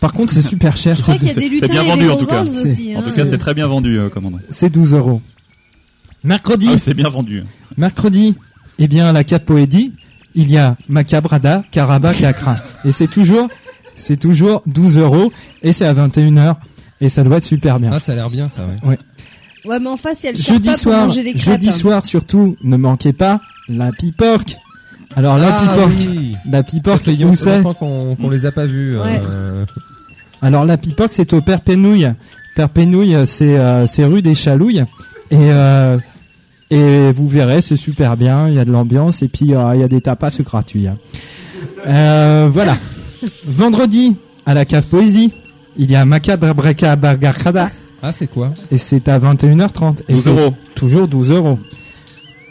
Par 0.00 0.12
contre, 0.12 0.32
c'est 0.32 0.42
super 0.42 0.76
cher. 0.76 0.96
Je 0.96 1.02
crois 1.02 1.16
qu'il 1.16 1.28
y 1.28 1.30
a 1.30 1.34
des 1.34 1.40
C'est 1.40 1.48
lutins 1.48 1.68
bien 1.68 1.82
et 1.82 1.88
vendu 1.88 2.04
des 2.04 2.10
en 2.10 2.16
tout 2.16 2.26
cas. 2.26 2.42
Aussi. 2.42 2.94
En 2.94 3.00
hein. 3.00 3.02
tout 3.02 3.12
cas, 3.12 3.26
c'est 3.26 3.38
très 3.38 3.54
bien 3.54 3.66
vendu, 3.66 3.98
euh, 3.98 4.08
commandant. 4.08 4.38
C'est 4.50 4.70
12 4.70 4.94
euros. 4.94 5.20
Mercredi. 6.24 6.66
Ah 6.68 6.72
oui, 6.74 6.78
c'est 6.78 6.94
bien 6.94 7.08
vendu. 7.08 7.44
Mercredi, 7.76 8.36
eh 8.80 8.88
bien, 8.88 9.06
à 9.08 9.12
la 9.12 9.24
Capoédie, 9.24 9.92
il 10.34 10.50
y 10.50 10.56
a 10.58 10.76
Macabrada, 10.88 11.62
Caraba, 11.70 12.12
Cacra. 12.14 12.56
et 12.84 12.90
c'est 12.90 13.08
toujours, 13.08 13.48
c'est 13.94 14.16
toujours 14.18 14.62
12 14.66 14.98
euros, 14.98 15.32
et 15.62 15.72
c'est 15.72 15.86
à 15.86 15.94
21h, 15.94 16.56
et 17.00 17.08
ça 17.08 17.22
doit 17.22 17.38
être 17.38 17.44
super 17.44 17.78
bien. 17.80 17.90
Ah, 17.92 18.00
ça 18.00 18.12
a 18.12 18.14
l'air 18.14 18.30
bien, 18.30 18.48
ça, 18.48 18.62
ouais. 18.66 18.88
Ouais. 18.90 18.98
Ouais, 19.66 19.78
mais 19.78 19.88
en 19.88 19.96
face, 19.98 20.22
il 20.22 20.26
y 20.26 20.28
a 20.30 20.32
le 20.32 20.38
Jeudi 20.38 20.68
pour 20.70 20.78
soir, 20.78 21.06
manger 21.06 21.22
les 21.22 21.32
crêpes. 21.34 21.44
jeudi 21.44 21.70
soir 21.72 22.06
surtout, 22.06 22.56
ne 22.64 22.76
manquez 22.78 23.12
pas 23.12 23.40
la 23.68 23.92
piporque. 23.92 24.56
Alors 25.16 25.36
la 25.38 25.54
Ah, 25.54 25.60
piporque, 25.62 25.92
oui. 25.98 26.36
la 26.50 26.58
Ça 26.58 26.62
piporque, 26.64 27.02
fait 27.04 27.24
où 27.24 27.34
c'est? 27.34 27.56
longtemps 27.58 27.74
qu'on 27.74 28.16
qu'on 28.16 28.30
les 28.30 28.46
a 28.46 28.52
pas 28.52 28.64
vus. 28.64 28.96
Ouais. 28.98 29.20
euh, 29.28 29.66
Alors 30.40 30.64
la 30.64 30.76
piporque, 30.78 31.12
c'est 31.12 31.32
au 31.34 31.42
Père 31.42 31.60
Pénouille. 31.60 32.10
Père 32.56 32.68
Pénouille, 32.70 33.16
c'est 33.26 33.58
euh, 33.58 33.86
c'est 33.86 34.04
rue 34.04 34.22
des 34.22 34.34
Chalouilles. 34.34 34.84
Et 35.30 35.36
euh, 35.52 35.98
et 36.70 37.12
vous 37.12 37.26
verrez, 37.28 37.60
c'est 37.62 37.76
super 37.76 38.16
bien. 38.16 38.48
Il 38.48 38.54
y 38.54 38.58
a 38.58 38.64
de 38.64 38.70
l'ambiance 38.72 39.22
et 39.22 39.28
puis 39.28 39.54
euh, 39.54 39.74
il 39.74 39.80
y 39.80 39.84
a 39.84 39.88
des 39.88 40.00
tapas 40.00 40.30
c'est 40.30 40.42
gratuit. 40.44 40.86
hein. 40.86 40.96
Euh, 41.86 42.48
voilà. 42.52 42.76
Vendredi 43.46 44.14
à 44.46 44.54
la 44.54 44.64
cave 44.64 44.84
poésie, 44.84 45.32
il 45.76 45.90
y 45.90 45.96
a 45.96 46.04
Macabrabreka 46.04 46.96
Bargarkada 46.96 47.70
Ah, 48.02 48.12
c'est 48.12 48.26
quoi? 48.26 48.52
Et 48.70 48.76
c'est 48.76 49.08
à 49.08 49.18
21h30. 49.18 50.00
Et 50.08 50.14
12 50.14 50.22
c'est 50.24 50.30
euros. 50.30 50.54
Toujours 50.74 51.08
12 51.08 51.30
euros. 51.30 51.58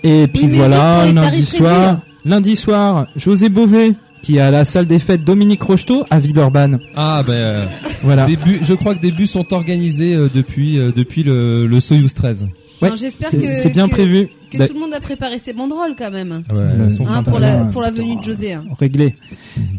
Et 0.04 0.28
puis 0.28 0.48
mais 0.48 0.58
voilà, 0.58 1.12
lundi 1.12 1.46
soir, 1.46 2.00
lundi 2.24 2.56
soir, 2.56 3.08
José 3.18 3.50
Beauvais 3.50 3.94
qui 4.22 4.36
est 4.38 4.42
à 4.42 4.52
la 4.52 4.66
salle 4.66 4.86
des 4.86 5.00
fêtes 5.00 5.24
Dominique 5.24 5.64
Rocheteau 5.64 6.04
à 6.10 6.20
Villeurbanne. 6.20 6.80
Ah, 6.96 7.24
ben. 7.26 7.34
euh, 7.34 7.66
Voilà. 8.04 8.26
des 8.26 8.36
bus- 8.36 8.60
je 8.64 8.74
crois 8.74 8.94
que 8.94 9.00
des 9.02 9.12
bus 9.14 9.32
sont 9.32 9.54
organisés 9.54 10.14
euh, 10.14 10.30
depuis, 10.34 10.78
euh, 10.78 10.92
depuis 10.94 11.24
le, 11.24 11.68
le 11.68 11.80
Soyuz 11.80 12.14
13. 12.14 12.48
Ouais, 12.82 12.92
J'espère 12.96 13.30
c'est- 13.30 13.38
que 13.38 13.62
c'est 13.62 13.74
bien 13.74 13.88
que- 13.88 13.92
prévu. 13.94 14.30
Que 14.52 14.58
Bah, 14.58 14.68
tout 14.68 14.74
le 14.74 14.80
monde 14.80 14.94
a 14.94 15.00
préparé 15.02 15.38
ses 15.38 15.54
banderoles 15.54 15.96
quand 15.98 16.12
même. 16.12 16.44
Ah 16.50 16.54
ouais, 16.54 16.62
Hein, 17.08 17.24
pour 17.24 17.40
la 17.40 17.66
pour 17.66 17.82
la 17.82 17.92
venue 17.92 18.16
de 18.16 18.24
José. 18.24 18.54
hein. 18.54 18.66
réglé. 18.80 19.16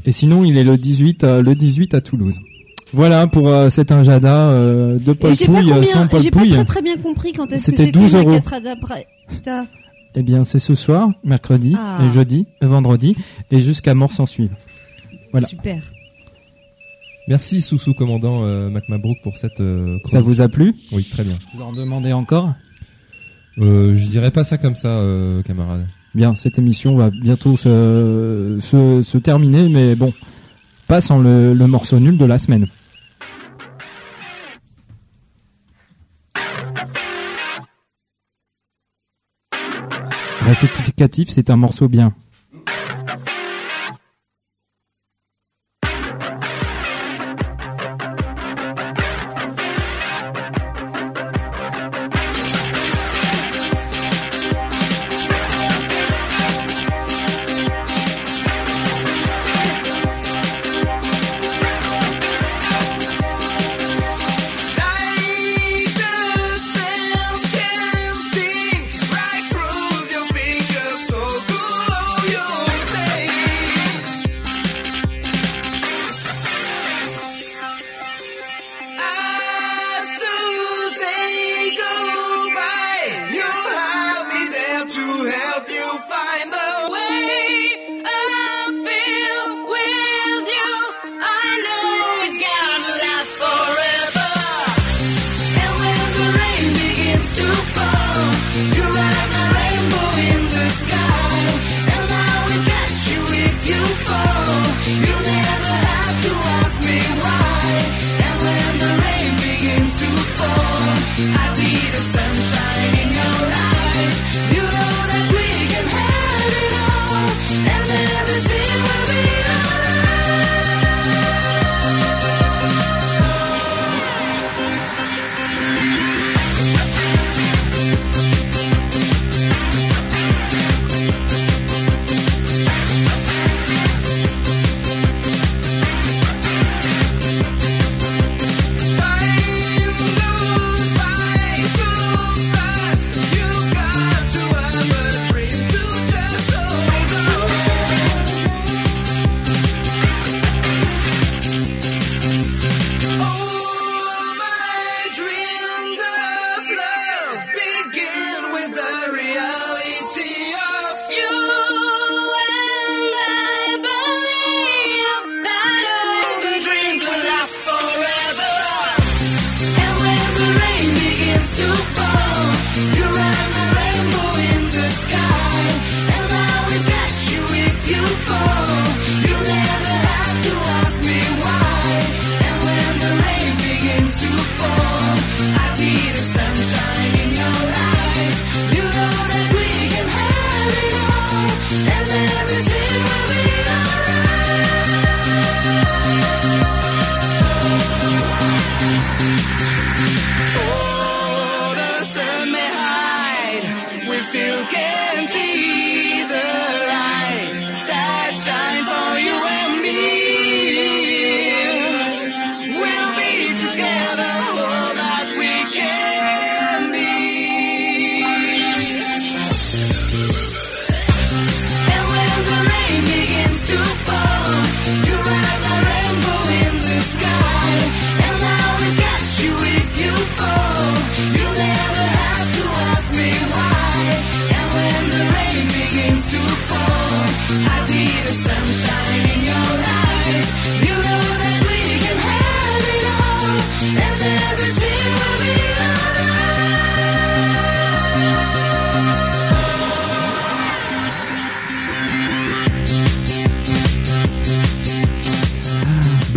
Et 0.05 0.13
sinon, 0.13 0.45
il 0.45 0.57
est 0.59 0.65
le 0.65 0.77
18, 0.77 1.25
euh, 1.25 1.43
le 1.43 1.55
18 1.55 1.95
à 1.95 2.01
Toulouse. 2.01 2.39
Voilà 2.93 3.27
pour 3.27 3.49
euh, 3.49 3.71
cet 3.71 3.91
injada 3.93 4.51
euh, 4.51 4.99
de 4.99 5.13
Paul 5.13 5.31
Et 5.31 5.35
j'ai 5.35 5.47
pas 5.47 5.53
Pouille 5.53 5.73
euh, 5.73 5.83
sans 5.85 6.07
Paul 6.09 6.21
j'ai 6.21 6.31
pas 6.31 6.45
très 6.45 6.65
très 6.65 6.83
bien 6.83 6.97
compris 6.97 7.33
quand 7.33 7.53
est-ce 7.53 7.67
que 7.71 7.77
C'était 7.77 7.87
c'était 7.87 7.99
12 7.99 8.15
euros. 8.15 8.39
Eh 10.17 10.23
bien, 10.23 10.43
c'est 10.45 10.59
ce 10.59 10.75
soir, 10.75 11.09
mercredi, 11.23 11.77
Ah. 11.79 11.99
et 12.05 12.13
jeudi, 12.13 12.47
et 12.61 12.67
vendredi, 12.67 13.15
et 13.53 13.61
jusqu'à 13.61 13.95
mort 13.95 14.11
s'en 14.11 14.27
suivre. 14.27 14.57
Voilà. 15.33 15.47
Super. 15.47 15.81
Merci, 17.29 17.61
sous-sous 17.61 17.95
commandant 17.95 18.43
euh, 18.45 18.71
Mac 18.71 18.89
Mabrouk, 18.89 19.19
pour 19.23 19.39
cette. 19.39 19.61
euh, 19.61 19.99
Ça 20.11 20.21
vous 20.21 20.41
a 20.41 20.49
plu? 20.49 20.75
Oui, 20.91 21.05
très 21.09 21.23
bien. 21.23 21.39
Vous 21.55 21.63
en 21.63 21.73
demandez 21.73 22.13
encore? 22.13 22.53
Euh, 23.61 23.95
je 23.97 24.09
dirais 24.09 24.31
pas 24.31 24.45
ça 24.45 24.59
comme 24.59 24.75
ça, 24.75 24.89
euh, 24.89 25.43
camarade. 25.43 25.87
Bien, 26.15 26.35
cette 26.35 26.59
émission 26.59 26.97
va 26.97 27.11
bientôt 27.11 27.57
se, 27.57 29.19
terminer, 29.19 29.69
mais 29.69 29.95
bon, 29.95 30.13
pas 30.89 31.01
sans 31.01 31.19
le, 31.19 31.55
le 31.55 31.67
morceau 31.67 31.99
nul 32.01 32.17
de 32.17 32.25
la 32.25 32.39
semaine. 32.39 32.67
Rectificatif, 40.41 41.29
c'est 41.29 41.51
un 41.51 41.57
morceau 41.57 41.89
bien. 41.89 42.13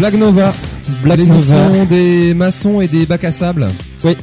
Black 0.04 0.16
Nova. 0.16 0.54
Black 1.02 1.18
L'émission 1.18 1.70
Nova. 1.70 1.86
des 1.86 2.34
maçons 2.34 2.82
et 2.82 2.90
des 2.90 3.06
bacs 3.06 3.24
à 3.24 3.32
sable. 3.32 3.70
Oui. 4.04 4.18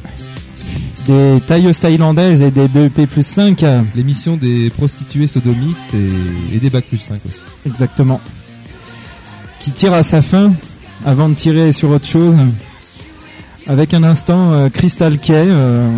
Des 1.07 1.39
tailleuses 1.47 1.79
thaïlandaises 1.79 2.43
et 2.43 2.51
des 2.51 2.67
BEP 2.67 3.09
plus 3.09 3.25
5. 3.25 3.65
L'émission 3.95 4.37
des 4.37 4.69
prostituées 4.69 5.25
sodomites 5.25 5.75
et, 5.95 6.55
et 6.55 6.59
des 6.59 6.69
bacs 6.69 6.85
plus 6.85 6.99
5 6.99 7.15
aussi. 7.25 7.41
Exactement. 7.65 8.21
Qui 9.59 9.71
tire 9.71 9.93
à 9.93 10.03
sa 10.03 10.21
fin 10.21 10.53
avant 11.03 11.29
de 11.29 11.33
tirer 11.33 11.71
sur 11.71 11.89
autre 11.89 12.05
chose. 12.05 12.37
Avec 13.65 13.95
un 13.95 14.03
instant 14.03 14.53
euh, 14.53 14.69
Crystal 14.69 15.17
Kay, 15.17 15.47
euh, 15.47 15.89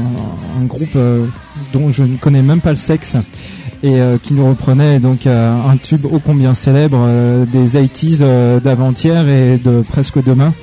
un 0.61 0.63
groupe 0.63 0.95
euh, 0.95 1.25
dont 1.73 1.91
je 1.91 2.03
ne 2.03 2.15
connais 2.15 2.41
même 2.41 2.61
pas 2.61 2.71
le 2.71 2.77
sexe 2.77 3.17
et 3.83 3.99
euh, 3.99 4.17
qui 4.17 4.33
nous 4.33 4.47
reprenait 4.47 4.99
donc 4.99 5.27
euh, 5.27 5.51
un 5.69 5.77
tube 5.77 6.05
ô 6.05 6.19
combien 6.19 6.53
célèbre 6.53 6.97
euh, 7.01 7.45
des 7.45 7.77
80s 7.77 8.19
euh, 8.21 8.59
d'avant-hier 8.59 9.27
et 9.27 9.57
de 9.57 9.81
presque 9.81 10.23
demain. 10.23 10.53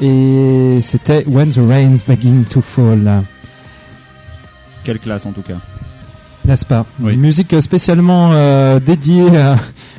Et 0.00 0.78
c'était 0.80 1.24
When 1.26 1.50
the 1.50 1.58
Rain's 1.68 2.02
Begin 2.06 2.44
to 2.48 2.62
Fall. 2.62 3.22
Quelle 4.84 4.98
classe 4.98 5.26
en 5.26 5.32
tout 5.32 5.42
cas. 5.42 5.58
N'est-ce 6.46 6.64
pas? 6.64 6.86
Oui. 7.00 7.14
Une 7.14 7.20
musique 7.20 7.54
spécialement 7.60 8.30
euh, 8.32 8.80
dédiée 8.80 9.36
à, 9.36 9.56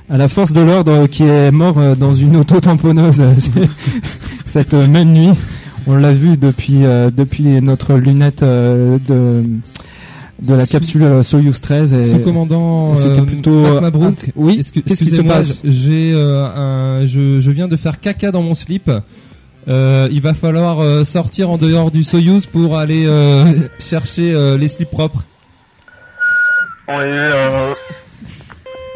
à 0.10 0.18
la 0.18 0.28
force 0.28 0.54
de 0.54 0.62
l'ordre 0.62 1.08
qui 1.08 1.24
est 1.24 1.52
mort 1.52 1.78
euh, 1.78 1.96
dans 1.96 2.14
une 2.14 2.36
auto-tamponneuse 2.36 3.24
cette 4.46 4.74
euh, 4.74 4.88
même 4.88 5.14
nuit. 5.14 5.32
On 5.88 5.96
l'a 5.96 6.12
vu 6.12 6.38
depuis 6.38 6.84
euh, 6.86 7.10
depuis 7.12 7.62
notre 7.62 7.94
lunette 7.96 8.44
de 8.44 9.44
de 10.42 10.54
la 10.54 10.66
capsule 10.66 11.04
euh, 11.04 11.24
Soyuz 11.24 11.62
13. 11.62 11.94
Et 11.94 12.02
Sous-commandant 12.12 12.94
et 12.94 12.98
c'était 12.98 13.20
euh, 13.20 13.24
plutôt 13.24 13.80
Mabrouk. 13.82 14.10
int- 14.28 14.32
oui. 14.36 14.60
Excu- 14.60 14.82
Qu'est-ce 14.82 15.00
qui 15.04 15.10
se 15.12 15.16
excusez-moi, 15.22 15.36
passe 15.36 15.62
J'ai 15.64 16.12
euh, 16.14 16.46
un, 16.46 17.06
je, 17.06 17.40
je 17.42 17.52
viens 17.52 17.68
de 17.68 17.76
faire 17.76 18.00
caca 18.00 18.32
dans 18.32 18.42
mon 18.42 18.56
slip. 18.56 18.90
Euh, 19.68 20.08
il 20.12 20.22
va 20.22 20.34
falloir 20.34 20.80
euh, 20.82 21.04
sortir 21.04 21.50
en 21.52 21.58
dehors 21.58 21.92
du 21.92 22.04
Soyuz 22.04 22.48
pour 22.48 22.78
aller 22.78 23.06
euh, 23.06 23.46
chercher 23.80 24.34
euh, 24.34 24.58
les 24.58 24.68
slips 24.68 24.90
propres. 24.90 25.24
Oui, 26.88 26.96
euh, 26.98 27.74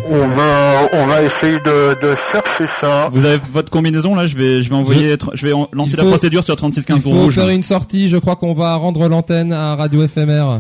on 0.10 0.28
va, 0.28 0.90
on 0.94 1.06
va 1.08 1.22
essayer 1.24 1.60
de, 1.60 1.94
de 2.02 2.16
chercher 2.32 2.68
ça. 2.68 3.10
Vous 3.12 3.24
avez 3.26 3.40
votre 3.54 3.70
combinaison 3.72 4.16
là 4.16 4.28
Je 4.28 4.36
vais, 4.36 4.62
je 4.64 4.70
vais 4.70 4.76
envoyer, 4.76 5.16
tr- 5.16 5.30
je 5.34 5.46
vais 5.48 5.54
en- 5.54 5.70
lancer 5.72 5.96
la 5.98 6.04
procédure 6.04 6.44
sur 6.44 6.56
3615 6.56 6.98
Il 6.98 7.04
faut 7.04 7.10
rouge. 7.22 7.36
faire 7.36 7.50
une 7.50 7.64
sortie. 7.64 8.10
Je 8.10 8.18
crois 8.18 8.36
qu'on 8.36 8.54
va 8.54 8.76
rendre 8.76 9.08
l'antenne 9.08 9.54
à 9.54 9.76
Radio 9.76 10.06
FMR. 10.08 10.60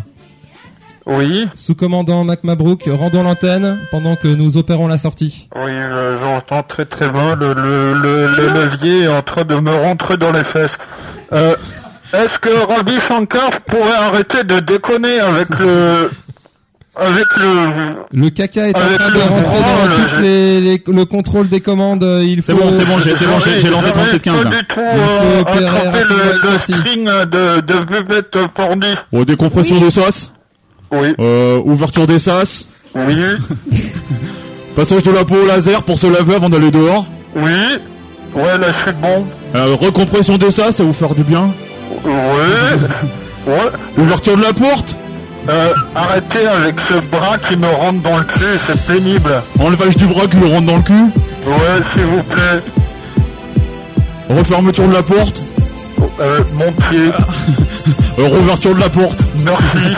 Oui. 1.07 1.47
Sous-commandant 1.53 2.23
Mac 2.23 2.43
Mabrouk, 2.43 2.83
rendons 2.87 3.21
l'antenne 3.23 3.77
pendant 3.91 4.15
que 4.15 4.27
nous 4.27 4.57
opérons 4.57 4.87
la 4.87 4.97
sortie. 4.97 5.47
Oui, 5.55 5.69
euh, 5.71 6.17
j'entends 6.19 6.63
très 6.63 6.85
très 6.85 7.09
bien. 7.09 7.35
Le, 7.35 7.53
le, 7.53 7.93
le, 7.93 8.27
le 8.35 8.47
levier 8.63 9.03
est 9.03 9.07
en 9.07 9.21
train 9.21 9.43
de 9.45 9.55
me 9.55 9.71
rentrer 9.71 10.17
dans 10.17 10.31
les 10.31 10.43
fesses. 10.43 10.77
Euh, 11.31 11.55
Est-ce 12.13 12.39
que 12.39 12.49
Ravi 12.49 12.99
Shankar 12.99 13.51
pourrait 13.67 13.93
arrêter 13.93 14.43
de 14.43 14.59
déconner 14.59 15.19
avec 15.19 15.49
le... 15.59 16.09
Avec 16.97 17.25
le... 17.37 18.21
Le 18.23 18.29
caca 18.29 18.69
est 18.69 18.75
en 18.75 18.79
train 18.79 19.09
de 19.09 19.13
le 19.13 19.19
rentrer 19.19 19.59
dans 19.59 19.95
toutes 19.95 20.21
les, 20.21 20.61
les- 20.61 20.83
le 20.87 21.05
contrôle 21.05 21.49
des 21.49 21.59
commandes. 21.59 22.07
Il 22.23 22.41
faut. 22.41 22.53
C'est 22.53 22.57
bon, 22.57 22.71
c'est 22.71 22.85
bon, 22.85 22.99
j'ai- 22.99 23.15
c'est 23.17 23.25
bon, 23.25 23.31
lancé 23.33 23.49
J'arrive 23.59 23.91
3615 23.91 24.43
pas 24.43 24.49
du 24.49 24.63
tout 24.63 24.79
Il 24.79 24.99
faut 25.01 25.59
euh, 25.59 25.65
attraper 25.65 26.03
le, 26.09 26.51
le 26.51 26.57
string 26.57 27.05
de, 27.05 27.59
de 27.61 27.79
buvette 27.85 28.37
pendu. 28.53 28.87
Oh, 29.11 29.25
décompression 29.25 29.79
des 29.81 29.91
sas. 29.91 30.31
Oui. 30.91 31.13
Euh, 31.19 31.61
ouverture 31.63 32.07
des 32.07 32.19
sas. 32.19 32.67
Oui. 32.93 33.15
Passage 34.75 35.03
de 35.03 35.11
la 35.11 35.23
peau 35.25 35.35
au 35.35 35.45
laser 35.45 35.83
pour 35.83 35.97
se 35.97 36.07
laver 36.07 36.35
avant 36.35 36.49
d'aller 36.49 36.71
dehors. 36.71 37.05
Oui. 37.35 37.51
Ouais, 38.33 38.57
là, 38.57 38.67
je 38.71 38.83
suis 38.83 38.91
bon. 39.01 39.25
Euh, 39.55 39.75
recompression 39.79 40.37
des 40.37 40.51
sas, 40.51 40.75
ça 40.75 40.83
va 40.83 40.87
vous 40.87 40.93
faire 40.93 41.15
du 41.15 41.23
bien. 41.23 41.51
Oui. 42.03 42.11
Ouais. 43.47 43.69
Ouverture 43.99 44.37
de 44.37 44.41
la 44.41 44.53
porte. 44.53 44.95
Euh, 45.47 45.73
arrêtez 45.93 46.47
avec 46.47 46.79
ce 46.79 46.95
bras 46.95 47.37
qui 47.37 47.55
me 47.55 47.67
rentre 47.67 48.01
dans 48.01 48.17
le 48.17 48.23
cul, 48.23 48.57
c'est 48.65 48.87
pénible. 48.87 49.43
Enlevage 49.59 49.97
du 49.97 50.07
bras 50.07 50.25
qui 50.25 50.37
le 50.37 50.47
rentre 50.47 50.65
dans 50.65 50.77
le 50.77 50.81
cul. 50.81 51.03
Ouais, 51.45 51.83
s'il 51.93 52.05
vous 52.05 52.23
plaît. 52.23 52.61
Refermeture 54.29 54.87
de 54.87 54.93
la 54.93 55.03
porte. 55.03 55.43
Euh, 56.19 56.39
mon 56.53 56.71
pied. 56.71 57.11
Euh, 58.17 58.29
de 58.29 58.79
la 58.79 58.89
porte. 58.89 59.19
Merci. 59.43 59.93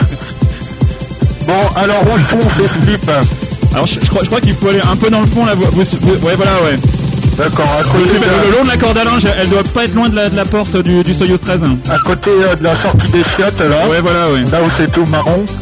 Bon, 1.48 1.54
alors 1.76 2.02
où 2.04 2.20
sont 2.20 2.50
ces 2.58 2.68
slips 2.68 3.10
Alors 3.74 3.88
je, 3.88 4.00
je 4.04 4.10
crois, 4.10 4.22
je 4.24 4.28
crois 4.28 4.42
qu'il 4.42 4.54
faut 4.54 4.68
aller 4.70 4.82
un 4.92 4.96
peu 4.96 5.10
dans 5.10 5.22
le 5.22 5.28
fond 5.28 5.46
là. 5.46 5.54
vous- 5.56 5.64
vous- 5.72 6.26
ouais, 6.28 6.36
voilà, 6.36 6.52
ouais. 6.64 6.78
D'accord, 7.38 7.70
à 7.80 7.84
Le, 7.84 7.88
côté, 7.88 8.14
le- 8.14 8.20
le 8.20 8.52
de, 8.52 8.58
long 8.58 8.64
de 8.64 8.68
la 8.70 8.78
corde 8.78 8.98
à 8.98 9.04
linge, 9.04 9.28
elle 9.40 9.50
doit 9.50 9.62
pas 9.64 9.86
être 9.86 9.94
loin 9.94 10.10
de 10.10 10.16
la, 10.16 10.28
de 10.30 10.36
la 10.36 10.46
porte 10.46 10.76
du, 10.78 11.04
du 11.04 11.14
Soyuz 11.14 11.40
13. 11.40 11.60
à 11.90 11.98
côté 12.00 12.32
euh, 12.32 12.56
de 12.56 12.64
la 12.64 12.76
sortie 12.76 13.08
des 13.10 13.24
chiottes, 13.24 13.60
là. 13.60 13.88
Ouais, 13.88 14.02
voilà, 14.02 14.30
ouais. 14.32 14.40
Là 14.52 14.62
où 14.66 14.70
c'est 14.76 14.92
tout 14.92 15.06
marron. 15.06 15.46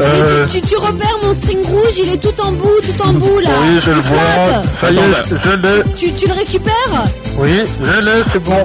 Euh, 0.00 0.44
Tu, 0.50 0.60
tu 0.60 0.76
repères 0.76 1.16
mon 1.22 1.32
string 1.34 1.58
rouge, 1.64 1.94
il 2.02 2.12
est 2.12 2.16
tout 2.16 2.34
en 2.42 2.50
bout, 2.50 2.68
tout 2.82 3.02
en 3.08 3.12
bout 3.12 3.38
là. 3.40 3.50
oui, 3.62 3.78
je 3.84 3.90
le 3.90 4.00
vois. 4.00 4.64
Ça 4.80 4.90
y 4.90 4.96
est, 4.96 5.00
je 5.44 5.50
l'ai. 5.50 5.82
Tu, 5.96 6.12
tu 6.12 6.26
le 6.26 6.32
récupères 6.34 7.04
Oui, 7.38 7.50
je 7.84 8.00
l'ai, 8.04 8.22
c'est 8.32 8.42
bon. 8.42 8.60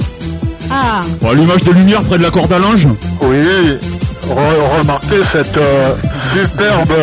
Ah, 0.72 1.02
Bon, 1.22 1.34
L'image 1.34 1.64
de 1.64 1.72
lumière 1.72 2.02
près 2.02 2.18
de 2.18 2.24
la 2.24 2.32
corde 2.32 2.52
à 2.52 2.58
linge. 2.58 2.88
Oui, 3.22 3.38
re- 4.30 4.80
remarquez 4.80 5.24
cette 5.32 5.58
euh, 5.58 5.94
superbe 6.34 6.94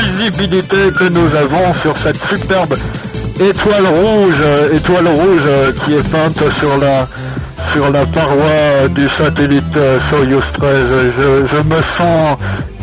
visibilité 0.00 0.90
que 0.98 1.04
nous 1.08 1.34
avons 1.34 1.72
sur 1.74 1.96
cette 1.96 2.22
superbe 2.28 2.74
étoile 3.40 3.86
rouge, 3.86 4.36
euh, 4.42 4.74
étoile 4.74 5.06
rouge 5.08 5.42
euh, 5.46 5.72
qui 5.84 5.94
est 5.94 6.08
peinte 6.08 6.42
sur 6.58 6.76
la 6.78 7.06
sur 7.72 7.90
la 7.90 8.06
paroi 8.06 8.88
du 8.88 9.08
satellite 9.08 9.76
euh, 9.76 9.98
Soyuz 10.08 10.44
13. 10.52 10.70
Je, 11.16 11.44
je 11.46 11.56
me 11.62 11.82
sens 11.82 12.36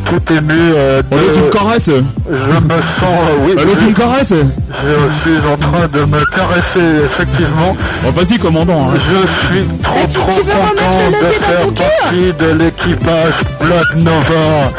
tout 0.06 0.34
ému. 0.34 0.74
euh, 0.76 1.02
de- 1.02 1.34
tu 1.34 1.40
me 1.42 1.50
caresses. 1.50 1.86
je 1.90 1.92
me 1.92 2.00
sens, 2.00 3.04
euh, 3.04 3.46
oui, 3.46 3.54
L'autre, 3.56 3.78
tu 3.80 3.86
me 3.86 3.90
je, 3.90 3.96
caresses. 3.96 4.34
je 4.34 5.22
suis 5.22 5.48
en 5.48 5.58
train 5.58 5.88
de 5.92 6.00
me 6.06 6.24
caresser 6.36 7.04
effectivement. 7.06 7.76
Oh, 8.08 8.12
vas-y, 8.12 8.38
commandant. 8.38 8.90
hein. 8.92 8.94
Je 8.96 9.28
suis 9.58 9.66
trop 9.84 9.94
Eh, 10.04 10.08
tu- 10.08 10.20
trop 10.20 10.32
tu 10.32 10.42
content 10.42 11.12
de 11.12 11.26
faire 11.26 11.68
partie 11.74 12.34
de 12.40 12.64
l'équipage 12.64 13.34
Black 13.60 13.96
Nova. 13.98 14.72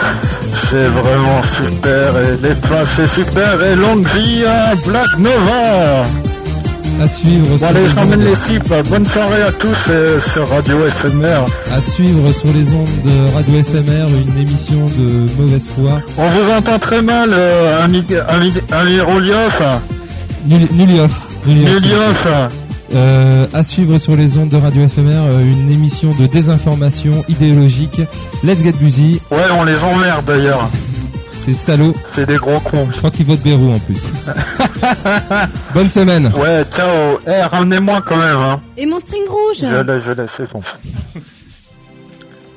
C'est 0.71 0.89
vraiment 0.89 1.43
super 1.43 2.17
et 2.17 2.43
les 2.43 2.55
places 2.55 2.89
c'est 2.97 3.07
super 3.09 3.63
et 3.63 3.77
longue 3.77 4.07
vie 4.15 4.45
à 4.47 4.75
Black 4.89 5.19
Nova. 5.19 6.05
À 7.01 7.07
suivre 7.07 7.47
Bon 7.49 7.59
sur 7.59 7.67
allez, 7.67 7.83
les 7.83 7.89
je 7.89 7.95
ramène 7.95 8.25
les 8.25 8.35
slips. 8.35 8.73
Bonne 8.89 9.05
soirée 9.07 9.43
à 9.43 9.53
tous 9.53 9.91
et 9.91 10.21
sur 10.33 10.49
Radio 10.49 10.77
FMR. 10.87 11.45
à 11.73 11.81
suivre 11.81 12.33
sur 12.33 12.53
les 12.55 12.73
ondes 12.73 12.89
de 13.05 13.35
Radio 13.35 13.63
FMR, 13.65 14.09
une 14.09 14.39
émission 14.39 14.87
de 14.99 15.27
mauvaise 15.41 15.69
foi. 15.69 16.01
On 16.17 16.27
vous 16.29 16.51
entend 16.53 16.79
très 16.79 17.03
mal, 17.03 17.31
euh, 17.33 17.85
un, 17.85 17.89
Nulioff. 17.89 19.63
Nulioff. 20.49 21.21
Nulioff. 21.47 22.27
Euh, 22.95 23.47
à 23.53 23.63
suivre 23.63 23.99
sur 23.99 24.17
les 24.17 24.39
ondes 24.39 24.49
de 24.49 24.57
Radio 24.57 24.89
FMR, 24.89 25.11
euh, 25.11 25.43
une 25.43 25.71
émission 25.73 26.13
de 26.19 26.27
désinformation 26.27 27.25
idéologique. 27.29 28.01
Let's 28.45 28.63
get 28.63 28.73
busy. 28.81 29.21
Ouais, 29.31 29.39
on 29.59 29.65
les 29.65 29.77
emmerde 29.77 30.25
d'ailleurs. 30.25 30.71
C'est 31.47 31.53
salaud. 31.53 31.95
C'est 32.11 32.27
des 32.27 32.39
gros 32.39 32.59
cons. 32.59 32.89
Je 32.91 32.99
crois 32.99 33.13
qu'ils 33.13 33.25
votent 33.25 33.41
Bérou 33.45 33.73
en 33.73 33.79
plus. 33.79 34.03
Bonne 35.75 35.89
semaine. 35.89 36.33
Ouais, 36.37 36.65
ciao. 36.75 37.21
Eh, 37.25 37.43
ramenez-moi 37.43 38.03
quand 38.05 38.17
même, 38.17 38.37
hein. 38.37 38.61
et 38.77 38.85
mon 38.85 38.99
string 38.99 39.23
rouge 39.29 39.59
Je 39.61 39.81
l'ai, 39.81 40.01
je 40.01 40.11
l'ai, 40.11 40.27
c'est 40.27 40.51
bon. 40.51 40.61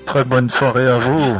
Très 0.08 0.24
bonne 0.24 0.50
soirée 0.50 0.88
à 0.88 0.98
vous. 0.98 1.36